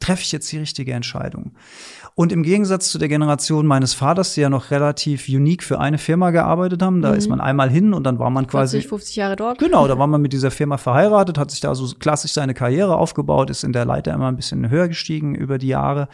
treffe 0.00 0.22
ich 0.22 0.32
jetzt 0.32 0.50
die 0.50 0.58
richtige 0.58 0.92
Entscheidung? 0.92 1.52
Und 2.14 2.32
im 2.32 2.42
Gegensatz 2.42 2.90
zu 2.90 2.98
der 2.98 3.08
Generation 3.08 3.66
meines 3.66 3.94
Vaters, 3.94 4.34
die 4.34 4.40
ja 4.40 4.50
noch 4.50 4.70
relativ 4.70 5.28
unique 5.28 5.62
für 5.62 5.78
eine 5.80 5.98
Firma 5.98 6.30
gearbeitet 6.30 6.82
haben, 6.82 7.02
da 7.02 7.12
mhm. 7.12 7.16
ist 7.16 7.28
man 7.28 7.40
einmal 7.40 7.70
hin 7.70 7.94
und 7.94 8.04
dann 8.04 8.18
war 8.18 8.30
man 8.30 8.46
quasi 8.46 8.78
40, 8.78 8.88
50 8.88 9.16
Jahre 9.16 9.36
dort. 9.36 9.58
Genau, 9.58 9.88
da 9.88 9.98
war 9.98 10.06
man 10.06 10.20
mit 10.20 10.32
dieser 10.32 10.50
Firma 10.50 10.76
verheiratet, 10.76 11.38
hat 11.38 11.50
sich 11.50 11.60
da 11.60 11.74
so 11.74 11.94
klassisch 11.98 12.32
seine 12.32 12.54
Karriere 12.54 12.96
aufgebaut, 12.96 13.50
ist 13.50 13.64
in 13.64 13.72
der 13.72 13.84
Leiter 13.84 14.12
immer 14.12 14.28
ein 14.28 14.36
bisschen 14.36 14.70
höher 14.70 14.88
gestiegen 14.88 15.34
über 15.34 15.58
die 15.58 15.68
Jahre. 15.68 16.08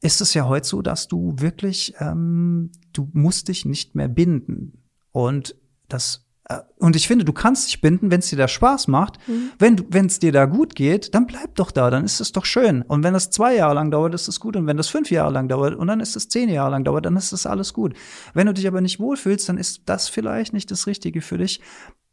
Ist 0.00 0.20
es 0.20 0.32
ja 0.34 0.46
heute 0.46 0.66
so, 0.66 0.82
dass 0.82 1.08
du 1.08 1.34
wirklich, 1.36 1.94
ähm, 1.98 2.70
du 2.92 3.08
musst 3.12 3.48
dich 3.48 3.64
nicht 3.64 3.94
mehr 3.94 4.08
binden. 4.08 4.84
Und 5.12 5.56
das 5.88 6.29
und 6.78 6.96
ich 6.96 7.06
finde, 7.06 7.24
du 7.24 7.32
kannst 7.32 7.68
dich 7.68 7.80
binden, 7.80 8.10
wenn 8.10 8.20
es 8.20 8.30
dir 8.30 8.36
da 8.36 8.48
Spaß 8.48 8.88
macht. 8.88 9.18
Mhm. 9.28 9.50
Wenn 9.88 10.06
es 10.06 10.18
dir 10.18 10.32
da 10.32 10.46
gut 10.46 10.74
geht, 10.74 11.14
dann 11.14 11.26
bleib 11.26 11.54
doch 11.54 11.70
da, 11.70 11.90
dann 11.90 12.04
ist 12.04 12.20
es 12.20 12.32
doch 12.32 12.44
schön. 12.44 12.82
Und 12.82 13.04
wenn 13.04 13.14
das 13.14 13.30
zwei 13.30 13.54
Jahre 13.54 13.74
lang 13.74 13.90
dauert, 13.90 14.14
ist 14.14 14.28
es 14.28 14.40
gut. 14.40 14.56
Und 14.56 14.66
wenn 14.66 14.76
das 14.76 14.88
fünf 14.88 15.10
Jahre 15.10 15.32
lang 15.32 15.48
dauert 15.48 15.74
und 15.74 15.86
dann 15.86 16.00
ist 16.00 16.16
es 16.16 16.28
zehn 16.28 16.48
Jahre 16.48 16.70
lang 16.70 16.84
dauert, 16.84 17.06
dann 17.06 17.16
ist 17.16 17.32
es 17.32 17.46
alles 17.46 17.72
gut. 17.72 17.94
Wenn 18.34 18.46
du 18.46 18.54
dich 18.54 18.66
aber 18.66 18.80
nicht 18.80 18.98
wohlfühlst, 18.98 19.48
dann 19.48 19.58
ist 19.58 19.82
das 19.86 20.08
vielleicht 20.08 20.52
nicht 20.52 20.70
das 20.70 20.86
Richtige 20.86 21.20
für 21.20 21.38
dich. 21.38 21.60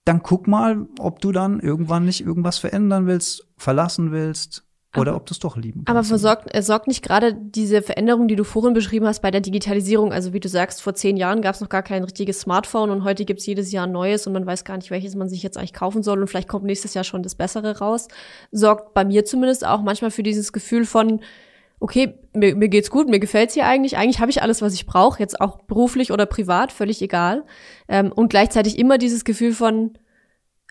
Dann 0.05 0.21
guck 0.21 0.47
mal, 0.47 0.87
ob 0.99 1.19
du 1.19 1.31
dann 1.31 1.59
irgendwann 1.59 2.05
nicht 2.05 2.21
irgendwas 2.21 2.59
verändern 2.59 3.07
willst, 3.07 3.47
verlassen 3.57 4.11
willst, 4.11 4.66
oder 4.95 5.15
ob 5.15 5.25
du 5.25 5.33
es 5.33 5.39
doch 5.39 5.57
lieben 5.57 5.83
kannst. 5.83 5.89
Aber 5.89 6.03
versorgt, 6.03 6.47
er 6.51 6.63
sorgt 6.63 6.87
nicht 6.87 7.03
gerade 7.03 7.33
diese 7.33 7.81
Veränderung, 7.81 8.27
die 8.27 8.35
du 8.35 8.43
vorhin 8.43 8.73
beschrieben 8.73 9.05
hast 9.05 9.21
bei 9.21 9.31
der 9.31 9.41
Digitalisierung. 9.41 10.13
Also 10.13 10.33
wie 10.33 10.39
du 10.39 10.47
sagst, 10.47 10.81
vor 10.81 10.95
zehn 10.95 11.17
Jahren 11.17 11.41
gab 11.41 11.55
es 11.55 11.61
noch 11.61 11.69
gar 11.69 11.83
kein 11.83 12.03
richtiges 12.03 12.39
Smartphone 12.39 12.89
und 12.89 13.03
heute 13.03 13.25
gibt 13.25 13.41
es 13.41 13.45
jedes 13.45 13.71
Jahr 13.71 13.85
ein 13.85 13.91
neues 13.91 14.25
und 14.27 14.33
man 14.33 14.45
weiß 14.45 14.63
gar 14.63 14.77
nicht, 14.77 14.89
welches 14.89 15.15
man 15.15 15.29
sich 15.29 15.43
jetzt 15.43 15.57
eigentlich 15.57 15.73
kaufen 15.73 16.03
soll 16.03 16.19
und 16.21 16.27
vielleicht 16.27 16.47
kommt 16.47 16.65
nächstes 16.65 16.93
Jahr 16.93 17.03
schon 17.03 17.21
das 17.21 17.35
Bessere 17.35 17.79
raus. 17.79 18.07
Sorgt 18.51 18.93
bei 18.93 19.03
mir 19.03 19.25
zumindest 19.25 19.65
auch 19.65 19.81
manchmal 19.81 20.11
für 20.11 20.23
dieses 20.23 20.53
Gefühl 20.53 20.85
von, 20.85 21.21
okay, 21.79 22.17
mir, 22.33 22.55
mir 22.55 22.69
geht's 22.69 22.89
gut, 22.89 23.07
mir 23.07 23.19
gefällt's 23.19 23.53
hier 23.53 23.67
eigentlich. 23.67 23.97
Eigentlich 23.97 24.19
habe 24.19 24.31
ich 24.31 24.41
alles, 24.41 24.61
was 24.61 24.73
ich 24.73 24.85
brauche, 24.85 25.19
jetzt 25.19 25.39
auch 25.39 25.61
beruflich 25.63 26.11
oder 26.11 26.25
privat, 26.25 26.71
völlig 26.71 27.01
egal. 27.01 27.45
Ähm, 27.87 28.11
und 28.11 28.29
gleichzeitig 28.29 28.79
immer 28.79 28.97
dieses 28.97 29.25
Gefühl 29.25 29.53
von, 29.53 29.97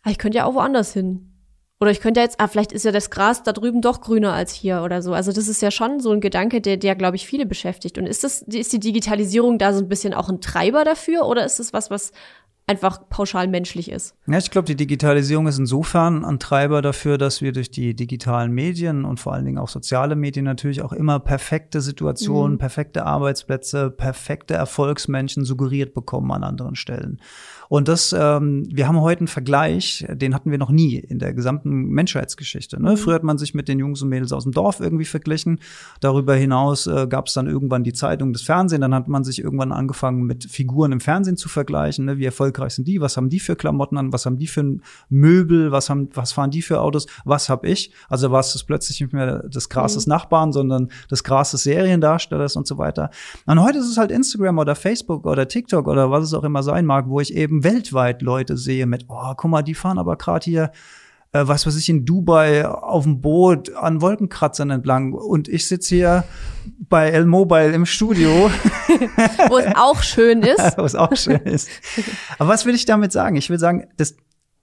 ah, 0.03 0.11
ich 0.11 0.19
könnte 0.19 0.39
ja 0.39 0.47
auch 0.47 0.55
woanders 0.55 0.93
hin. 0.93 1.36
Oder 1.79 1.91
ich 1.91 2.01
könnte 2.01 2.21
jetzt, 2.21 2.41
ah, 2.41 2.49
vielleicht 2.49 2.73
ist 2.73 2.87
ja 2.87 2.93
das 2.93 3.11
Gras 3.11 3.43
da 3.43 3.53
drüben 3.53 3.83
doch 3.83 4.01
grüner 4.01 4.33
als 4.33 4.53
hier 4.53 4.83
oder 4.83 5.03
so. 5.03 5.13
Also 5.13 5.31
das 5.31 5.47
ist 5.47 5.61
ja 5.61 5.71
schon 5.71 6.01
so 6.01 6.11
ein 6.11 6.23
Gedanke, 6.23 6.63
der, 6.63 6.79
der 6.79 6.95
glaube 6.95 7.17
ich, 7.17 7.27
viele 7.27 7.45
beschäftigt. 7.45 7.99
Und 7.99 8.07
ist 8.07 8.25
das, 8.25 8.43
ist 8.43 8.73
die 8.73 8.81
Digitalisierung 8.81 9.59
da 9.59 9.75
so 9.75 9.81
ein 9.81 9.89
bisschen 9.89 10.15
auch 10.15 10.31
ein 10.31 10.41
Treiber 10.41 10.85
dafür 10.85 11.27
oder 11.27 11.45
ist 11.45 11.61
es 11.61 11.75
was, 11.75 11.91
was 11.91 12.13
einfach 12.69 13.09
pauschal 13.09 13.47
menschlich 13.47 13.91
ist. 13.91 14.17
Ja, 14.27 14.39
ich 14.39 14.51
glaube, 14.51 14.67
die 14.67 14.75
Digitalisierung 14.75 15.47
ist 15.47 15.59
insofern 15.59 16.25
ein 16.25 16.41
Treiber 16.41 16.83
dafür, 16.83 17.17
dass 17.17 17.41
wir 17.41 17.53
durch 17.53 17.71
die 17.71 17.95
digitalen 17.95 18.51
Medien 18.51 19.05
und 19.05 19.21
vor 19.21 19.35
allen 19.35 19.45
Dingen 19.45 19.59
auch 19.59 19.69
soziale 19.69 20.17
Medien 20.17 20.45
natürlich 20.45 20.83
auch 20.83 20.93
immer 20.93 21.21
perfekte 21.21 21.81
Situationen, 21.81 22.55
mhm. 22.55 22.59
perfekte 22.59 23.07
Arbeitsplätze, 23.07 23.91
perfekte 23.91 24.55
Erfolgsmenschen 24.55 25.45
suggeriert 25.45 25.95
bekommen 25.95 26.33
an 26.33 26.43
anderen 26.43 26.75
Stellen. 26.75 27.21
Und 27.69 27.87
das, 27.87 28.13
ähm, 28.17 28.65
wir 28.69 28.89
haben 28.89 29.01
heute 29.01 29.21
einen 29.21 29.29
Vergleich, 29.29 30.05
den 30.09 30.35
hatten 30.35 30.51
wir 30.51 30.59
noch 30.59 30.71
nie 30.71 30.97
in 30.97 31.21
der 31.21 31.35
gesamten 31.35 31.89
Menschheitsgeschichte. 31.89 32.83
Ne? 32.83 32.93
Mhm. 32.93 32.97
Früher 32.97 33.15
hat 33.15 33.23
man 33.23 33.39
sich 33.39 33.55
mit 33.55 33.69
den 33.69 33.79
Jungs 33.79 34.03
und 34.03 34.09
Mädels 34.09 34.33
aus 34.33 34.43
dem 34.43 34.53
Dorf 34.53 34.81
irgendwie 34.81 35.05
verglichen. 35.05 35.61
Darüber 36.01 36.35
hinaus 36.35 36.89
äh, 36.89 37.07
gab 37.09 37.29
es 37.29 37.35
dann 37.35 37.47
irgendwann 37.47 37.85
die 37.85 37.93
Zeitung, 37.93 38.33
das 38.33 38.43
Fernsehen. 38.43 38.81
Dann 38.81 38.95
hat 38.95 39.07
man 39.07 39.23
sich 39.23 39.41
irgendwann 39.41 39.73
angefangen, 39.73 40.25
mit 40.25 40.45
Figuren 40.45 40.93
im 40.93 41.01
Fernsehen 41.01 41.37
zu 41.37 41.49
vergleichen, 41.49 42.07
ne? 42.07 42.19
wie 42.19 42.25
erfolgreich 42.25 42.56
erfolgreich 42.57 42.75
sind 42.75 42.89
die, 42.89 43.01
was 43.01 43.17
haben 43.17 43.29
die 43.29 43.41
für 43.41 43.57
Klamotten 43.57 43.99
an, 43.99 44.13
was 44.13 44.27
haben 44.27 44.39
die 44.39 44.47
für 44.47 44.79
Möbel, 45.09 45.73
was 45.73 45.91
haben, 45.91 46.09
was 46.15 46.33
fahren 46.33 46.51
die 46.51 46.63
für 46.63 46.81
Autos, 46.81 47.07
was 47.25 47.49
habe 47.49 47.69
ich? 47.69 47.93
Also 48.09 48.31
war 48.31 48.41
es 48.41 48.65
plötzlich 48.65 49.01
nicht 49.01 49.13
mehr 49.13 49.45
das 49.49 49.69
Gras 49.69 49.95
des 49.95 50.07
mhm. 50.07 50.11
Nachbarn, 50.11 50.53
sondern 50.53 50.89
das 51.09 51.23
Gras 51.23 51.51
des 51.51 51.63
Seriendarstellers 51.63 52.57
und 52.57 52.67
so 52.67 52.79
weiter. 52.79 53.11
Und 53.47 53.63
heute 53.63 53.79
ist 53.79 53.91
es 53.91 53.99
halt 53.99 54.11
Instagram 54.11 54.59
oder 54.59 54.75
Facebook 54.75 55.27
oder 55.27 55.47
TikTok 55.49 55.87
oder 55.87 56.11
was 56.11 56.25
es 56.25 56.35
auch 56.35 56.45
immer 56.45 56.63
sein 56.63 56.87
mag, 56.87 57.09
wo 57.09 57.21
ich 57.21 57.35
eben 57.35 57.65
weltweit 57.65 58.23
Leute 58.23 58.57
sehe 58.57 58.87
mit, 58.87 59.07
oh, 59.09 59.35
guck 59.37 59.51
mal, 59.51 59.63
die 59.63 59.75
fahren 59.75 59.99
aber 59.99 60.17
gerade 60.17 60.45
hier 60.45 60.71
äh, 61.33 61.47
was 61.47 61.67
weiß 61.67 61.77
ich, 61.77 61.89
in 61.89 62.05
Dubai 62.05 62.67
auf 62.67 63.05
dem 63.05 63.21
Boot 63.21 63.75
an 63.75 64.01
Wolkenkratzern 64.01 64.71
entlang 64.71 65.13
und 65.13 65.49
ich 65.49 65.67
sitze 65.67 65.95
hier 65.95 66.25
bei 66.89 67.11
L-Mobile 67.11 67.73
im 67.73 67.87
Studio. 67.87 68.51
Wo 69.49 69.59
es 69.59 69.75
auch 69.75 70.03
schön 70.03 70.43
ist. 70.43 70.61
Wo 70.79 70.85
es 70.85 70.95
auch 70.95 71.15
schön 71.17 71.41
ist. 71.43 71.69
Aber 72.39 72.49
was 72.49 72.67
will 72.67 72.75
ich 72.75 72.85
damit 72.85 73.13
sagen? 73.13 73.37
Ich 73.37 73.51
will 73.51 73.59
sagen, 73.59 73.87
das, 73.97 74.17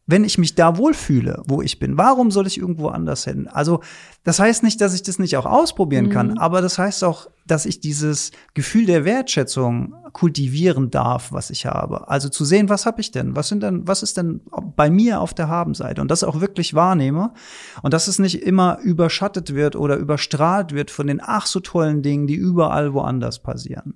wenn 0.05 0.25
ich 0.25 0.37
mich 0.37 0.55
da 0.55 0.77
wohlfühle, 0.77 1.43
wo 1.47 1.61
ich 1.61 1.79
bin, 1.79 1.97
warum 1.97 2.29
soll 2.29 2.45
ich 2.45 2.59
irgendwo 2.59 2.89
anders 2.89 3.23
hin? 3.23 3.47
Also, 3.47 3.81
das 4.23 4.39
heißt 4.39 4.63
nicht, 4.63 4.81
dass 4.81 4.93
ich 4.93 5.03
das 5.03 5.17
nicht 5.17 5.37
auch 5.37 5.45
ausprobieren 5.45 6.05
mhm. 6.05 6.09
kann, 6.09 6.37
aber 6.37 6.61
das 6.61 6.77
heißt 6.77 7.03
auch, 7.05 7.29
dass 7.45 7.65
ich 7.65 7.79
dieses 7.79 8.31
Gefühl 8.53 8.85
der 8.85 9.05
Wertschätzung 9.05 9.93
kultivieren 10.13 10.89
darf, 10.91 11.31
was 11.31 11.49
ich 11.49 11.65
habe. 11.65 12.07
Also 12.09 12.29
zu 12.29 12.45
sehen, 12.45 12.69
was 12.69 12.85
habe 12.85 13.01
ich 13.01 13.11
denn? 13.11 13.35
Was 13.35 13.49
sind 13.49 13.63
denn, 13.63 13.87
was 13.87 14.03
ist 14.03 14.17
denn 14.17 14.41
bei 14.75 14.89
mir 14.89 15.19
auf 15.19 15.33
der 15.33 15.49
Habenseite? 15.49 16.01
Und 16.01 16.09
das 16.09 16.23
auch 16.23 16.39
wirklich 16.39 16.73
wahrnehme 16.73 17.33
und 17.81 17.93
dass 17.93 18.07
es 18.07 18.19
nicht 18.19 18.43
immer 18.43 18.79
überschattet 18.79 19.55
wird 19.55 19.75
oder 19.75 19.97
überstrahlt 19.97 20.73
wird 20.73 20.91
von 20.91 21.07
den 21.07 21.19
ach 21.21 21.45
so 21.45 21.59
tollen 21.59 22.01
Dingen, 22.01 22.27
die 22.27 22.35
überall 22.35 22.93
woanders 22.93 23.41
passieren. 23.41 23.95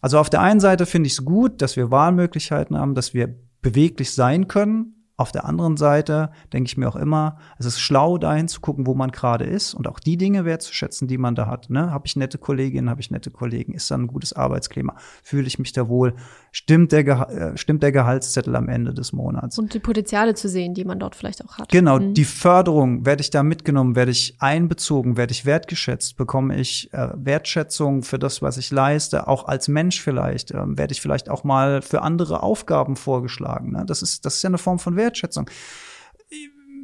Also 0.00 0.18
auf 0.18 0.30
der 0.30 0.40
einen 0.40 0.60
Seite 0.60 0.86
finde 0.86 1.08
ich 1.08 1.14
es 1.14 1.24
gut, 1.24 1.62
dass 1.62 1.76
wir 1.76 1.90
Wahlmöglichkeiten 1.90 2.76
haben, 2.76 2.94
dass 2.94 3.14
wir 3.14 3.34
beweglich 3.60 4.12
sein 4.14 4.48
können, 4.48 4.97
auf 5.18 5.32
der 5.32 5.44
anderen 5.44 5.76
Seite 5.76 6.30
denke 6.52 6.68
ich 6.68 6.76
mir 6.76 6.88
auch 6.88 6.96
immer, 6.96 7.38
es 7.58 7.66
ist 7.66 7.80
schlau, 7.80 8.18
dahin 8.18 8.46
zu 8.46 8.60
gucken, 8.60 8.86
wo 8.86 8.94
man 8.94 9.10
gerade 9.10 9.44
ist 9.44 9.74
und 9.74 9.88
auch 9.88 9.98
die 9.98 10.16
Dinge 10.16 10.44
wertzuschätzen, 10.44 11.08
die 11.08 11.18
man 11.18 11.34
da 11.34 11.48
hat. 11.48 11.70
Ne? 11.70 11.90
Habe 11.90 12.06
ich 12.06 12.14
nette 12.14 12.38
Kolleginnen, 12.38 12.88
habe 12.88 13.00
ich 13.00 13.10
nette 13.10 13.32
Kollegen, 13.32 13.74
ist 13.74 13.90
da 13.90 13.96
ein 13.96 14.06
gutes 14.06 14.32
Arbeitsklima, 14.32 14.94
fühle 15.24 15.48
ich 15.48 15.58
mich 15.58 15.72
da 15.72 15.88
wohl, 15.88 16.14
stimmt 16.52 16.92
der, 16.92 17.04
Geha 17.04 17.24
äh, 17.24 17.56
stimmt 17.58 17.82
der 17.82 17.92
Gehaltszettel 17.92 18.54
am 18.56 18.68
Ende 18.68 18.94
des 18.94 19.12
Monats. 19.12 19.58
Und 19.58 19.74
die 19.74 19.80
Potenziale 19.80 20.34
zu 20.34 20.48
sehen, 20.48 20.74
die 20.74 20.84
man 20.84 20.98
dort 20.98 21.16
vielleicht 21.16 21.44
auch 21.44 21.58
hat. 21.58 21.68
Genau, 21.68 21.98
mhm. 21.98 22.14
die 22.14 22.24
Förderung, 22.24 23.04
werde 23.04 23.22
ich 23.22 23.30
da 23.30 23.42
mitgenommen, 23.42 23.96
werde 23.96 24.12
ich 24.12 24.36
einbezogen, 24.38 25.16
werde 25.16 25.32
ich 25.32 25.44
wertgeschätzt, 25.44 26.16
bekomme 26.16 26.56
ich 26.56 26.92
äh, 26.92 27.08
Wertschätzung 27.14 28.02
für 28.02 28.18
das, 28.18 28.40
was 28.40 28.56
ich 28.56 28.70
leiste, 28.70 29.26
auch 29.26 29.48
als 29.48 29.68
Mensch 29.68 30.00
vielleicht, 30.00 30.52
äh, 30.52 30.62
werde 30.64 30.92
ich 30.92 31.00
vielleicht 31.00 31.28
auch 31.28 31.44
mal 31.44 31.82
für 31.82 32.02
andere 32.02 32.42
Aufgaben 32.42 32.96
vorgeschlagen. 32.96 33.72
Ne? 33.72 33.84
Das, 33.86 34.02
ist, 34.02 34.24
das 34.24 34.36
ist 34.36 34.42
ja 34.42 34.48
eine 34.48 34.58
Form 34.58 34.78
von 34.78 34.96
Wert 34.96 35.08
Wertschätzung. 35.08 35.50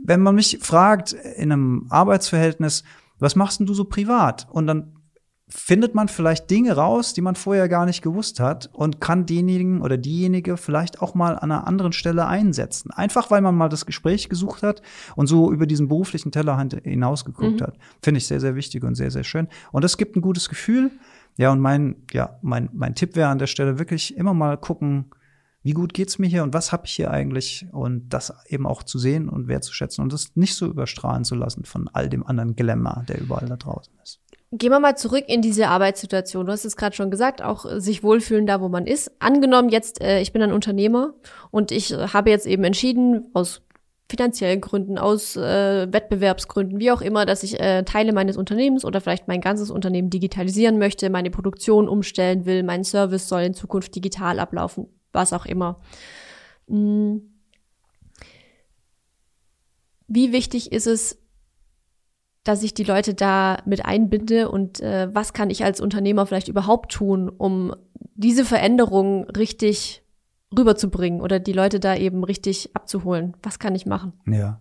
Wenn 0.04 0.20
man 0.20 0.34
mich 0.34 0.58
fragt 0.60 1.12
in 1.12 1.52
einem 1.52 1.86
Arbeitsverhältnis, 1.90 2.84
was 3.18 3.36
machst 3.36 3.60
denn 3.60 3.66
du 3.66 3.74
so 3.74 3.84
privat? 3.84 4.46
Und 4.50 4.66
dann 4.66 4.96
findet 5.48 5.94
man 5.94 6.08
vielleicht 6.08 6.50
Dinge 6.50 6.72
raus, 6.72 7.12
die 7.12 7.20
man 7.20 7.34
vorher 7.34 7.68
gar 7.68 7.84
nicht 7.84 8.02
gewusst 8.02 8.40
hat 8.40 8.70
und 8.72 9.00
kann 9.00 9.26
denjenigen 9.26 9.82
oder 9.82 9.98
diejenige 9.98 10.56
vielleicht 10.56 11.02
auch 11.02 11.14
mal 11.14 11.36
an 11.36 11.52
einer 11.52 11.66
anderen 11.66 11.92
Stelle 11.92 12.26
einsetzen. 12.26 12.90
Einfach 12.90 13.30
weil 13.30 13.42
man 13.42 13.54
mal 13.54 13.68
das 13.68 13.84
Gespräch 13.84 14.28
gesucht 14.28 14.62
hat 14.62 14.80
und 15.16 15.26
so 15.26 15.52
über 15.52 15.66
diesen 15.66 15.88
beruflichen 15.88 16.32
Tellerhand 16.32 16.80
hinausgeguckt 16.82 17.60
mhm. 17.60 17.64
hat. 17.64 17.78
Finde 18.02 18.18
ich 18.18 18.26
sehr, 18.26 18.40
sehr 18.40 18.56
wichtig 18.56 18.84
und 18.84 18.94
sehr, 18.94 19.10
sehr 19.10 19.24
schön. 19.24 19.48
Und 19.70 19.84
das 19.84 19.98
gibt 19.98 20.16
ein 20.16 20.22
gutes 20.22 20.48
Gefühl. 20.48 20.90
Ja, 21.36 21.52
und 21.52 21.60
mein, 21.60 21.96
ja, 22.12 22.38
mein, 22.42 22.70
mein 22.72 22.94
Tipp 22.94 23.14
wäre 23.16 23.28
an 23.28 23.38
der 23.38 23.46
Stelle 23.46 23.78
wirklich 23.78 24.16
immer 24.16 24.34
mal 24.34 24.56
gucken, 24.56 25.10
wie 25.64 25.72
gut 25.72 25.94
geht's 25.94 26.18
mir 26.18 26.26
hier 26.26 26.42
und 26.42 26.52
was 26.52 26.72
habe 26.72 26.84
ich 26.86 26.92
hier 26.92 27.10
eigentlich 27.10 27.66
und 27.72 28.10
das 28.10 28.34
eben 28.48 28.66
auch 28.66 28.82
zu 28.82 28.98
sehen 28.98 29.30
und 29.30 29.48
wertzuschätzen 29.48 30.04
und 30.04 30.12
das 30.12 30.36
nicht 30.36 30.54
so 30.54 30.66
überstrahlen 30.66 31.24
zu 31.24 31.34
lassen 31.34 31.64
von 31.64 31.88
all 31.88 32.10
dem 32.10 32.24
anderen 32.24 32.54
Glamour, 32.54 33.04
der 33.08 33.20
überall 33.20 33.48
da 33.48 33.56
draußen 33.56 33.94
ist. 34.02 34.20
Gehen 34.56 34.70
wir 34.70 34.78
mal 34.78 34.96
zurück 34.96 35.24
in 35.26 35.42
diese 35.42 35.68
Arbeitssituation. 35.68 36.46
Du 36.46 36.52
hast 36.52 36.64
es 36.64 36.76
gerade 36.76 36.94
schon 36.94 37.10
gesagt, 37.10 37.42
auch 37.42 37.66
sich 37.78 38.02
wohlfühlen 38.02 38.46
da, 38.46 38.60
wo 38.60 38.68
man 38.68 38.86
ist. 38.86 39.10
Angenommen 39.18 39.68
jetzt, 39.68 40.00
äh, 40.00 40.20
ich 40.20 40.32
bin 40.32 40.42
ein 40.42 40.52
Unternehmer 40.52 41.14
und 41.50 41.72
ich 41.72 41.92
äh, 41.92 42.08
habe 42.08 42.30
jetzt 42.30 42.46
eben 42.46 42.62
entschieden, 42.64 43.30
aus 43.32 43.62
finanziellen 44.08 44.60
Gründen, 44.60 44.98
aus 44.98 45.34
äh, 45.34 45.92
Wettbewerbsgründen, 45.92 46.78
wie 46.78 46.92
auch 46.92 47.00
immer, 47.00 47.26
dass 47.26 47.42
ich 47.42 47.58
äh, 47.58 47.82
Teile 47.84 48.12
meines 48.12 48.36
Unternehmens 48.36 48.84
oder 48.84 49.00
vielleicht 49.00 49.28
mein 49.28 49.40
ganzes 49.40 49.70
Unternehmen 49.70 50.10
digitalisieren 50.10 50.78
möchte, 50.78 51.10
meine 51.10 51.30
Produktion 51.30 51.88
umstellen 51.88 52.44
will, 52.44 52.62
mein 52.62 52.84
Service 52.84 53.28
soll 53.28 53.42
in 53.42 53.54
Zukunft 53.54 53.94
digital 53.96 54.38
ablaufen 54.38 54.88
was 55.14 55.32
auch 55.32 55.46
immer. 55.46 55.80
Hm. 56.68 57.30
Wie 60.06 60.32
wichtig 60.32 60.70
ist 60.72 60.86
es, 60.86 61.18
dass 62.44 62.62
ich 62.62 62.74
die 62.74 62.84
Leute 62.84 63.14
da 63.14 63.58
mit 63.64 63.84
einbinde 63.84 64.50
und 64.50 64.80
äh, 64.80 65.08
was 65.12 65.32
kann 65.32 65.50
ich 65.50 65.64
als 65.64 65.80
Unternehmer 65.80 66.26
vielleicht 66.26 66.48
überhaupt 66.48 66.92
tun, 66.92 67.28
um 67.28 67.74
diese 68.14 68.44
Veränderung 68.44 69.24
richtig 69.30 70.02
rüberzubringen 70.56 71.20
oder 71.20 71.40
die 71.40 71.52
Leute 71.52 71.80
da 71.80 71.96
eben 71.96 72.22
richtig 72.22 72.70
abzuholen? 72.74 73.34
Was 73.42 73.58
kann 73.58 73.74
ich 73.74 73.86
machen? 73.86 74.12
Ja. 74.26 74.60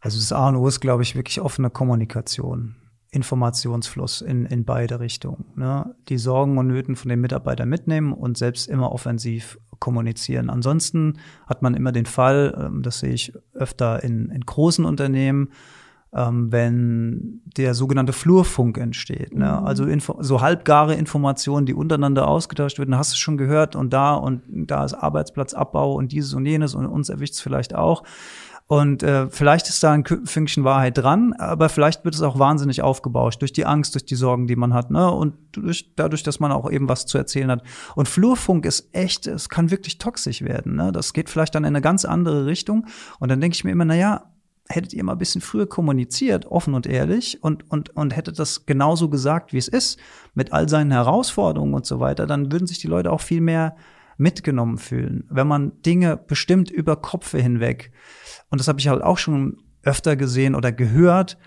Also 0.00 0.18
das 0.18 0.32
A 0.32 0.48
und 0.48 0.56
O 0.56 0.66
ist, 0.66 0.80
glaube 0.80 1.02
ich, 1.02 1.16
wirklich 1.16 1.40
offene 1.40 1.70
Kommunikation. 1.70 2.76
Informationsfluss 3.12 4.22
in, 4.22 4.46
in 4.46 4.64
beide 4.64 4.98
Richtungen. 4.98 5.44
Ne? 5.54 5.94
Die 6.08 6.16
Sorgen 6.16 6.56
und 6.56 6.66
Nöten 6.66 6.96
von 6.96 7.10
den 7.10 7.20
Mitarbeitern 7.20 7.68
mitnehmen 7.68 8.12
und 8.12 8.38
selbst 8.38 8.68
immer 8.68 8.90
offensiv 8.90 9.58
kommunizieren. 9.78 10.48
Ansonsten 10.48 11.18
hat 11.46 11.60
man 11.62 11.74
immer 11.74 11.92
den 11.92 12.06
Fall, 12.06 12.54
ähm, 12.58 12.82
das 12.82 13.00
sehe 13.00 13.12
ich 13.12 13.34
öfter 13.52 14.02
in, 14.02 14.30
in 14.30 14.40
großen 14.40 14.84
Unternehmen, 14.84 15.50
ähm, 16.14 16.52
wenn 16.52 17.40
der 17.56 17.74
sogenannte 17.74 18.12
Flurfunk 18.12 18.78
entsteht. 18.78 19.34
Ne? 19.34 19.46
Mhm. 19.46 19.66
Also 19.66 19.84
info 19.84 20.16
so 20.20 20.40
halbgare 20.40 20.94
Informationen, 20.94 21.66
die 21.66 21.74
untereinander 21.74 22.28
ausgetauscht 22.28 22.78
werden, 22.78 22.96
hast 22.96 23.12
du 23.12 23.16
schon 23.16 23.36
gehört 23.36 23.76
und 23.76 23.92
da 23.92 24.14
und 24.14 24.42
da 24.48 24.84
ist 24.84 24.94
Arbeitsplatzabbau 24.94 25.94
und 25.94 26.12
dieses 26.12 26.34
und 26.34 26.44
jenes 26.44 26.74
und 26.74 26.86
uns 26.86 27.08
erwischt 27.08 27.34
es 27.34 27.40
vielleicht 27.40 27.74
auch. 27.74 28.02
Und 28.68 29.02
äh, 29.02 29.28
vielleicht 29.28 29.68
ist 29.68 29.82
da 29.82 29.92
ein 29.92 30.04
Fünkchen 30.04 30.64
Wahrheit 30.64 30.96
dran, 30.96 31.34
aber 31.34 31.68
vielleicht 31.68 32.06
wird 32.06 32.14
es 32.14 32.22
auch 32.22 32.38
wahnsinnig 32.38 32.80
aufgebauscht 32.80 33.42
durch 33.42 33.52
die 33.52 33.66
Angst, 33.66 33.94
durch 33.94 34.06
die 34.06 34.14
Sorgen, 34.14 34.46
die 34.46 34.56
man 34.56 34.72
hat, 34.72 34.90
ne? 34.90 35.10
Und 35.10 35.34
durch, 35.52 35.94
dadurch, 35.94 36.22
dass 36.22 36.40
man 36.40 36.52
auch 36.52 36.70
eben 36.70 36.88
was 36.88 37.04
zu 37.04 37.18
erzählen 37.18 37.50
hat. 37.50 37.62
Und 37.96 38.08
Flurfunk 38.08 38.64
ist 38.64 38.88
echt, 38.92 39.26
es 39.26 39.50
kann 39.50 39.70
wirklich 39.70 39.98
toxisch 39.98 40.40
werden. 40.40 40.76
Ne? 40.76 40.90
Das 40.90 41.12
geht 41.12 41.28
vielleicht 41.28 41.54
dann 41.54 41.64
in 41.64 41.68
eine 41.68 41.82
ganz 41.82 42.06
andere 42.06 42.46
Richtung. 42.46 42.86
Und 43.18 43.30
dann 43.30 43.42
denke 43.42 43.56
ich 43.56 43.64
mir 43.64 43.72
immer, 43.72 43.84
na 43.84 43.94
ja, 43.94 44.31
hättet 44.72 44.92
ihr 44.92 45.04
mal 45.04 45.12
ein 45.12 45.18
bisschen 45.18 45.40
früher 45.40 45.68
kommuniziert, 45.68 46.46
offen 46.46 46.74
und 46.74 46.86
ehrlich, 46.86 47.42
und, 47.42 47.70
und, 47.70 47.90
und 47.96 48.16
hättet 48.16 48.38
das 48.38 48.66
genauso 48.66 49.08
gesagt, 49.08 49.52
wie 49.52 49.58
es 49.58 49.68
ist, 49.68 49.98
mit 50.34 50.52
all 50.52 50.68
seinen 50.68 50.90
Herausforderungen 50.90 51.74
und 51.74 51.86
so 51.86 52.00
weiter, 52.00 52.26
dann 52.26 52.50
würden 52.50 52.66
sich 52.66 52.78
die 52.78 52.88
Leute 52.88 53.12
auch 53.12 53.20
viel 53.20 53.40
mehr 53.40 53.76
mitgenommen 54.16 54.78
fühlen. 54.78 55.24
Wenn 55.30 55.46
man 55.46 55.80
Dinge 55.82 56.16
bestimmt 56.16 56.70
über 56.70 56.96
Kopfe 56.96 57.38
hinweg 57.38 57.92
und 58.50 58.60
das 58.60 58.68
habe 58.68 58.80
ich 58.80 58.88
halt 58.88 59.02
auch 59.02 59.18
schon 59.18 59.58
öfter 59.82 60.16
gesehen 60.16 60.54
oder 60.54 60.72
gehört, 60.72 61.38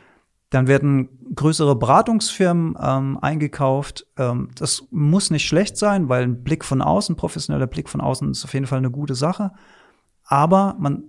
dann 0.50 0.68
werden 0.68 1.10
größere 1.36 1.76
Beratungsfirmen 1.76 2.78
ähm, 2.82 3.18
eingekauft. 3.22 4.08
Ähm, 4.18 4.50
das 4.56 4.84
muss 4.92 5.32
nicht 5.32 5.48
schlecht 5.48 5.78
sein, 5.78 6.08
weil 6.08 6.24
ein 6.24 6.44
Blick 6.44 6.64
von 6.64 6.82
außen, 6.82 7.16
professioneller 7.16 7.68
Blick 7.68 7.90
von 7.90 8.02
außen 8.02 8.30
ist 8.32 8.46
auf 8.46 8.54
jeden 8.54 8.68
Fall 8.68 8.78
eine 8.78 8.92
gute 8.92 9.16
Sache. 9.16 9.52
Aber 10.24 10.76
man, 10.80 11.04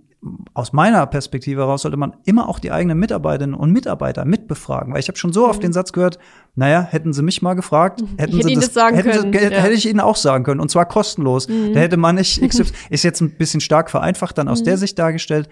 aus 0.53 0.73
meiner 0.73 1.05
Perspektive 1.05 1.61
heraus 1.61 1.83
sollte 1.83 1.97
man 1.97 2.15
immer 2.25 2.49
auch 2.49 2.57
die 2.57 2.71
eigenen 2.71 2.97
Mitarbeiterinnen 2.97 3.55
und 3.55 3.71
Mitarbeiter 3.71 4.25
mitbefragen, 4.25 4.93
weil 4.93 4.99
ich 4.99 5.07
habe 5.07 5.17
schon 5.17 5.31
so 5.31 5.47
oft 5.47 5.59
mhm. 5.59 5.67
den 5.67 5.73
Satz 5.73 5.93
gehört, 5.93 6.17
naja, 6.55 6.81
hätten 6.81 7.13
sie 7.13 7.21
mich 7.21 7.43
mal 7.43 7.53
gefragt, 7.53 8.01
hätten 8.17 8.33
hätte 8.35 8.47
sie 8.47 8.55
das, 8.55 8.65
das 8.65 8.73
sagen 8.73 8.95
hätten 8.95 9.11
können. 9.11 9.33
Sie, 9.33 9.39
ja. 9.39 9.61
hätte 9.61 9.75
ich 9.75 9.87
ihnen 9.87 9.99
auch 9.99 10.15
sagen 10.15 10.43
können 10.43 10.59
und 10.59 10.71
zwar 10.71 10.87
kostenlos. 10.87 11.47
Mhm. 11.47 11.73
Da 11.73 11.81
hätte 11.81 11.97
man 11.97 12.15
nicht, 12.15 12.41
ist 12.89 13.03
jetzt 13.03 13.21
ein 13.21 13.37
bisschen 13.37 13.61
stark 13.61 13.91
vereinfacht 13.91 14.37
dann 14.37 14.47
aus 14.47 14.61
mhm. 14.61 14.65
der 14.65 14.77
Sicht 14.77 14.97
dargestellt. 14.97 15.49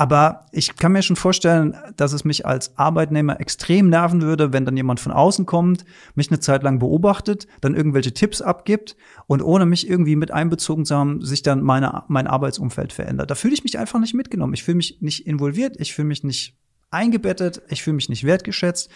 Aber 0.00 0.46
ich 0.52 0.76
kann 0.76 0.92
mir 0.92 1.02
schon 1.02 1.16
vorstellen, 1.16 1.76
dass 1.96 2.12
es 2.12 2.24
mich 2.24 2.46
als 2.46 2.78
Arbeitnehmer 2.78 3.40
extrem 3.40 3.88
nerven 3.88 4.22
würde, 4.22 4.52
wenn 4.52 4.64
dann 4.64 4.76
jemand 4.76 5.00
von 5.00 5.10
außen 5.10 5.44
kommt, 5.44 5.84
mich 6.14 6.30
eine 6.30 6.38
Zeit 6.38 6.62
lang 6.62 6.78
beobachtet, 6.78 7.48
dann 7.60 7.74
irgendwelche 7.74 8.14
Tipps 8.14 8.40
abgibt 8.40 8.96
und 9.26 9.42
ohne 9.42 9.66
mich 9.66 9.90
irgendwie 9.90 10.14
mit 10.14 10.30
einbezogen 10.30 10.84
zu 10.84 10.94
haben, 10.94 11.20
sich 11.20 11.42
dann 11.42 11.64
meine, 11.64 12.04
mein 12.06 12.28
Arbeitsumfeld 12.28 12.92
verändert. 12.92 13.28
Da 13.28 13.34
fühle 13.34 13.54
ich 13.54 13.64
mich 13.64 13.76
einfach 13.76 13.98
nicht 13.98 14.14
mitgenommen. 14.14 14.54
Ich 14.54 14.62
fühle 14.62 14.76
mich 14.76 14.98
nicht 15.00 15.26
involviert, 15.26 15.74
ich 15.80 15.92
fühle 15.92 16.06
mich 16.06 16.22
nicht 16.22 16.56
eingebettet, 16.92 17.62
ich 17.68 17.82
fühle 17.82 17.96
mich 17.96 18.08
nicht 18.08 18.22
wertgeschätzt. 18.22 18.90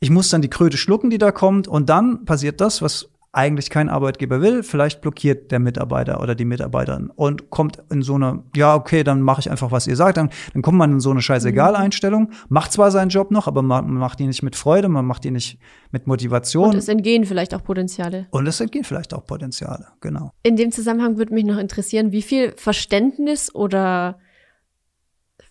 Ich 0.00 0.10
muss 0.10 0.30
dann 0.30 0.42
die 0.42 0.50
Kröte 0.50 0.76
schlucken, 0.76 1.10
die 1.10 1.18
da 1.18 1.30
kommt 1.30 1.68
und 1.68 1.88
dann 1.88 2.24
passiert 2.24 2.60
das, 2.60 2.82
was 2.82 3.08
eigentlich 3.34 3.70
kein 3.70 3.88
Arbeitgeber 3.88 4.40
will, 4.40 4.62
vielleicht 4.62 5.00
blockiert 5.00 5.50
der 5.50 5.58
Mitarbeiter 5.58 6.20
oder 6.20 6.34
die 6.34 6.44
Mitarbeiterin 6.44 7.10
und 7.14 7.50
kommt 7.50 7.82
in 7.90 8.02
so 8.02 8.14
eine, 8.14 8.42
ja, 8.54 8.74
okay, 8.74 9.04
dann 9.04 9.20
mache 9.20 9.40
ich 9.40 9.50
einfach, 9.50 9.72
was 9.72 9.86
ihr 9.86 9.96
sagt, 9.96 10.16
dann, 10.16 10.30
dann 10.52 10.62
kommt 10.62 10.78
man 10.78 10.92
in 10.92 11.00
so 11.00 11.10
eine 11.10 11.22
Scheißegal-Einstellung, 11.22 12.30
macht 12.48 12.72
zwar 12.72 12.90
seinen 12.90 13.08
Job 13.08 13.30
noch, 13.30 13.46
aber 13.46 13.62
man 13.62 13.92
macht 13.94 14.20
ihn 14.20 14.28
nicht 14.28 14.42
mit 14.42 14.56
Freude, 14.56 14.88
man 14.88 15.04
macht 15.04 15.24
ihn 15.24 15.34
nicht 15.34 15.58
mit 15.90 16.06
Motivation. 16.06 16.70
Und 16.70 16.76
es 16.76 16.88
entgehen 16.88 17.24
vielleicht 17.24 17.54
auch 17.54 17.62
Potenziale. 17.62 18.26
Und 18.30 18.46
es 18.46 18.60
entgehen 18.60 18.84
vielleicht 18.84 19.14
auch 19.14 19.26
Potenziale, 19.26 19.88
genau. 20.00 20.30
In 20.42 20.56
dem 20.56 20.72
Zusammenhang 20.72 21.18
würde 21.18 21.34
mich 21.34 21.44
noch 21.44 21.58
interessieren, 21.58 22.12
wie 22.12 22.22
viel 22.22 22.52
Verständnis 22.56 23.54
oder 23.54 24.18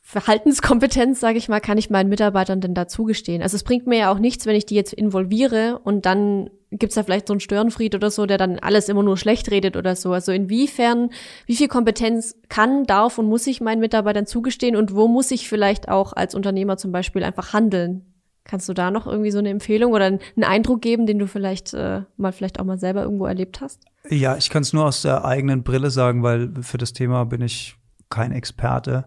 Verhaltenskompetenz, 0.05 1.21
sage 1.21 1.37
ich 1.37 1.47
mal, 1.47 1.61
kann 1.61 1.77
ich 1.77 1.89
meinen 1.89 2.09
Mitarbeitern 2.09 2.59
denn 2.59 2.73
dazugestehen? 2.73 3.41
Also 3.41 3.55
es 3.55 3.63
bringt 3.63 3.87
mir 3.87 3.99
ja 3.99 4.11
auch 4.11 4.19
nichts, 4.19 4.45
wenn 4.45 4.55
ich 4.55 4.65
die 4.65 4.75
jetzt 4.75 4.93
involviere 4.93 5.79
und 5.83 6.05
dann 6.05 6.49
gibt's 6.77 6.95
da 6.95 7.03
vielleicht 7.03 7.27
so 7.27 7.33
einen 7.33 7.39
Störenfried 7.39 7.95
oder 7.95 8.11
so, 8.11 8.25
der 8.25 8.37
dann 8.37 8.59
alles 8.59 8.89
immer 8.89 9.03
nur 9.03 9.17
schlecht 9.17 9.51
redet 9.51 9.77
oder 9.77 9.95
so. 9.95 10.11
Also 10.13 10.31
inwiefern, 10.31 11.09
wie 11.45 11.55
viel 11.55 11.67
Kompetenz 11.67 12.35
kann, 12.49 12.85
darf 12.85 13.17
und 13.17 13.27
muss 13.27 13.47
ich 13.47 13.61
meinen 13.61 13.79
Mitarbeitern 13.79 14.25
zugestehen 14.25 14.75
und 14.75 14.95
wo 14.95 15.07
muss 15.07 15.31
ich 15.31 15.47
vielleicht 15.47 15.89
auch 15.89 16.13
als 16.13 16.35
Unternehmer 16.35 16.77
zum 16.77 16.91
Beispiel 16.91 17.23
einfach 17.23 17.53
handeln? 17.53 18.05
Kannst 18.45 18.67
du 18.67 18.73
da 18.73 18.91
noch 18.91 19.07
irgendwie 19.07 19.31
so 19.31 19.39
eine 19.39 19.49
Empfehlung 19.49 19.93
oder 19.93 20.05
einen 20.05 20.43
Eindruck 20.43 20.81
geben, 20.81 21.05
den 21.05 21.17
du 21.17 21.27
vielleicht 21.27 21.73
äh, 21.73 22.01
mal 22.17 22.33
vielleicht 22.33 22.59
auch 22.59 22.65
mal 22.65 22.77
selber 22.77 23.03
irgendwo 23.03 23.25
erlebt 23.25 23.61
hast? 23.61 23.81
Ja, 24.09 24.35
ich 24.35 24.49
kann 24.49 24.63
es 24.63 24.73
nur 24.73 24.85
aus 24.85 25.01
der 25.01 25.23
eigenen 25.23 25.63
Brille 25.63 25.89
sagen, 25.91 26.23
weil 26.23 26.51
für 26.61 26.77
das 26.77 26.91
Thema 26.91 27.23
bin 27.25 27.41
ich 27.41 27.75
kein 28.09 28.33
Experte. 28.33 29.05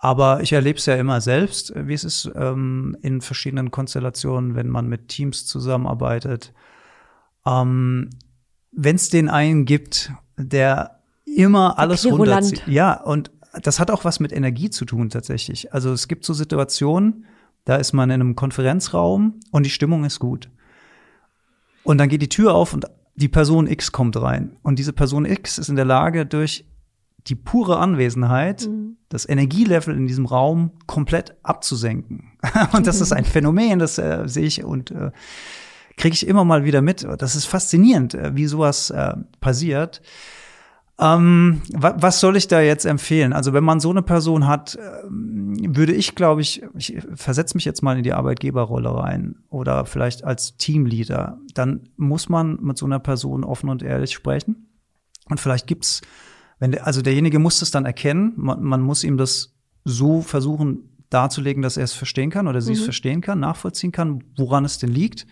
Aber 0.00 0.42
ich 0.42 0.52
erlebe 0.52 0.78
es 0.78 0.86
ja 0.86 0.94
immer 0.94 1.20
selbst, 1.20 1.72
wie 1.74 1.92
es 1.92 2.04
ist 2.04 2.30
ähm, 2.36 2.96
in 3.02 3.20
verschiedenen 3.20 3.72
Konstellationen, 3.72 4.54
wenn 4.54 4.68
man 4.68 4.86
mit 4.86 5.08
Teams 5.08 5.44
zusammenarbeitet. 5.44 6.52
Ähm, 7.48 8.10
wenn 8.72 8.96
es 8.96 9.10
den 9.10 9.28
einen 9.28 9.64
gibt, 9.64 10.12
der 10.36 11.00
immer 11.24 11.78
alles 11.78 12.06
runterzieht. 12.06 12.62
Ja, 12.66 13.00
und 13.00 13.30
das 13.62 13.80
hat 13.80 13.90
auch 13.90 14.04
was 14.04 14.20
mit 14.20 14.32
Energie 14.32 14.70
zu 14.70 14.84
tun 14.84 15.10
tatsächlich. 15.10 15.72
Also 15.72 15.92
es 15.92 16.08
gibt 16.08 16.24
so 16.24 16.34
Situationen, 16.34 17.24
da 17.64 17.76
ist 17.76 17.92
man 17.92 18.10
in 18.10 18.20
einem 18.20 18.36
Konferenzraum 18.36 19.40
und 19.50 19.66
die 19.66 19.70
Stimmung 19.70 20.04
ist 20.04 20.18
gut. 20.18 20.50
Und 21.82 21.98
dann 21.98 22.08
geht 22.08 22.22
die 22.22 22.28
Tür 22.28 22.54
auf 22.54 22.74
und 22.74 22.86
die 23.14 23.28
Person 23.28 23.66
X 23.66 23.92
kommt 23.92 24.16
rein. 24.20 24.56
Und 24.62 24.78
diese 24.78 24.92
Person 24.92 25.24
X 25.24 25.58
ist 25.58 25.68
in 25.68 25.76
der 25.76 25.84
Lage, 25.84 26.26
durch 26.26 26.64
die 27.26 27.34
pure 27.34 27.78
Anwesenheit, 27.78 28.66
mhm. 28.66 28.96
das 29.08 29.28
Energielevel 29.28 29.96
in 29.96 30.06
diesem 30.06 30.26
Raum 30.26 30.72
komplett 30.86 31.36
abzusenken. 31.42 32.32
und 32.72 32.86
das 32.86 33.00
ist 33.00 33.12
ein 33.12 33.24
Phänomen, 33.24 33.78
das 33.78 33.98
äh, 33.98 34.22
sehe 34.26 34.44
ich 34.44 34.64
und 34.64 34.90
äh, 34.92 35.10
kriege 35.98 36.14
ich 36.14 36.26
immer 36.26 36.44
mal 36.44 36.64
wieder 36.64 36.80
mit. 36.80 37.06
Das 37.18 37.36
ist 37.36 37.44
faszinierend, 37.44 38.14
äh, 38.14 38.34
wie 38.34 38.46
sowas 38.46 38.90
äh, 38.90 39.14
passiert. 39.40 40.00
Ähm, 41.00 41.62
was 41.74 42.18
soll 42.18 42.36
ich 42.36 42.48
da 42.48 42.60
jetzt 42.60 42.84
empfehlen? 42.84 43.32
Also 43.32 43.52
wenn 43.52 43.62
man 43.62 43.78
so 43.78 43.90
eine 43.90 44.02
Person 44.02 44.48
hat, 44.48 44.76
ähm, 45.06 45.76
würde 45.76 45.92
ich, 45.92 46.16
glaube 46.16 46.40
ich, 46.40 46.62
ich 46.76 46.98
versetze 47.14 47.56
mich 47.56 47.64
jetzt 47.64 47.82
mal 47.82 47.96
in 47.96 48.02
die 48.02 48.14
Arbeitgeberrolle 48.14 48.92
rein 48.92 49.36
oder 49.48 49.84
vielleicht 49.84 50.24
als 50.24 50.56
Teamleader, 50.56 51.38
dann 51.54 51.88
muss 51.96 52.28
man 52.28 52.58
mit 52.62 52.78
so 52.78 52.86
einer 52.86 52.98
Person 52.98 53.44
offen 53.44 53.68
und 53.68 53.84
ehrlich 53.84 54.12
sprechen. 54.12 54.70
Und 55.28 55.38
vielleicht 55.38 55.68
gibt's 55.68 56.00
wenn 56.58 56.72
der, 56.72 56.86
also 56.86 57.02
derjenige 57.02 57.38
muss 57.38 57.62
es 57.62 57.70
dann 57.70 57.84
erkennen, 57.84 58.32
man, 58.36 58.62
man 58.62 58.82
muss 58.82 59.04
ihm 59.04 59.16
das 59.16 59.54
so 59.84 60.22
versuchen 60.22 60.90
darzulegen, 61.10 61.62
dass 61.62 61.76
er 61.76 61.84
es 61.84 61.92
verstehen 61.92 62.30
kann 62.30 62.48
oder 62.48 62.60
sie 62.60 62.72
mhm. 62.72 62.78
es 62.78 62.84
verstehen 62.84 63.20
kann, 63.20 63.40
nachvollziehen 63.40 63.92
kann, 63.92 64.24
woran 64.36 64.64
es 64.64 64.78
denn 64.78 64.90
liegt. 64.90 65.26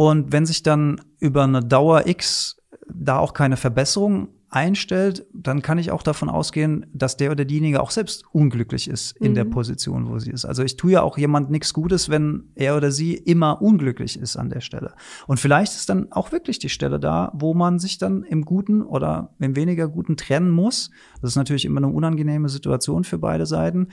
Und 0.00 0.32
wenn 0.32 0.46
sich 0.46 0.62
dann 0.62 0.98
über 1.18 1.44
eine 1.44 1.60
Dauer 1.60 2.06
X 2.06 2.56
da 2.88 3.18
auch 3.18 3.34
keine 3.34 3.58
Verbesserung 3.58 4.28
einstellt, 4.48 5.26
dann 5.34 5.60
kann 5.60 5.76
ich 5.76 5.90
auch 5.90 6.02
davon 6.02 6.30
ausgehen, 6.30 6.86
dass 6.94 7.18
der 7.18 7.30
oder 7.30 7.44
diejenige 7.44 7.82
auch 7.82 7.90
selbst 7.90 8.24
unglücklich 8.32 8.88
ist 8.88 9.14
in 9.18 9.32
mhm. 9.32 9.34
der 9.34 9.44
Position, 9.44 10.08
wo 10.08 10.18
sie 10.18 10.30
ist. 10.30 10.46
Also 10.46 10.62
ich 10.62 10.78
tue 10.78 10.92
ja 10.92 11.02
auch 11.02 11.18
jemand 11.18 11.50
nichts 11.50 11.74
Gutes, 11.74 12.08
wenn 12.08 12.44
er 12.54 12.78
oder 12.78 12.90
sie 12.90 13.12
immer 13.12 13.60
unglücklich 13.60 14.18
ist 14.18 14.38
an 14.38 14.48
der 14.48 14.62
Stelle. 14.62 14.94
Und 15.26 15.38
vielleicht 15.38 15.74
ist 15.74 15.90
dann 15.90 16.10
auch 16.12 16.32
wirklich 16.32 16.58
die 16.58 16.70
Stelle 16.70 16.98
da, 16.98 17.30
wo 17.34 17.52
man 17.52 17.78
sich 17.78 17.98
dann 17.98 18.22
im 18.22 18.46
Guten 18.46 18.80
oder 18.80 19.34
im 19.38 19.54
weniger 19.54 19.86
Guten 19.86 20.16
trennen 20.16 20.50
muss. 20.50 20.90
Das 21.20 21.32
ist 21.32 21.36
natürlich 21.36 21.66
immer 21.66 21.80
eine 21.80 21.88
unangenehme 21.88 22.48
Situation 22.48 23.04
für 23.04 23.18
beide 23.18 23.44
Seiten. 23.44 23.88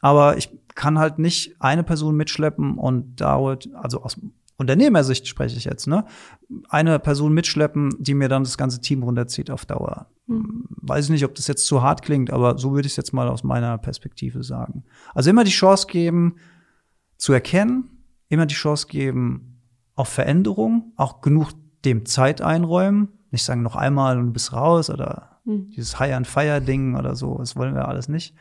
Aber 0.00 0.36
ich 0.36 0.50
kann 0.74 0.98
halt 0.98 1.20
nicht 1.20 1.54
eine 1.60 1.84
Person 1.84 2.16
mitschleppen 2.16 2.78
und 2.78 3.20
dauert, 3.20 3.70
also 3.74 4.02
aus 4.02 4.18
Unternehmersicht 4.56 5.26
spreche 5.26 5.56
ich 5.56 5.64
jetzt, 5.64 5.86
ne? 5.86 6.04
Eine 6.68 6.98
Person 6.98 7.32
mitschleppen, 7.32 7.90
die 7.98 8.14
mir 8.14 8.28
dann 8.28 8.44
das 8.44 8.58
ganze 8.58 8.80
Team 8.80 9.02
runterzieht 9.02 9.50
auf 9.50 9.64
Dauer. 9.64 10.06
Mhm. 10.26 10.64
Weiß 10.68 11.06
ich 11.06 11.10
nicht, 11.10 11.24
ob 11.24 11.34
das 11.34 11.46
jetzt 11.46 11.66
zu 11.66 11.82
hart 11.82 12.02
klingt, 12.02 12.30
aber 12.30 12.58
so 12.58 12.72
würde 12.72 12.86
ich 12.86 12.92
es 12.92 12.96
jetzt 12.96 13.12
mal 13.12 13.28
aus 13.28 13.42
meiner 13.44 13.78
Perspektive 13.78 14.42
sagen. 14.42 14.84
Also 15.14 15.30
immer 15.30 15.44
die 15.44 15.50
Chance 15.50 15.86
geben, 15.86 16.36
zu 17.16 17.32
erkennen, 17.32 18.04
immer 18.28 18.46
die 18.46 18.54
Chance 18.54 18.86
geben 18.88 19.60
auf 19.94 20.08
Veränderung, 20.08 20.92
auch 20.96 21.20
genug 21.20 21.52
dem 21.84 22.06
Zeit 22.06 22.40
einräumen. 22.40 23.08
Nicht 23.30 23.44
sagen 23.44 23.62
noch 23.62 23.76
einmal 23.76 24.18
und 24.18 24.26
du 24.26 24.32
bist 24.32 24.52
raus 24.52 24.90
oder 24.90 25.40
mhm. 25.44 25.70
dieses 25.70 25.98
High 25.98 26.14
and 26.14 26.26
Fire 26.26 26.60
Ding 26.60 26.96
oder 26.96 27.16
so, 27.16 27.38
das 27.38 27.56
wollen 27.56 27.74
wir 27.74 27.88
alles 27.88 28.08
nicht. 28.08 28.34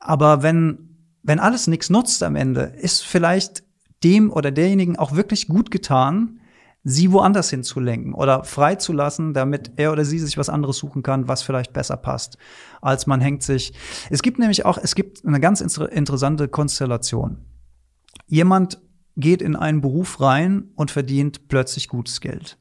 Aber 0.00 0.42
wenn 0.42 0.90
wenn 1.22 1.38
alles 1.38 1.66
nichts 1.66 1.90
nutzt 1.90 2.22
am 2.22 2.36
Ende, 2.36 2.62
ist 2.62 3.04
vielleicht 3.04 3.62
dem 4.02 4.30
oder 4.30 4.50
derjenigen 4.50 4.96
auch 4.96 5.14
wirklich 5.14 5.48
gut 5.48 5.70
getan, 5.70 6.40
sie 6.82 7.12
woanders 7.12 7.50
hinzulenken 7.50 8.14
oder 8.14 8.44
freizulassen, 8.44 9.34
damit 9.34 9.72
er 9.76 9.92
oder 9.92 10.04
sie 10.04 10.18
sich 10.18 10.38
was 10.38 10.48
anderes 10.48 10.78
suchen 10.78 11.02
kann, 11.02 11.28
was 11.28 11.42
vielleicht 11.42 11.72
besser 11.72 11.96
passt, 11.96 12.38
als 12.80 13.06
man 13.06 13.20
hängt 13.20 13.42
sich. 13.42 13.74
Es 14.08 14.22
gibt 14.22 14.38
nämlich 14.38 14.64
auch, 14.64 14.78
es 14.78 14.94
gibt 14.94 15.24
eine 15.26 15.40
ganz 15.40 15.60
interessante 15.60 16.48
Konstellation. 16.48 17.38
Jemand 18.26 18.80
geht 19.16 19.42
in 19.42 19.56
einen 19.56 19.80
Beruf 19.80 20.20
rein 20.20 20.70
und 20.76 20.90
verdient 20.90 21.48
plötzlich 21.48 21.88
gutes 21.88 22.20
Geld. 22.20 22.56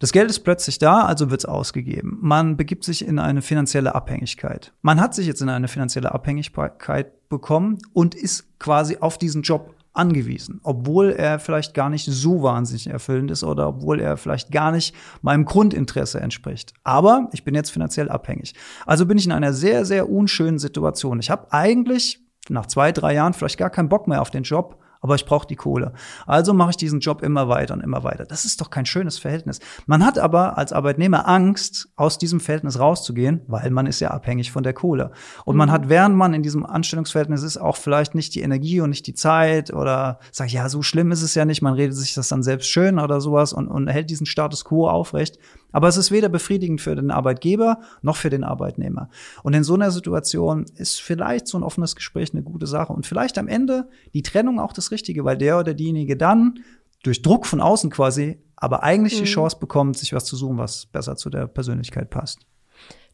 Das 0.00 0.10
Geld 0.10 0.28
ist 0.28 0.40
plötzlich 0.40 0.78
da, 0.78 1.02
also 1.02 1.30
wird 1.30 1.42
es 1.42 1.46
ausgegeben. 1.46 2.18
Man 2.20 2.56
begibt 2.56 2.84
sich 2.84 3.06
in 3.06 3.18
eine 3.18 3.42
finanzielle 3.42 3.94
Abhängigkeit. 3.94 4.72
Man 4.82 5.00
hat 5.00 5.14
sich 5.14 5.26
jetzt 5.26 5.40
in 5.40 5.48
eine 5.48 5.68
finanzielle 5.68 6.12
Abhängigkeit 6.12 7.28
bekommen 7.28 7.78
und 7.92 8.14
ist 8.14 8.58
quasi 8.58 8.98
auf 8.98 9.18
diesen 9.18 9.42
Job 9.42 9.73
angewiesen, 9.94 10.60
obwohl 10.64 11.10
er 11.10 11.38
vielleicht 11.38 11.72
gar 11.72 11.88
nicht 11.88 12.04
so 12.04 12.42
wahnsinnig 12.42 12.88
erfüllend 12.88 13.30
ist 13.30 13.44
oder 13.44 13.68
obwohl 13.68 14.00
er 14.00 14.16
vielleicht 14.16 14.50
gar 14.50 14.72
nicht 14.72 14.94
meinem 15.22 15.44
Grundinteresse 15.44 16.20
entspricht. 16.20 16.74
Aber 16.82 17.28
ich 17.32 17.44
bin 17.44 17.54
jetzt 17.54 17.70
finanziell 17.70 18.08
abhängig. 18.08 18.54
Also 18.86 19.06
bin 19.06 19.18
ich 19.18 19.26
in 19.26 19.32
einer 19.32 19.52
sehr, 19.52 19.84
sehr 19.84 20.10
unschönen 20.10 20.58
Situation. 20.58 21.20
Ich 21.20 21.30
habe 21.30 21.52
eigentlich 21.52 22.20
nach 22.48 22.66
zwei, 22.66 22.92
drei 22.92 23.14
Jahren 23.14 23.32
vielleicht 23.32 23.58
gar 23.58 23.70
keinen 23.70 23.88
Bock 23.88 24.08
mehr 24.08 24.20
auf 24.20 24.30
den 24.30 24.42
Job 24.42 24.78
aber 25.04 25.16
ich 25.16 25.26
brauche 25.26 25.46
die 25.46 25.54
Kohle. 25.54 25.92
Also 26.26 26.54
mache 26.54 26.70
ich 26.70 26.76
diesen 26.78 27.00
Job 27.00 27.20
immer 27.20 27.46
weiter 27.46 27.74
und 27.74 27.82
immer 27.82 28.04
weiter. 28.04 28.24
Das 28.24 28.46
ist 28.46 28.62
doch 28.62 28.70
kein 28.70 28.86
schönes 28.86 29.18
Verhältnis. 29.18 29.60
Man 29.84 30.02
hat 30.02 30.18
aber 30.18 30.56
als 30.56 30.72
Arbeitnehmer 30.72 31.28
Angst, 31.28 31.90
aus 31.94 32.16
diesem 32.16 32.40
Verhältnis 32.40 32.80
rauszugehen, 32.80 33.42
weil 33.46 33.70
man 33.70 33.84
ist 33.84 34.00
ja 34.00 34.12
abhängig 34.12 34.50
von 34.50 34.62
der 34.62 34.72
Kohle. 34.72 35.10
Und 35.44 35.56
mhm. 35.56 35.58
man 35.58 35.70
hat, 35.70 35.90
während 35.90 36.16
man 36.16 36.32
in 36.32 36.42
diesem 36.42 36.64
Anstellungsverhältnis 36.64 37.42
ist, 37.42 37.58
auch 37.58 37.76
vielleicht 37.76 38.14
nicht 38.14 38.34
die 38.34 38.40
Energie 38.40 38.80
und 38.80 38.88
nicht 38.88 39.06
die 39.06 39.12
Zeit 39.12 39.74
oder 39.74 40.20
sagt, 40.32 40.52
ja, 40.52 40.70
so 40.70 40.80
schlimm 40.80 41.12
ist 41.12 41.20
es 41.20 41.34
ja 41.34 41.44
nicht, 41.44 41.60
man 41.60 41.74
redet 41.74 41.96
sich 41.96 42.14
das 42.14 42.28
dann 42.28 42.42
selbst 42.42 42.70
schön 42.70 42.98
oder 42.98 43.20
sowas 43.20 43.52
und, 43.52 43.68
und 43.68 43.88
hält 43.88 44.08
diesen 44.08 44.24
Status 44.24 44.64
quo 44.64 44.88
aufrecht. 44.88 45.38
Aber 45.74 45.88
es 45.88 45.96
ist 45.96 46.12
weder 46.12 46.28
befriedigend 46.28 46.80
für 46.80 46.94
den 46.94 47.10
Arbeitgeber 47.10 47.80
noch 48.00 48.14
für 48.14 48.30
den 48.30 48.44
Arbeitnehmer. 48.44 49.10
Und 49.42 49.54
in 49.54 49.64
so 49.64 49.74
einer 49.74 49.90
Situation 49.90 50.66
ist 50.76 51.00
vielleicht 51.00 51.48
so 51.48 51.58
ein 51.58 51.64
offenes 51.64 51.96
Gespräch 51.96 52.32
eine 52.32 52.44
gute 52.44 52.68
Sache 52.68 52.92
und 52.92 53.06
vielleicht 53.06 53.38
am 53.38 53.48
Ende 53.48 53.88
die 54.14 54.22
Trennung 54.22 54.60
auch 54.60 54.72
das 54.72 54.92
Richtige, 54.92 55.24
weil 55.24 55.36
der 55.36 55.58
oder 55.58 55.74
diejenige 55.74 56.16
dann 56.16 56.60
durch 57.02 57.22
Druck 57.22 57.44
von 57.44 57.60
außen 57.60 57.90
quasi 57.90 58.38
aber 58.54 58.84
eigentlich 58.84 59.14
mhm. 59.14 59.24
die 59.24 59.30
Chance 59.30 59.58
bekommt, 59.58 59.98
sich 59.98 60.12
was 60.12 60.26
zu 60.26 60.36
suchen, 60.36 60.58
was 60.58 60.86
besser 60.86 61.16
zu 61.16 61.28
der 61.28 61.48
Persönlichkeit 61.48 62.08
passt. 62.08 62.46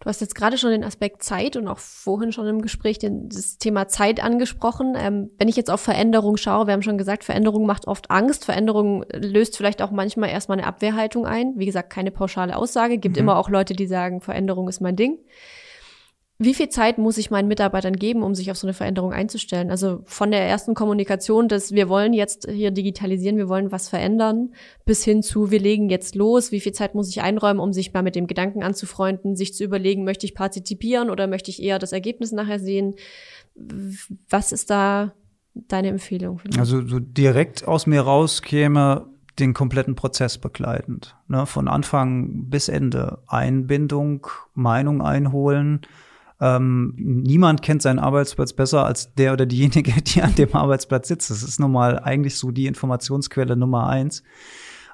Du 0.00 0.06
hast 0.06 0.22
jetzt 0.22 0.34
gerade 0.34 0.56
schon 0.56 0.70
den 0.70 0.82
Aspekt 0.82 1.22
Zeit 1.22 1.56
und 1.56 1.68
auch 1.68 1.78
vorhin 1.78 2.32
schon 2.32 2.46
im 2.46 2.62
Gespräch 2.62 2.98
das 3.00 3.58
Thema 3.58 3.86
Zeit 3.86 4.24
angesprochen. 4.24 4.94
Ähm, 4.96 5.30
wenn 5.38 5.48
ich 5.48 5.56
jetzt 5.56 5.70
auf 5.70 5.82
Veränderung 5.82 6.38
schaue, 6.38 6.66
wir 6.66 6.72
haben 6.72 6.82
schon 6.82 6.96
gesagt, 6.96 7.22
Veränderung 7.22 7.66
macht 7.66 7.86
oft 7.86 8.10
Angst. 8.10 8.46
Veränderung 8.46 9.04
löst 9.12 9.58
vielleicht 9.58 9.82
auch 9.82 9.90
manchmal 9.90 10.30
erstmal 10.30 10.56
eine 10.56 10.66
Abwehrhaltung 10.66 11.26
ein. 11.26 11.52
Wie 11.56 11.66
gesagt, 11.66 11.90
keine 11.90 12.10
pauschale 12.10 12.56
Aussage. 12.56 12.96
Gibt 12.96 13.16
mhm. 13.16 13.24
immer 13.24 13.36
auch 13.36 13.50
Leute, 13.50 13.74
die 13.74 13.86
sagen, 13.86 14.22
Veränderung 14.22 14.68
ist 14.68 14.80
mein 14.80 14.96
Ding. 14.96 15.18
Wie 16.42 16.54
viel 16.54 16.70
Zeit 16.70 16.96
muss 16.96 17.18
ich 17.18 17.30
meinen 17.30 17.48
Mitarbeitern 17.48 17.94
geben, 17.94 18.22
um 18.22 18.34
sich 18.34 18.50
auf 18.50 18.56
so 18.56 18.66
eine 18.66 18.72
Veränderung 18.72 19.12
einzustellen? 19.12 19.70
Also 19.70 20.00
von 20.06 20.30
der 20.30 20.40
ersten 20.40 20.72
Kommunikation, 20.72 21.48
dass 21.48 21.72
wir 21.72 21.90
wollen 21.90 22.14
jetzt 22.14 22.48
hier 22.50 22.70
digitalisieren, 22.70 23.36
wir 23.36 23.50
wollen 23.50 23.70
was 23.72 23.90
verändern, 23.90 24.54
bis 24.86 25.04
hin 25.04 25.22
zu, 25.22 25.50
wir 25.50 25.60
legen 25.60 25.90
jetzt 25.90 26.14
los. 26.14 26.50
Wie 26.50 26.60
viel 26.60 26.72
Zeit 26.72 26.94
muss 26.94 27.10
ich 27.10 27.20
einräumen, 27.20 27.60
um 27.60 27.74
sich 27.74 27.92
mal 27.92 28.02
mit 28.02 28.16
dem 28.16 28.26
Gedanken 28.26 28.62
anzufreunden, 28.62 29.36
sich 29.36 29.52
zu 29.52 29.64
überlegen, 29.64 30.04
möchte 30.04 30.24
ich 30.24 30.34
partizipieren 30.34 31.10
oder 31.10 31.26
möchte 31.26 31.50
ich 31.50 31.62
eher 31.62 31.78
das 31.78 31.92
Ergebnis 31.92 32.32
nachher 32.32 32.58
sehen? 32.58 32.94
Was 34.30 34.52
ist 34.52 34.70
da 34.70 35.12
deine 35.52 35.88
Empfehlung? 35.88 36.40
Also 36.56 36.80
so 36.86 37.00
direkt 37.00 37.68
aus 37.68 37.86
mir 37.86 38.00
raus 38.00 38.40
käme 38.40 39.10
den 39.38 39.52
kompletten 39.52 39.94
Prozess 39.94 40.38
begleitend. 40.38 41.16
Ne? 41.28 41.44
Von 41.44 41.68
Anfang 41.68 42.48
bis 42.48 42.70
Ende. 42.70 43.18
Einbindung, 43.26 44.26
Meinung 44.54 45.02
einholen. 45.02 45.82
Ähm, 46.40 46.94
niemand 46.96 47.62
kennt 47.62 47.82
seinen 47.82 47.98
Arbeitsplatz 47.98 48.52
besser 48.52 48.86
als 48.86 49.14
der 49.14 49.32
oder 49.34 49.46
diejenige, 49.46 49.92
die 50.02 50.22
an 50.22 50.34
dem 50.34 50.54
Arbeitsplatz 50.54 51.08
sitzt. 51.08 51.30
Das 51.30 51.42
ist 51.42 51.60
nun 51.60 51.72
mal 51.72 51.98
eigentlich 51.98 52.36
so 52.36 52.50
die 52.50 52.66
Informationsquelle 52.66 53.56
Nummer 53.56 53.88
eins. 53.88 54.22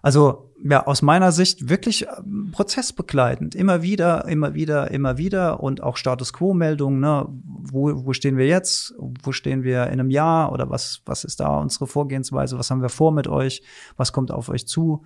Also 0.03 0.53
ja, 0.63 0.87
aus 0.87 1.03
meiner 1.03 1.33
Sicht 1.33 1.69
wirklich 1.69 2.07
ähm, 2.07 2.51
prozessbegleitend. 2.53 3.55
Immer 3.55 3.83
wieder, 3.83 4.27
immer 4.27 4.55
wieder, 4.55 4.91
immer 4.91 5.19
wieder 5.19 5.61
und 5.61 5.83
auch 5.83 5.97
Status 5.97 6.33
Quo-Meldungen. 6.33 7.01
Ne? 7.01 7.27
Wo, 7.45 8.07
wo 8.07 8.13
stehen 8.13 8.37
wir 8.37 8.47
jetzt? 8.47 8.95
Wo 8.99 9.33
stehen 9.33 9.63
wir 9.63 9.87
in 9.87 9.95
einem 9.95 10.11
Jahr? 10.11 10.53
Oder 10.53 10.71
was, 10.71 11.03
was 11.07 11.25
ist 11.25 11.41
da 11.41 11.59
unsere 11.59 11.87
Vorgehensweise? 11.87 12.59
Was 12.59 12.71
haben 12.71 12.83
wir 12.83 12.89
vor 12.89 13.13
mit 13.13 13.29
euch? 13.29 13.63
Was 13.97 14.13
kommt 14.13 14.31
auf 14.31 14.49
euch 14.49 14.67
zu? 14.67 15.05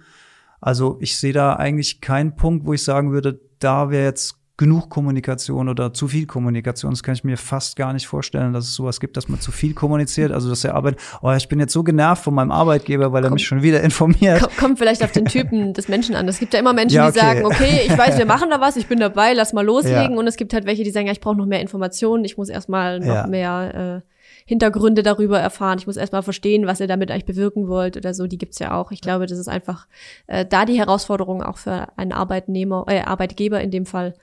Also 0.60 0.98
ich 1.00 1.16
sehe 1.16 1.32
da 1.32 1.54
eigentlich 1.54 2.00
keinen 2.00 2.36
Punkt, 2.36 2.66
wo 2.66 2.74
ich 2.74 2.84
sagen 2.84 3.12
würde, 3.12 3.40
da 3.58 3.90
wäre 3.90 4.04
jetzt 4.04 4.39
genug 4.60 4.90
Kommunikation 4.90 5.70
oder 5.70 5.94
zu 5.94 6.06
viel 6.06 6.26
Kommunikation. 6.26 6.90
Das 6.90 7.02
kann 7.02 7.14
ich 7.14 7.24
mir 7.24 7.38
fast 7.38 7.76
gar 7.76 7.94
nicht 7.94 8.06
vorstellen, 8.06 8.52
dass 8.52 8.66
es 8.66 8.74
sowas 8.74 9.00
gibt, 9.00 9.16
dass 9.16 9.26
man 9.26 9.40
zu 9.40 9.52
viel 9.52 9.72
kommuniziert. 9.72 10.32
Also 10.32 10.50
dass 10.50 10.64
er 10.64 10.74
arbeitet, 10.74 11.00
oh, 11.22 11.32
ich 11.32 11.48
bin 11.48 11.60
jetzt 11.60 11.72
so 11.72 11.82
genervt 11.82 12.22
von 12.22 12.34
meinem 12.34 12.50
Arbeitgeber, 12.50 13.10
weil 13.10 13.24
er 13.24 13.30
mich 13.30 13.46
schon 13.46 13.62
wieder 13.62 13.80
informiert. 13.80 14.46
Kommt 14.58 14.78
vielleicht 14.78 15.02
auf 15.02 15.12
den 15.12 15.24
Typen 15.24 15.72
des 15.72 15.88
Menschen 15.88 16.14
an. 16.14 16.28
Es 16.28 16.38
gibt 16.38 16.52
ja 16.52 16.60
immer 16.60 16.74
Menschen, 16.74 16.96
ja, 16.96 17.08
okay. 17.08 17.12
die 17.14 17.18
sagen, 17.18 17.46
okay, 17.46 17.80
ich 17.86 17.96
weiß, 17.96 18.18
wir 18.18 18.26
machen 18.26 18.50
da 18.50 18.60
was, 18.60 18.76
ich 18.76 18.86
bin 18.86 19.00
dabei, 19.00 19.32
lass 19.32 19.54
mal 19.54 19.64
loslegen. 19.64 20.12
Ja. 20.12 20.18
Und 20.18 20.26
es 20.26 20.36
gibt 20.36 20.52
halt 20.52 20.66
welche, 20.66 20.84
die 20.84 20.90
sagen, 20.90 21.06
ja, 21.06 21.12
ich 21.12 21.20
brauche 21.20 21.36
noch 21.36 21.46
mehr 21.46 21.62
Informationen, 21.62 22.26
ich 22.26 22.36
muss 22.36 22.50
erstmal 22.50 23.00
noch 23.00 23.06
ja. 23.06 23.26
mehr 23.26 24.02
äh, 24.04 24.10
Hintergründe 24.46 25.02
darüber 25.02 25.38
erfahren. 25.38 25.78
Ich 25.78 25.86
muss 25.86 25.96
erstmal 25.96 26.22
verstehen, 26.22 26.66
was 26.66 26.80
ihr 26.80 26.86
damit 26.86 27.10
eigentlich 27.10 27.24
bewirken 27.24 27.68
wollt 27.68 27.96
oder 27.96 28.14
so. 28.14 28.26
Die 28.26 28.38
gibt's 28.38 28.58
ja 28.58 28.78
auch. 28.78 28.92
Ich 28.92 29.00
glaube, 29.00 29.26
das 29.26 29.38
ist 29.38 29.48
einfach 29.48 29.86
äh, 30.26 30.44
da 30.44 30.64
die 30.64 30.78
Herausforderung 30.78 31.42
auch 31.42 31.58
für 31.58 31.88
einen 31.96 32.12
Arbeitnehmer, 32.12 32.84
äh, 32.88 33.00
Arbeitgeber 33.00 33.60
in 33.60 33.70
dem 33.70 33.86
Fall. 33.86 34.14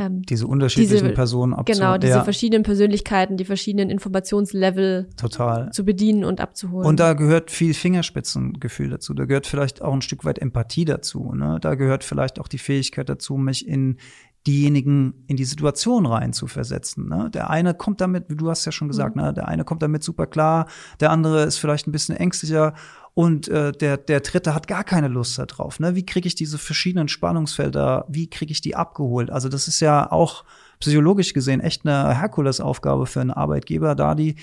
Ähm, 0.00 0.22
diese 0.22 0.46
unterschiedlichen 0.46 1.04
diese, 1.04 1.14
Personen 1.14 1.52
abzuholen. 1.52 1.78
Genau, 1.78 1.98
diese 1.98 2.14
ja. 2.14 2.24
verschiedenen 2.24 2.62
Persönlichkeiten, 2.62 3.36
die 3.36 3.44
verschiedenen 3.44 3.90
Informationslevel 3.90 5.08
Total. 5.16 5.70
zu 5.72 5.84
bedienen 5.84 6.24
und 6.24 6.40
abzuholen. 6.40 6.86
Und 6.86 7.00
da 7.00 7.12
gehört 7.12 7.50
viel 7.50 7.74
Fingerspitzengefühl 7.74 8.88
dazu. 8.88 9.12
Da 9.12 9.26
gehört 9.26 9.46
vielleicht 9.46 9.82
auch 9.82 9.92
ein 9.92 10.00
Stück 10.00 10.24
weit 10.24 10.38
Empathie 10.38 10.86
dazu. 10.86 11.32
Ne? 11.34 11.58
Da 11.60 11.74
gehört 11.74 12.04
vielleicht 12.04 12.40
auch 12.40 12.48
die 12.48 12.58
Fähigkeit 12.58 13.10
dazu, 13.10 13.36
mich 13.36 13.68
in 13.68 13.98
diejenigen 14.46 15.24
in 15.26 15.36
die 15.36 15.44
Situation 15.44 16.06
rein 16.06 16.32
zu 16.32 16.46
versetzen. 16.46 17.08
Ne? 17.08 17.30
Der 17.30 17.50
eine 17.50 17.74
kommt 17.74 18.00
damit, 18.00 18.30
wie 18.30 18.36
du 18.36 18.48
hast 18.48 18.64
ja 18.64 18.72
schon 18.72 18.88
gesagt, 18.88 19.16
mhm. 19.16 19.22
ne? 19.22 19.34
der 19.34 19.48
eine 19.48 19.64
kommt 19.64 19.82
damit 19.82 20.02
super 20.02 20.26
klar, 20.26 20.66
der 21.00 21.10
andere 21.10 21.42
ist 21.42 21.58
vielleicht 21.58 21.86
ein 21.86 21.92
bisschen 21.92 22.16
ängstlicher 22.16 22.74
und 23.14 23.48
äh, 23.48 23.72
der, 23.72 23.96
der 23.98 24.20
dritte 24.20 24.54
hat 24.54 24.66
gar 24.66 24.84
keine 24.84 25.08
Lust 25.08 25.38
darauf. 25.38 25.78
Ne? 25.80 25.94
Wie 25.94 26.06
kriege 26.06 26.26
ich 26.26 26.34
diese 26.34 26.58
verschiedenen 26.58 27.08
Spannungsfelder, 27.08 28.06
wie 28.08 28.30
kriege 28.30 28.52
ich 28.52 28.60
die 28.60 28.76
abgeholt? 28.76 29.30
Also 29.30 29.48
das 29.48 29.68
ist 29.68 29.80
ja 29.80 30.10
auch 30.10 30.44
psychologisch 30.80 31.32
gesehen 31.34 31.60
echt 31.60 31.86
eine 31.86 32.18
Herkulesaufgabe 32.18 33.06
für 33.06 33.20
einen 33.20 33.30
Arbeitgeber 33.30 33.94
da 33.94 34.14
die 34.14 34.36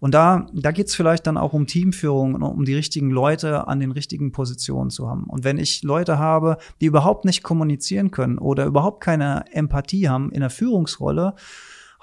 und 0.00 0.12
da 0.14 0.46
da 0.52 0.70
geht's 0.72 0.94
vielleicht 0.94 1.26
dann 1.26 1.36
auch 1.36 1.52
um 1.52 1.66
Teamführung 1.66 2.34
und 2.34 2.42
um 2.42 2.64
die 2.64 2.74
richtigen 2.74 3.10
Leute 3.10 3.66
an 3.68 3.80
den 3.80 3.92
richtigen 3.92 4.32
Positionen 4.32 4.90
zu 4.90 5.08
haben. 5.08 5.24
Und 5.24 5.44
wenn 5.44 5.58
ich 5.58 5.82
Leute 5.82 6.18
habe 6.18 6.58
die 6.80 6.86
überhaupt 6.86 7.24
nicht 7.24 7.42
kommunizieren 7.42 8.10
können 8.10 8.38
oder 8.38 8.66
überhaupt 8.66 9.02
keine 9.02 9.44
Empathie 9.52 10.08
haben 10.08 10.30
in 10.32 10.40
der 10.40 10.50
Führungsrolle 10.50 11.34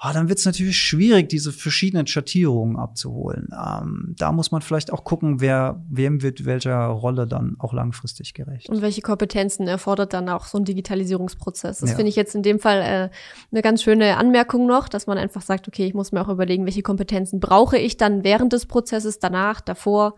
oh, 0.04 0.10
dann 0.12 0.28
wird 0.28 0.38
es 0.38 0.44
natürlich 0.44 0.78
schwierig, 0.78 1.28
diese 1.28 1.52
verschiedenen 1.52 2.06
Schattierungen 2.06 2.76
abzuholen. 2.76 3.48
Ähm, 3.52 4.14
da 4.18 4.32
muss 4.32 4.50
man 4.50 4.62
vielleicht 4.62 4.92
auch 4.92 5.04
gucken, 5.04 5.40
wer 5.40 5.82
wem 5.88 6.22
wird 6.22 6.44
welcher 6.44 6.86
Rolle 6.86 7.26
dann 7.26 7.56
auch 7.58 7.72
langfristig 7.72 8.34
gerecht. 8.34 8.68
Und 8.68 8.82
welche 8.82 9.00
Kompetenzen 9.00 9.68
erfordert 9.68 10.12
dann 10.12 10.28
auch 10.28 10.46
so 10.46 10.58
ein 10.58 10.64
Digitalisierungsprozess? 10.64 11.78
Das 11.78 11.90
ja. 11.90 11.96
finde 11.96 12.08
ich 12.08 12.16
jetzt 12.16 12.34
in 12.34 12.42
dem 12.42 12.58
Fall 12.58 12.80
äh, 12.80 13.10
eine 13.52 13.62
ganz 13.62 13.82
schöne 13.82 14.16
Anmerkung 14.16 14.66
noch, 14.66 14.88
dass 14.88 15.06
man 15.06 15.18
einfach 15.18 15.42
sagt, 15.42 15.68
okay, 15.68 15.86
ich 15.86 15.94
muss 15.94 16.10
mir 16.10 16.20
auch 16.20 16.28
überlegen, 16.28 16.64
welche 16.64 16.82
Kompetenzen 16.82 17.38
brauche 17.38 17.78
ich 17.78 17.96
dann 17.96 18.24
während 18.24 18.52
des 18.52 18.66
Prozesses, 18.66 19.20
danach, 19.20 19.60
davor 19.60 20.16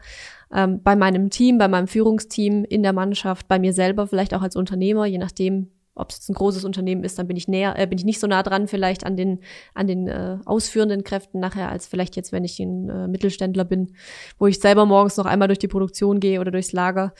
ähm, 0.52 0.82
bei 0.82 0.96
meinem 0.96 1.28
Team, 1.28 1.58
bei 1.58 1.68
meinem 1.68 1.88
Führungsteam, 1.88 2.64
in 2.64 2.82
der 2.82 2.92
Mannschaft, 2.92 3.48
bei 3.48 3.58
mir 3.58 3.74
selber, 3.74 4.06
vielleicht 4.06 4.32
auch 4.32 4.42
als 4.42 4.56
Unternehmer, 4.56 5.04
je 5.04 5.18
nachdem, 5.18 5.68
ob 5.94 6.10
es 6.10 6.16
jetzt 6.16 6.28
ein 6.28 6.34
großes 6.34 6.64
Unternehmen 6.64 7.04
ist, 7.04 7.18
dann 7.18 7.26
bin 7.26 7.36
ich 7.36 7.48
näher, 7.48 7.78
äh, 7.78 7.86
bin 7.86 7.98
ich 7.98 8.04
nicht 8.04 8.20
so 8.20 8.26
nah 8.26 8.42
dran 8.42 8.68
vielleicht 8.68 9.06
an 9.06 9.16
den 9.16 9.40
an 9.74 9.86
den 9.86 10.08
äh, 10.08 10.38
ausführenden 10.44 11.04
Kräften 11.04 11.40
nachher 11.40 11.68
als 11.68 11.86
vielleicht 11.86 12.16
jetzt, 12.16 12.32
wenn 12.32 12.44
ich 12.44 12.58
ein 12.58 12.88
äh, 12.88 13.08
Mittelständler 13.08 13.64
bin, 13.64 13.94
wo 14.38 14.46
ich 14.46 14.60
selber 14.60 14.86
morgens 14.86 15.16
noch 15.16 15.26
einmal 15.26 15.48
durch 15.48 15.58
die 15.58 15.68
Produktion 15.68 16.20
gehe 16.20 16.40
oder 16.40 16.50
durchs 16.50 16.72
Lager. 16.72 17.14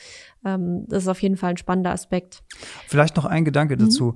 Ähm, 0.45 0.85
das 0.87 1.03
ist 1.03 1.09
auf 1.09 1.21
jeden 1.21 1.37
Fall 1.37 1.51
ein 1.51 1.57
spannender 1.57 1.91
Aspekt. 1.91 2.43
Vielleicht 2.87 3.15
noch 3.15 3.25
ein 3.25 3.45
Gedanke 3.45 3.75
mhm. 3.75 3.79
dazu, 3.79 4.15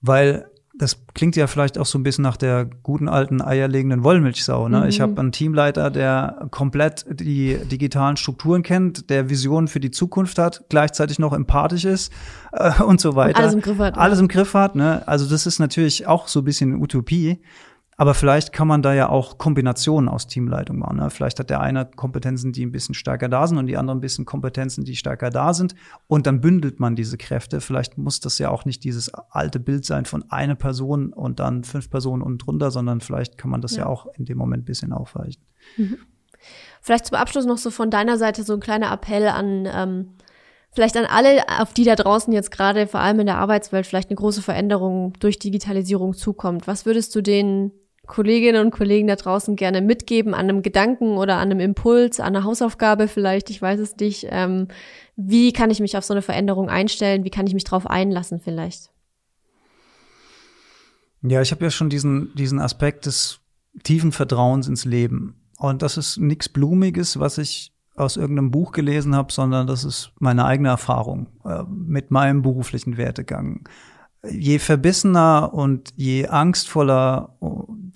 weil 0.00 0.49
das 0.80 0.96
klingt 1.12 1.36
ja 1.36 1.46
vielleicht 1.46 1.76
auch 1.76 1.84
so 1.84 1.98
ein 1.98 2.02
bisschen 2.02 2.22
nach 2.22 2.38
der 2.38 2.64
guten 2.82 3.06
alten 3.06 3.42
eierlegenden 3.42 4.02
Wollmilchsau. 4.02 4.66
Ne? 4.68 4.80
Mhm. 4.80 4.86
Ich 4.86 5.02
habe 5.02 5.20
einen 5.20 5.30
Teamleiter, 5.30 5.90
der 5.90 6.48
komplett 6.50 7.04
die 7.10 7.58
digitalen 7.70 8.16
Strukturen 8.16 8.62
kennt, 8.62 9.10
der 9.10 9.28
Visionen 9.28 9.68
für 9.68 9.78
die 9.78 9.90
Zukunft 9.90 10.38
hat, 10.38 10.64
gleichzeitig 10.70 11.18
noch 11.18 11.34
empathisch 11.34 11.84
ist 11.84 12.10
äh, 12.52 12.82
und 12.82 12.98
so 12.98 13.14
weiter. 13.14 13.40
Alles 13.40 13.52
im 13.52 13.60
Griff 13.60 13.78
hat. 13.78 13.98
Alles 13.98 14.20
im 14.20 14.28
Griff 14.28 14.54
hat. 14.54 14.74
Ne? 14.74 15.06
Also 15.06 15.28
das 15.28 15.46
ist 15.46 15.58
natürlich 15.58 16.06
auch 16.06 16.28
so 16.28 16.40
ein 16.40 16.44
bisschen 16.44 16.80
Utopie. 16.80 17.42
Aber 18.00 18.14
vielleicht 18.14 18.54
kann 18.54 18.66
man 18.66 18.80
da 18.80 18.94
ja 18.94 19.10
auch 19.10 19.36
Kombinationen 19.36 20.08
aus 20.08 20.26
Teamleitung 20.26 20.78
machen. 20.78 20.96
Ne? 20.96 21.10
Vielleicht 21.10 21.38
hat 21.38 21.50
der 21.50 21.60
eine 21.60 21.84
Kompetenzen, 21.84 22.50
die 22.50 22.64
ein 22.64 22.72
bisschen 22.72 22.94
stärker 22.94 23.28
da 23.28 23.46
sind 23.46 23.58
und 23.58 23.66
die 23.66 23.76
andere 23.76 23.94
ein 23.94 24.00
bisschen 24.00 24.24
Kompetenzen, 24.24 24.84
die 24.84 24.96
stärker 24.96 25.28
da 25.28 25.52
sind. 25.52 25.74
Und 26.06 26.26
dann 26.26 26.40
bündelt 26.40 26.80
man 26.80 26.96
diese 26.96 27.18
Kräfte. 27.18 27.60
Vielleicht 27.60 27.98
muss 27.98 28.18
das 28.18 28.38
ja 28.38 28.48
auch 28.48 28.64
nicht 28.64 28.84
dieses 28.84 29.12
alte 29.12 29.60
Bild 29.60 29.84
sein 29.84 30.06
von 30.06 30.24
einer 30.30 30.54
Person 30.54 31.12
und 31.12 31.40
dann 31.40 31.62
fünf 31.62 31.90
Personen 31.90 32.22
und 32.22 32.38
drunter, 32.38 32.70
sondern 32.70 33.02
vielleicht 33.02 33.36
kann 33.36 33.50
man 33.50 33.60
das 33.60 33.76
ja, 33.76 33.82
ja 33.82 33.86
auch 33.86 34.06
in 34.14 34.24
dem 34.24 34.38
Moment 34.38 34.62
ein 34.62 34.64
bisschen 34.64 34.94
aufweichen. 34.94 35.42
Mhm. 35.76 35.98
Vielleicht 36.80 37.04
zum 37.04 37.18
Abschluss 37.18 37.44
noch 37.44 37.58
so 37.58 37.70
von 37.70 37.90
deiner 37.90 38.16
Seite 38.16 38.44
so 38.44 38.54
ein 38.54 38.60
kleiner 38.60 38.90
Appell 38.90 39.28
an 39.28 39.68
ähm, 39.70 40.08
vielleicht 40.70 40.96
an 40.96 41.04
alle, 41.04 41.42
auf 41.60 41.74
die 41.74 41.84
da 41.84 41.96
draußen 41.96 42.32
jetzt 42.32 42.50
gerade 42.50 42.86
vor 42.86 43.00
allem 43.00 43.20
in 43.20 43.26
der 43.26 43.36
Arbeitswelt 43.36 43.86
vielleicht 43.86 44.08
eine 44.08 44.16
große 44.16 44.40
Veränderung 44.40 45.12
durch 45.20 45.38
Digitalisierung 45.38 46.14
zukommt. 46.14 46.66
Was 46.66 46.86
würdest 46.86 47.14
du 47.14 47.20
denen 47.20 47.72
Kolleginnen 48.10 48.66
und 48.66 48.72
Kollegen 48.72 49.06
da 49.06 49.14
draußen 49.14 49.54
gerne 49.54 49.80
mitgeben 49.80 50.34
an 50.34 50.48
einem 50.48 50.62
Gedanken 50.62 51.16
oder 51.16 51.36
an 51.36 51.50
einem 51.50 51.60
Impuls, 51.60 52.18
an 52.18 52.34
einer 52.34 52.44
Hausaufgabe 52.44 53.06
vielleicht, 53.06 53.50
ich 53.50 53.62
weiß 53.62 53.78
es 53.78 53.96
nicht. 53.96 54.26
Ähm, 54.30 54.66
wie 55.14 55.52
kann 55.52 55.70
ich 55.70 55.78
mich 55.78 55.96
auf 55.96 56.04
so 56.04 56.12
eine 56.12 56.20
Veränderung 56.20 56.68
einstellen? 56.68 57.22
Wie 57.22 57.30
kann 57.30 57.46
ich 57.46 57.54
mich 57.54 57.62
darauf 57.62 57.86
einlassen 57.86 58.40
vielleicht? 58.40 58.90
Ja, 61.22 61.40
ich 61.40 61.52
habe 61.52 61.64
ja 61.64 61.70
schon 61.70 61.88
diesen, 61.88 62.34
diesen 62.34 62.58
Aspekt 62.58 63.06
des 63.06 63.40
tiefen 63.84 64.10
Vertrauens 64.10 64.66
ins 64.66 64.84
Leben. 64.84 65.40
Und 65.58 65.82
das 65.82 65.96
ist 65.96 66.16
nichts 66.16 66.48
Blumiges, 66.48 67.20
was 67.20 67.38
ich 67.38 67.72
aus 67.94 68.16
irgendeinem 68.16 68.50
Buch 68.50 68.72
gelesen 68.72 69.14
habe, 69.14 69.32
sondern 69.32 69.68
das 69.68 69.84
ist 69.84 70.10
meine 70.18 70.46
eigene 70.46 70.70
Erfahrung 70.70 71.28
äh, 71.44 71.62
mit 71.68 72.10
meinem 72.10 72.42
beruflichen 72.42 72.96
Wertegang 72.96 73.68
je 74.22 74.58
verbissener 74.58 75.52
und 75.52 75.92
je 75.96 76.28
angstvoller, 76.28 77.36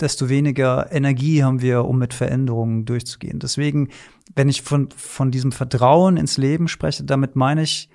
desto 0.00 0.28
weniger 0.28 0.90
Energie 0.90 1.42
haben 1.42 1.60
wir, 1.60 1.84
um 1.84 1.98
mit 1.98 2.14
Veränderungen 2.14 2.84
durchzugehen. 2.84 3.38
Deswegen, 3.38 3.88
wenn 4.34 4.48
ich 4.48 4.62
von, 4.62 4.88
von 4.96 5.30
diesem 5.30 5.52
Vertrauen 5.52 6.16
ins 6.16 6.38
Leben 6.38 6.68
spreche, 6.68 7.04
damit 7.04 7.36
meine 7.36 7.62
ich, 7.62 7.88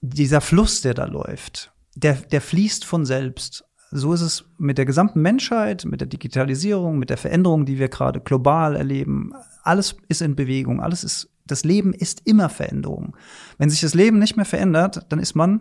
dieser 0.00 0.40
Fluss, 0.40 0.80
der 0.80 0.94
da 0.94 1.04
läuft, 1.04 1.72
der, 1.94 2.14
der 2.14 2.40
fließt 2.40 2.84
von 2.84 3.06
selbst. 3.06 3.64
So 3.92 4.12
ist 4.14 4.22
es 4.22 4.44
mit 4.58 4.78
der 4.78 4.86
gesamten 4.86 5.20
Menschheit, 5.20 5.84
mit 5.84 6.00
der 6.00 6.08
Digitalisierung, 6.08 6.98
mit 6.98 7.10
der 7.10 7.18
Veränderung, 7.18 7.66
die 7.66 7.78
wir 7.78 7.88
gerade 7.88 8.20
global 8.20 8.74
erleben. 8.74 9.32
Alles 9.62 9.96
ist 10.08 10.22
in 10.22 10.34
Bewegung, 10.34 10.80
alles 10.80 11.04
ist, 11.04 11.30
das 11.46 11.62
Leben 11.62 11.92
ist 11.92 12.22
immer 12.24 12.48
Veränderung. 12.48 13.16
Wenn 13.58 13.70
sich 13.70 13.80
das 13.80 13.94
Leben 13.94 14.18
nicht 14.18 14.36
mehr 14.36 14.46
verändert, 14.46 15.06
dann 15.10 15.20
ist 15.20 15.34
man 15.34 15.60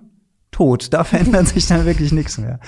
tot. 0.52 0.94
Da 0.94 1.04
verändert 1.06 1.48
sich 1.48 1.68
dann 1.68 1.86
wirklich 1.86 2.12
nichts 2.12 2.38
mehr. 2.38 2.60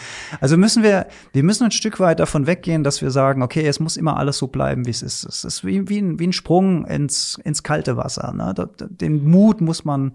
Also 0.41 0.57
müssen 0.57 0.83
wir, 0.83 1.07
wir 1.33 1.43
müssen 1.43 1.65
ein 1.65 1.71
Stück 1.71 1.99
weit 1.99 2.19
davon 2.19 2.47
weggehen, 2.47 2.83
dass 2.83 3.01
wir 3.01 3.11
sagen, 3.11 3.43
okay, 3.43 3.65
es 3.67 3.79
muss 3.79 3.97
immer 3.97 4.17
alles 4.17 4.37
so 4.37 4.47
bleiben, 4.47 4.85
wie 4.85 4.91
es 4.91 5.01
ist. 5.01 5.25
Es 5.25 5.43
ist 5.43 5.63
wie, 5.63 5.87
wie, 5.89 5.99
ein, 5.99 6.19
wie 6.19 6.27
ein 6.27 6.33
Sprung 6.33 6.85
ins, 6.85 7.39
ins 7.43 7.63
kalte 7.63 7.97
Wasser. 7.97 8.33
Ne? 8.33 8.53
Den 8.89 9.23
Mut 9.29 9.61
muss 9.61 9.85
man 9.85 10.13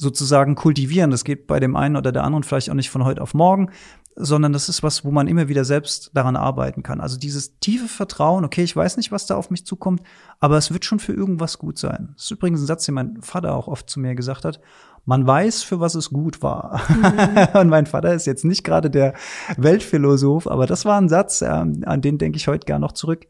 sozusagen 0.00 0.54
kultivieren. 0.54 1.10
Das 1.10 1.24
geht 1.24 1.46
bei 1.46 1.60
dem 1.60 1.76
einen 1.76 1.96
oder 1.96 2.12
der 2.12 2.24
anderen 2.24 2.44
vielleicht 2.44 2.70
auch 2.70 2.74
nicht 2.74 2.90
von 2.90 3.04
heute 3.04 3.20
auf 3.20 3.34
morgen, 3.34 3.70
sondern 4.14 4.52
das 4.52 4.68
ist 4.68 4.82
was, 4.82 5.04
wo 5.04 5.10
man 5.10 5.28
immer 5.28 5.48
wieder 5.48 5.64
selbst 5.64 6.10
daran 6.14 6.36
arbeiten 6.36 6.82
kann. 6.82 7.00
Also 7.00 7.18
dieses 7.18 7.58
tiefe 7.58 7.88
Vertrauen, 7.88 8.44
okay, 8.44 8.62
ich 8.62 8.74
weiß 8.74 8.96
nicht, 8.96 9.12
was 9.12 9.26
da 9.26 9.36
auf 9.36 9.50
mich 9.50 9.64
zukommt, 9.64 10.02
aber 10.40 10.56
es 10.56 10.72
wird 10.72 10.84
schon 10.84 10.98
für 10.98 11.12
irgendwas 11.12 11.58
gut 11.58 11.78
sein. 11.78 12.10
Das 12.14 12.24
ist 12.24 12.30
übrigens 12.32 12.60
ein 12.60 12.66
Satz, 12.66 12.84
den 12.86 12.94
mein 12.94 13.22
Vater 13.22 13.54
auch 13.54 13.68
oft 13.68 13.88
zu 13.88 14.00
mir 14.00 14.14
gesagt 14.14 14.44
hat 14.44 14.60
man 15.08 15.26
weiß, 15.26 15.62
für 15.62 15.80
was 15.80 15.94
es 15.94 16.10
gut 16.10 16.42
war. 16.42 16.82
Mhm. 16.90 17.48
und 17.60 17.68
mein 17.70 17.86
Vater 17.86 18.12
ist 18.12 18.26
jetzt 18.26 18.44
nicht 18.44 18.62
gerade 18.62 18.90
der 18.90 19.14
Weltphilosoph, 19.56 20.46
aber 20.46 20.66
das 20.66 20.84
war 20.84 21.00
ein 21.00 21.08
Satz, 21.08 21.40
äh, 21.40 21.46
an 21.46 22.02
den 22.02 22.18
denke 22.18 22.36
ich 22.36 22.46
heute 22.46 22.66
gar 22.66 22.78
noch 22.78 22.92
zurück. 22.92 23.26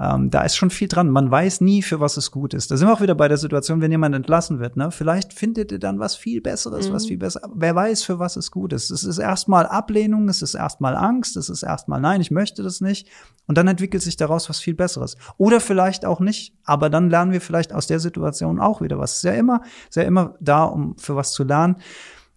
Ähm, 0.00 0.30
da 0.30 0.42
ist 0.42 0.56
schon 0.56 0.70
viel 0.70 0.88
dran. 0.88 1.10
Man 1.10 1.30
weiß 1.30 1.60
nie, 1.60 1.82
für 1.82 2.00
was 2.00 2.16
es 2.16 2.30
gut 2.30 2.54
ist. 2.54 2.70
Da 2.70 2.78
sind 2.78 2.88
wir 2.88 2.94
auch 2.94 3.02
wieder 3.02 3.14
bei 3.14 3.28
der 3.28 3.36
Situation, 3.36 3.82
wenn 3.82 3.90
jemand 3.90 4.14
entlassen 4.14 4.58
wird. 4.58 4.76
Ne? 4.76 4.90
Vielleicht 4.90 5.34
findet 5.34 5.72
ihr 5.72 5.78
dann 5.78 5.98
was 5.98 6.16
viel 6.16 6.40
Besseres, 6.40 6.88
mhm. 6.88 6.94
was 6.94 7.06
viel 7.06 7.18
besser. 7.18 7.42
Wer 7.54 7.74
weiß, 7.74 8.02
für 8.02 8.18
was 8.18 8.36
es 8.36 8.50
gut 8.50 8.72
ist. 8.72 8.90
Es 8.90 9.04
ist 9.04 9.18
erstmal 9.18 9.66
Ablehnung, 9.66 10.30
es 10.30 10.40
ist 10.40 10.54
erstmal 10.54 10.96
Angst, 10.96 11.36
es 11.36 11.50
ist 11.50 11.62
erstmal 11.62 12.00
Nein, 12.00 12.22
ich 12.22 12.30
möchte 12.30 12.62
das 12.62 12.80
nicht. 12.80 13.08
Und 13.46 13.58
dann 13.58 13.68
entwickelt 13.68 14.02
sich 14.02 14.16
daraus 14.16 14.48
was 14.48 14.58
viel 14.58 14.74
Besseres. 14.74 15.18
Oder 15.36 15.60
vielleicht 15.60 16.06
auch 16.06 16.20
nicht. 16.20 16.54
Aber 16.64 16.88
dann 16.88 17.10
lernen 17.10 17.32
wir 17.32 17.42
vielleicht 17.42 17.74
aus 17.74 17.86
der 17.86 18.00
Situation 18.00 18.58
auch 18.58 18.80
wieder 18.80 18.98
was. 18.98 19.10
Es 19.12 19.16
ist 19.18 19.24
ja 19.24 19.32
immer, 19.32 19.60
ist 19.86 19.96
ja 19.96 20.04
immer 20.04 20.34
da, 20.40 20.64
um 20.64 20.96
für 20.96 21.14
was 21.14 21.32
zu 21.32 21.44
lernen. 21.44 21.76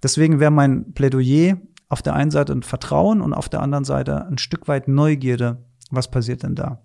Deswegen 0.01 0.41
wäre 0.41 0.51
mein 0.51 0.91
Plädoyer 0.93 1.55
auf 1.88 2.01
der 2.01 2.14
einen 2.14 2.32
Seite 2.32 2.51
ein 2.51 2.64
Vertrauen 2.64 3.22
und 3.22 3.34
auf 3.34 3.47
der 3.47 3.61
anderen 3.61 3.86
Seite 3.86 4.26
ein 4.26 4.38
Stück 4.38 4.68
weit 4.68 4.89
Neugierde. 4.89 5.64
Was 5.91 6.11
passiert 6.11 6.43
denn 6.43 6.55
da? 6.55 6.82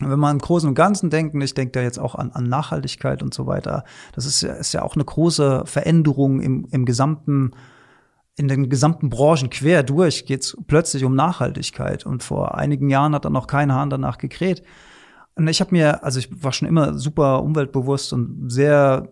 Wenn 0.00 0.18
man 0.18 0.36
im 0.36 0.40
Großen 0.40 0.68
und 0.68 0.74
Ganzen 0.74 1.10
denken, 1.10 1.40
ich 1.40 1.54
denke 1.54 1.72
da 1.72 1.80
jetzt 1.80 1.98
auch 1.98 2.14
an, 2.14 2.30
an 2.32 2.44
Nachhaltigkeit 2.44 3.22
und 3.22 3.34
so 3.34 3.46
weiter, 3.46 3.84
das 4.14 4.26
ist 4.26 4.42
ja, 4.42 4.52
ist 4.54 4.72
ja 4.72 4.82
auch 4.82 4.94
eine 4.94 5.04
große 5.04 5.62
Veränderung 5.66 6.40
im, 6.40 6.66
im 6.70 6.84
gesamten, 6.84 7.52
in 8.36 8.48
den 8.48 8.68
gesamten 8.68 9.10
Branchen 9.10 9.50
quer 9.50 9.82
durch 9.82 10.26
geht 10.26 10.42
es 10.42 10.56
plötzlich 10.66 11.04
um 11.04 11.14
Nachhaltigkeit. 11.14 12.06
Und 12.06 12.22
vor 12.22 12.56
einigen 12.56 12.88
Jahren 12.88 13.14
hat 13.14 13.24
dann 13.24 13.32
noch 13.32 13.48
kein 13.48 13.72
Hahn 13.72 13.90
danach 13.90 14.18
gekräht. 14.18 14.62
Und 15.34 15.48
ich 15.48 15.60
habe 15.60 15.72
mir, 15.72 16.04
also 16.04 16.18
ich 16.18 16.42
war 16.42 16.52
schon 16.52 16.68
immer 16.68 16.98
super 16.98 17.42
umweltbewusst 17.42 18.12
und 18.12 18.50
sehr 18.50 19.08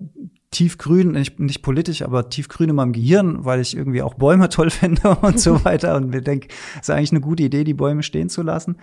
tiefgrün, 0.50 1.12
nicht, 1.12 1.38
nicht 1.38 1.62
politisch, 1.62 2.02
aber 2.02 2.28
tiefgrün 2.30 2.70
in 2.70 2.76
meinem 2.76 2.92
Gehirn, 2.92 3.44
weil 3.44 3.60
ich 3.60 3.76
irgendwie 3.76 4.02
auch 4.02 4.14
Bäume 4.14 4.48
toll 4.48 4.70
finde 4.70 5.16
und 5.22 5.38
so 5.40 5.64
weiter. 5.64 5.96
Und 5.96 6.10
mir 6.10 6.22
denke, 6.22 6.48
es 6.74 6.88
ist 6.88 6.90
eigentlich 6.90 7.12
eine 7.12 7.20
gute 7.20 7.42
Idee, 7.42 7.64
die 7.64 7.74
Bäume 7.74 8.02
stehen 8.02 8.28
zu 8.28 8.42
lassen. 8.42 8.76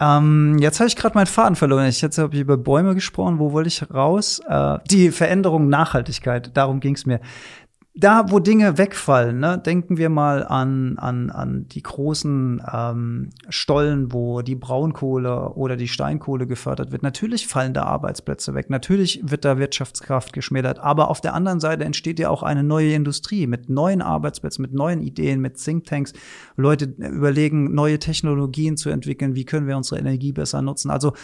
Ähm, 0.00 0.58
jetzt 0.58 0.80
habe 0.80 0.88
ich 0.88 0.96
gerade 0.96 1.14
meinen 1.14 1.26
Faden 1.26 1.56
verloren. 1.56 1.86
Ich 1.86 2.00
jetzt 2.00 2.18
habe 2.18 2.34
ich 2.34 2.40
über 2.40 2.56
Bäume 2.56 2.94
gesprochen. 2.94 3.38
Wo 3.38 3.52
wollte 3.52 3.68
ich 3.68 3.90
raus? 3.92 4.40
Äh, 4.48 4.78
die 4.90 5.10
Veränderung 5.10 5.68
Nachhaltigkeit. 5.68 6.56
Darum 6.56 6.80
ging 6.80 6.94
es 6.94 7.06
mir 7.06 7.20
da, 7.98 8.30
wo 8.30 8.38
Dinge 8.38 8.78
wegfallen, 8.78 9.40
ne, 9.40 9.58
denken 9.58 9.96
wir 9.96 10.08
mal 10.08 10.46
an, 10.46 10.98
an, 10.98 11.30
an 11.30 11.66
die 11.68 11.82
großen 11.82 12.62
ähm, 12.72 13.30
Stollen, 13.48 14.12
wo 14.12 14.40
die 14.42 14.54
Braunkohle 14.54 15.54
oder 15.54 15.76
die 15.76 15.88
Steinkohle 15.88 16.46
gefördert 16.46 16.92
wird. 16.92 17.02
Natürlich 17.02 17.48
fallen 17.48 17.74
da 17.74 17.82
Arbeitsplätze 17.82 18.54
weg. 18.54 18.70
Natürlich 18.70 19.20
wird 19.24 19.44
da 19.44 19.58
Wirtschaftskraft 19.58 20.32
geschmälert. 20.32 20.78
Aber 20.78 21.10
auf 21.10 21.20
der 21.20 21.34
anderen 21.34 21.58
Seite 21.58 21.84
entsteht 21.84 22.20
ja 22.20 22.30
auch 22.30 22.44
eine 22.44 22.62
neue 22.62 22.92
Industrie 22.92 23.48
mit 23.48 23.68
neuen 23.68 24.00
Arbeitsplätzen, 24.00 24.62
mit 24.62 24.72
neuen 24.72 25.02
Ideen, 25.02 25.40
mit 25.40 25.56
Thinktanks. 25.56 26.12
Leute 26.56 26.84
überlegen, 26.98 27.74
neue 27.74 27.98
Technologien 27.98 28.76
zu 28.76 28.90
entwickeln. 28.90 29.34
Wie 29.34 29.44
können 29.44 29.66
wir 29.66 29.76
unsere 29.76 29.98
Energie 29.98 30.30
besser 30.30 30.62
nutzen? 30.62 30.90
Also, 30.90 31.14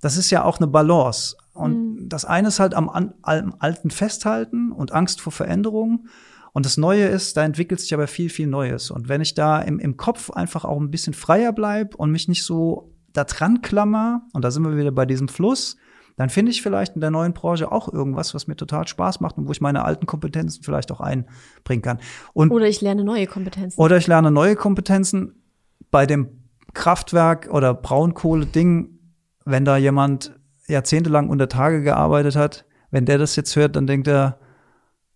das 0.00 0.16
ist 0.16 0.30
ja 0.30 0.44
auch 0.44 0.58
eine 0.58 0.66
Balance. 0.66 1.36
Und 1.52 1.83
mhm. 1.83 1.83
Das 2.08 2.24
eine 2.24 2.48
ist 2.48 2.60
halt 2.60 2.74
am, 2.74 2.88
am 2.88 3.54
Alten 3.58 3.90
festhalten 3.90 4.72
und 4.72 4.92
Angst 4.92 5.20
vor 5.20 5.32
Veränderungen. 5.32 6.08
Und 6.52 6.66
das 6.66 6.76
Neue 6.76 7.06
ist, 7.06 7.36
da 7.36 7.44
entwickelt 7.44 7.80
sich 7.80 7.92
aber 7.94 8.06
viel, 8.06 8.30
viel 8.30 8.46
Neues. 8.46 8.90
Und 8.90 9.08
wenn 9.08 9.20
ich 9.20 9.34
da 9.34 9.60
im, 9.60 9.80
im 9.80 9.96
Kopf 9.96 10.30
einfach 10.30 10.64
auch 10.64 10.80
ein 10.80 10.90
bisschen 10.90 11.12
freier 11.12 11.52
bleib 11.52 11.96
und 11.96 12.12
mich 12.12 12.28
nicht 12.28 12.44
so 12.44 12.92
da 13.12 13.24
dran 13.24 13.60
klammer, 13.60 14.22
und 14.32 14.44
da 14.44 14.50
sind 14.50 14.62
wir 14.62 14.76
wieder 14.76 14.92
bei 14.92 15.04
diesem 15.04 15.28
Fluss, 15.28 15.76
dann 16.16 16.30
finde 16.30 16.52
ich 16.52 16.62
vielleicht 16.62 16.94
in 16.94 17.00
der 17.00 17.10
neuen 17.10 17.32
Branche 17.32 17.72
auch 17.72 17.92
irgendwas, 17.92 18.34
was 18.34 18.46
mir 18.46 18.54
total 18.54 18.86
Spaß 18.86 19.20
macht 19.20 19.36
und 19.36 19.48
wo 19.48 19.52
ich 19.52 19.60
meine 19.60 19.84
alten 19.84 20.06
Kompetenzen 20.06 20.62
vielleicht 20.62 20.92
auch 20.92 21.00
einbringen 21.00 21.82
kann. 21.82 21.98
Und, 22.34 22.52
oder 22.52 22.68
ich 22.68 22.80
lerne 22.80 23.02
neue 23.02 23.26
Kompetenzen. 23.26 23.80
Oder 23.80 23.96
ich 23.96 24.06
lerne 24.06 24.30
neue 24.30 24.54
Kompetenzen. 24.54 25.42
Bei 25.90 26.06
dem 26.06 26.44
Kraftwerk 26.72 27.48
oder 27.50 27.74
Braunkohle-Ding, 27.74 28.98
wenn 29.44 29.64
da 29.64 29.76
jemand 29.76 30.34
jahrzehntelang 30.68 31.28
unter 31.28 31.48
Tage 31.48 31.82
gearbeitet 31.82 32.36
hat, 32.36 32.64
wenn 32.90 33.06
der 33.06 33.18
das 33.18 33.36
jetzt 33.36 33.54
hört, 33.56 33.76
dann 33.76 33.86
denkt 33.86 34.08
er, 34.08 34.38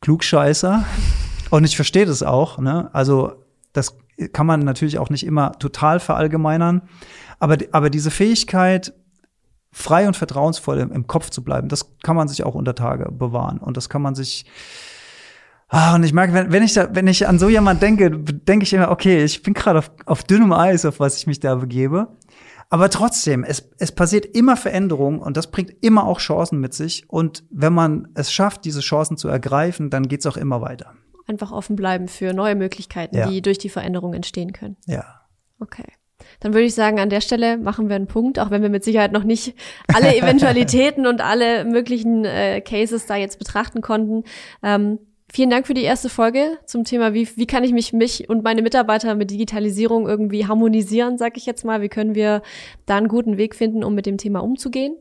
Klugscheißer. 0.01 0.85
Und 1.51 1.65
ich 1.65 1.77
verstehe 1.77 2.07
das 2.07 2.23
auch. 2.23 2.59
Ne? 2.59 2.91
Also 2.93 3.45
das 3.73 3.97
kann 4.33 4.47
man 4.47 4.61
natürlich 4.61 4.99
auch 4.99 5.11
nicht 5.11 5.25
immer 5.25 5.53
total 5.59 6.01
verallgemeinern. 6.01 6.83
Aber, 7.39 7.57
aber 7.73 7.89
diese 7.89 8.11
Fähigkeit, 8.11 8.93
frei 9.71 10.07
und 10.07 10.17
vertrauensvoll 10.17 10.79
im, 10.79 10.93
im, 10.93 11.07
Kopf 11.07 11.31
zu 11.31 11.45
bleiben, 11.45 11.69
das 11.69 11.97
kann 12.03 12.17
man 12.17 12.27
sich 12.27 12.43
auch 12.43 12.55
unter 12.55 12.75
Tage 12.75 13.11
bewahren. 13.13 13.59
Und 13.59 13.77
das 13.77 13.89
kann 13.89 14.03
man 14.03 14.15
sich 14.15 14.45
Ah, 15.71 15.95
und 15.95 16.03
ich 16.03 16.15
merke, 16.15 16.33
wenn, 16.33 16.51
wenn 16.51 16.63
ich 16.63 16.73
da, 16.73 16.89
wenn 16.95 17.07
ich 17.07 17.29
an 17.29 17.39
so 17.39 17.51
jemand 17.51 17.83
denke, 17.83 18.11
denke 18.11 18.65
ich 18.65 18.73
immer, 18.73 18.91
okay, 18.91 19.23
ich 19.23 19.43
bin 19.43 19.53
gerade 19.53 19.81
auf, 19.81 19.91
auf 20.07 20.23
dünnem 20.23 20.53
Eis, 20.53 20.87
auf 20.87 20.99
was 20.99 21.19
ich 21.19 21.27
mich 21.27 21.41
da 21.41 21.57
begebe. 21.57 22.09
Aber 22.71 22.91
trotzdem, 22.91 23.45
es, 23.45 23.71
es 23.79 23.93
passiert 23.93 24.27
immer 24.27 24.57
Veränderung 24.57 25.21
und 25.21 25.37
das 25.37 25.51
bringt 25.51 25.73
immer 25.83 26.07
auch 26.07 26.21
Chancen 26.21 26.61
mit 26.61 26.75
sich. 26.75 27.09
Und 27.09 27.45
wenn 27.51 27.73
man 27.73 28.09
es 28.15 28.31
schafft, 28.33 28.65
diese 28.65 28.81
Chancen 28.81 29.17
zu 29.17 29.29
ergreifen, 29.29 29.89
dann 29.89 30.09
geht's 30.09 30.27
auch 30.27 30.37
immer 30.37 30.61
weiter. 30.61 30.95
Einfach 31.27 31.51
offen 31.51 31.77
bleiben 31.77 32.09
für 32.09 32.33
neue 32.35 32.55
Möglichkeiten, 32.55 33.17
ja. 33.17 33.29
die 33.29 33.43
durch 33.43 33.59
die 33.59 33.69
Veränderung 33.71 34.13
entstehen 34.13 34.53
können. 34.53 34.77
Ja. 34.87 35.23
Okay. 35.61 35.85
Dann 36.41 36.53
würde 36.53 36.67
ich 36.67 36.75
sagen, 36.75 36.99
an 36.99 37.11
der 37.11 37.21
Stelle 37.21 37.59
machen 37.59 37.89
wir 37.89 37.97
einen 37.97 38.07
Punkt, 38.07 38.39
auch 38.39 38.51
wenn 38.51 38.63
wir 38.63 38.69
mit 38.69 38.85
Sicherheit 38.85 39.13
noch 39.13 39.25
nicht 39.25 39.55
alle 39.93 40.15
Eventualitäten 40.17 41.07
und 41.07 41.21
alle 41.21 41.65
möglichen 41.65 42.25
äh, 42.25 42.61
Cases 42.61 43.07
da 43.07 43.17
jetzt 43.17 43.39
betrachten 43.39 43.81
konnten. 43.81 44.25
Ähm, 44.63 44.99
Vielen 45.31 45.51
Dank 45.51 45.67
für 45.67 45.75
die 45.75 45.83
erste 45.83 46.09
Folge 46.09 46.59
zum 46.65 46.85
Thema, 46.85 47.13
wie, 47.13 47.29
wie 47.37 47.47
kann 47.47 47.63
ich 47.63 47.73
mich, 47.73 47.93
mich 47.93 48.31
und 48.31 48.43
meine 48.43 48.63
Mitarbeiter 48.63 49.15
mit 49.15 49.31
Digitalisierung 49.31 50.09
irgendwie 50.09 50.47
harmonisieren, 50.47 51.19
sag 51.19 51.37
ich 51.37 51.45
jetzt 51.45 51.65
mal. 51.65 51.83
Wie 51.83 51.91
können 51.91 52.15
wir 52.15 52.43
da 52.87 52.97
einen 52.97 53.09
guten 53.09 53.37
Weg 53.37 53.55
finden, 53.55 53.85
um 53.85 53.95
mit 53.95 54.07
dem 54.07 54.17
Thema 54.17 54.41
umzugehen? 54.41 54.97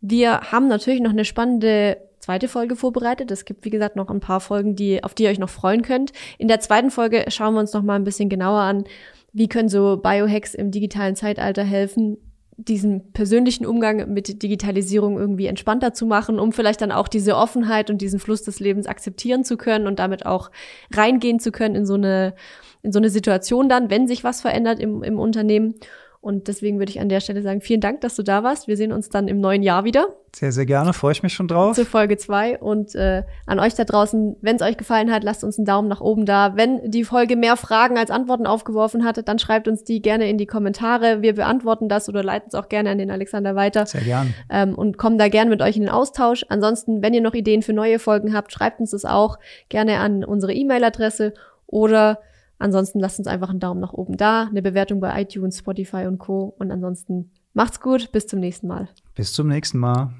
Wir 0.00 0.40
haben 0.50 0.66
natürlich 0.66 1.00
noch 1.00 1.12
eine 1.12 1.24
spannende 1.24 1.98
zweite 2.18 2.48
Folge 2.48 2.74
vorbereitet. 2.74 3.30
Es 3.30 3.44
gibt, 3.44 3.64
wie 3.64 3.70
gesagt, 3.70 3.94
noch 3.94 4.10
ein 4.10 4.20
paar 4.20 4.40
Folgen, 4.40 4.74
die, 4.74 5.04
auf 5.04 5.14
die 5.14 5.24
ihr 5.24 5.30
euch 5.30 5.38
noch 5.38 5.48
freuen 5.48 5.82
könnt. 5.82 6.12
In 6.38 6.48
der 6.48 6.60
zweiten 6.60 6.90
Folge 6.90 7.24
schauen 7.28 7.54
wir 7.54 7.60
uns 7.60 7.72
noch 7.72 7.82
mal 7.82 7.94
ein 7.94 8.04
bisschen 8.04 8.28
genauer 8.28 8.60
an, 8.60 8.84
wie 9.32 9.48
können 9.48 9.68
so 9.68 9.96
Biohacks 9.96 10.54
im 10.54 10.72
digitalen 10.72 11.14
Zeitalter 11.14 11.62
helfen, 11.62 12.18
diesen 12.56 13.12
persönlichen 13.12 13.66
Umgang 13.66 14.12
mit 14.12 14.42
Digitalisierung 14.42 15.18
irgendwie 15.18 15.46
entspannter 15.46 15.94
zu 15.94 16.06
machen, 16.06 16.38
um 16.38 16.52
vielleicht 16.52 16.82
dann 16.82 16.92
auch 16.92 17.08
diese 17.08 17.36
Offenheit 17.36 17.90
und 17.90 18.02
diesen 18.02 18.20
Fluss 18.20 18.42
des 18.42 18.60
Lebens 18.60 18.86
akzeptieren 18.86 19.44
zu 19.44 19.56
können 19.56 19.86
und 19.86 19.98
damit 19.98 20.26
auch 20.26 20.50
reingehen 20.92 21.40
zu 21.40 21.50
können 21.50 21.74
in 21.74 21.86
so 21.86 21.94
eine, 21.94 22.34
in 22.82 22.92
so 22.92 22.98
eine 22.98 23.10
Situation 23.10 23.68
dann, 23.68 23.90
wenn 23.90 24.06
sich 24.06 24.22
was 24.22 24.40
verändert 24.40 24.80
im, 24.80 25.02
im 25.02 25.18
Unternehmen. 25.18 25.74
Und 26.22 26.46
deswegen 26.46 26.78
würde 26.78 26.90
ich 26.90 27.00
an 27.00 27.08
der 27.08 27.18
Stelle 27.18 27.42
sagen, 27.42 27.60
vielen 27.60 27.80
Dank, 27.80 28.00
dass 28.00 28.14
du 28.14 28.22
da 28.22 28.44
warst. 28.44 28.68
Wir 28.68 28.76
sehen 28.76 28.92
uns 28.92 29.08
dann 29.08 29.26
im 29.26 29.40
neuen 29.40 29.60
Jahr 29.60 29.82
wieder. 29.82 30.06
Sehr, 30.32 30.52
sehr 30.52 30.66
gerne, 30.66 30.92
freue 30.92 31.10
ich 31.10 31.24
mich 31.24 31.34
schon 31.34 31.48
drauf. 31.48 31.74
Zur 31.74 31.84
Folge 31.84 32.16
zwei 32.16 32.60
Und 32.60 32.94
äh, 32.94 33.24
an 33.44 33.58
euch 33.58 33.74
da 33.74 33.82
draußen, 33.82 34.36
wenn 34.40 34.54
es 34.54 34.62
euch 34.62 34.76
gefallen 34.76 35.10
hat, 35.10 35.24
lasst 35.24 35.42
uns 35.42 35.58
einen 35.58 35.66
Daumen 35.66 35.88
nach 35.88 36.00
oben 36.00 36.24
da. 36.24 36.54
Wenn 36.54 36.92
die 36.92 37.02
Folge 37.02 37.34
mehr 37.34 37.56
Fragen 37.56 37.98
als 37.98 38.12
Antworten 38.12 38.46
aufgeworfen 38.46 39.04
hat, 39.04 39.26
dann 39.26 39.40
schreibt 39.40 39.66
uns 39.66 39.82
die 39.82 40.00
gerne 40.00 40.30
in 40.30 40.38
die 40.38 40.46
Kommentare. 40.46 41.22
Wir 41.22 41.34
beantworten 41.34 41.88
das 41.88 42.08
oder 42.08 42.22
leiten 42.22 42.46
es 42.50 42.54
auch 42.54 42.68
gerne 42.68 42.90
an 42.90 42.98
den 42.98 43.10
Alexander 43.10 43.56
weiter. 43.56 43.84
Sehr 43.86 44.02
gern. 44.02 44.32
Ähm, 44.48 44.76
und 44.76 44.98
kommen 44.98 45.18
da 45.18 45.26
gerne 45.26 45.50
mit 45.50 45.60
euch 45.60 45.76
in 45.76 45.82
den 45.82 45.90
Austausch. 45.90 46.46
Ansonsten, 46.48 47.02
wenn 47.02 47.14
ihr 47.14 47.20
noch 47.20 47.34
Ideen 47.34 47.62
für 47.62 47.72
neue 47.72 47.98
Folgen 47.98 48.32
habt, 48.32 48.52
schreibt 48.52 48.78
uns 48.78 48.92
das 48.92 49.04
auch 49.04 49.40
gerne 49.68 49.98
an 49.98 50.22
unsere 50.22 50.54
E-Mail-Adresse 50.54 51.34
oder 51.66 52.20
Ansonsten 52.62 53.00
lasst 53.00 53.18
uns 53.18 53.26
einfach 53.26 53.50
einen 53.50 53.58
Daumen 53.58 53.80
nach 53.80 53.92
oben 53.92 54.16
da, 54.16 54.44
eine 54.44 54.62
Bewertung 54.62 55.00
bei 55.00 55.20
iTunes, 55.20 55.58
Spotify 55.58 56.06
und 56.06 56.18
Co. 56.18 56.54
Und 56.60 56.70
ansonsten 56.70 57.32
macht's 57.54 57.80
gut, 57.80 58.12
bis 58.12 58.28
zum 58.28 58.38
nächsten 58.38 58.68
Mal. 58.68 58.88
Bis 59.16 59.32
zum 59.32 59.48
nächsten 59.48 59.78
Mal. 59.78 60.14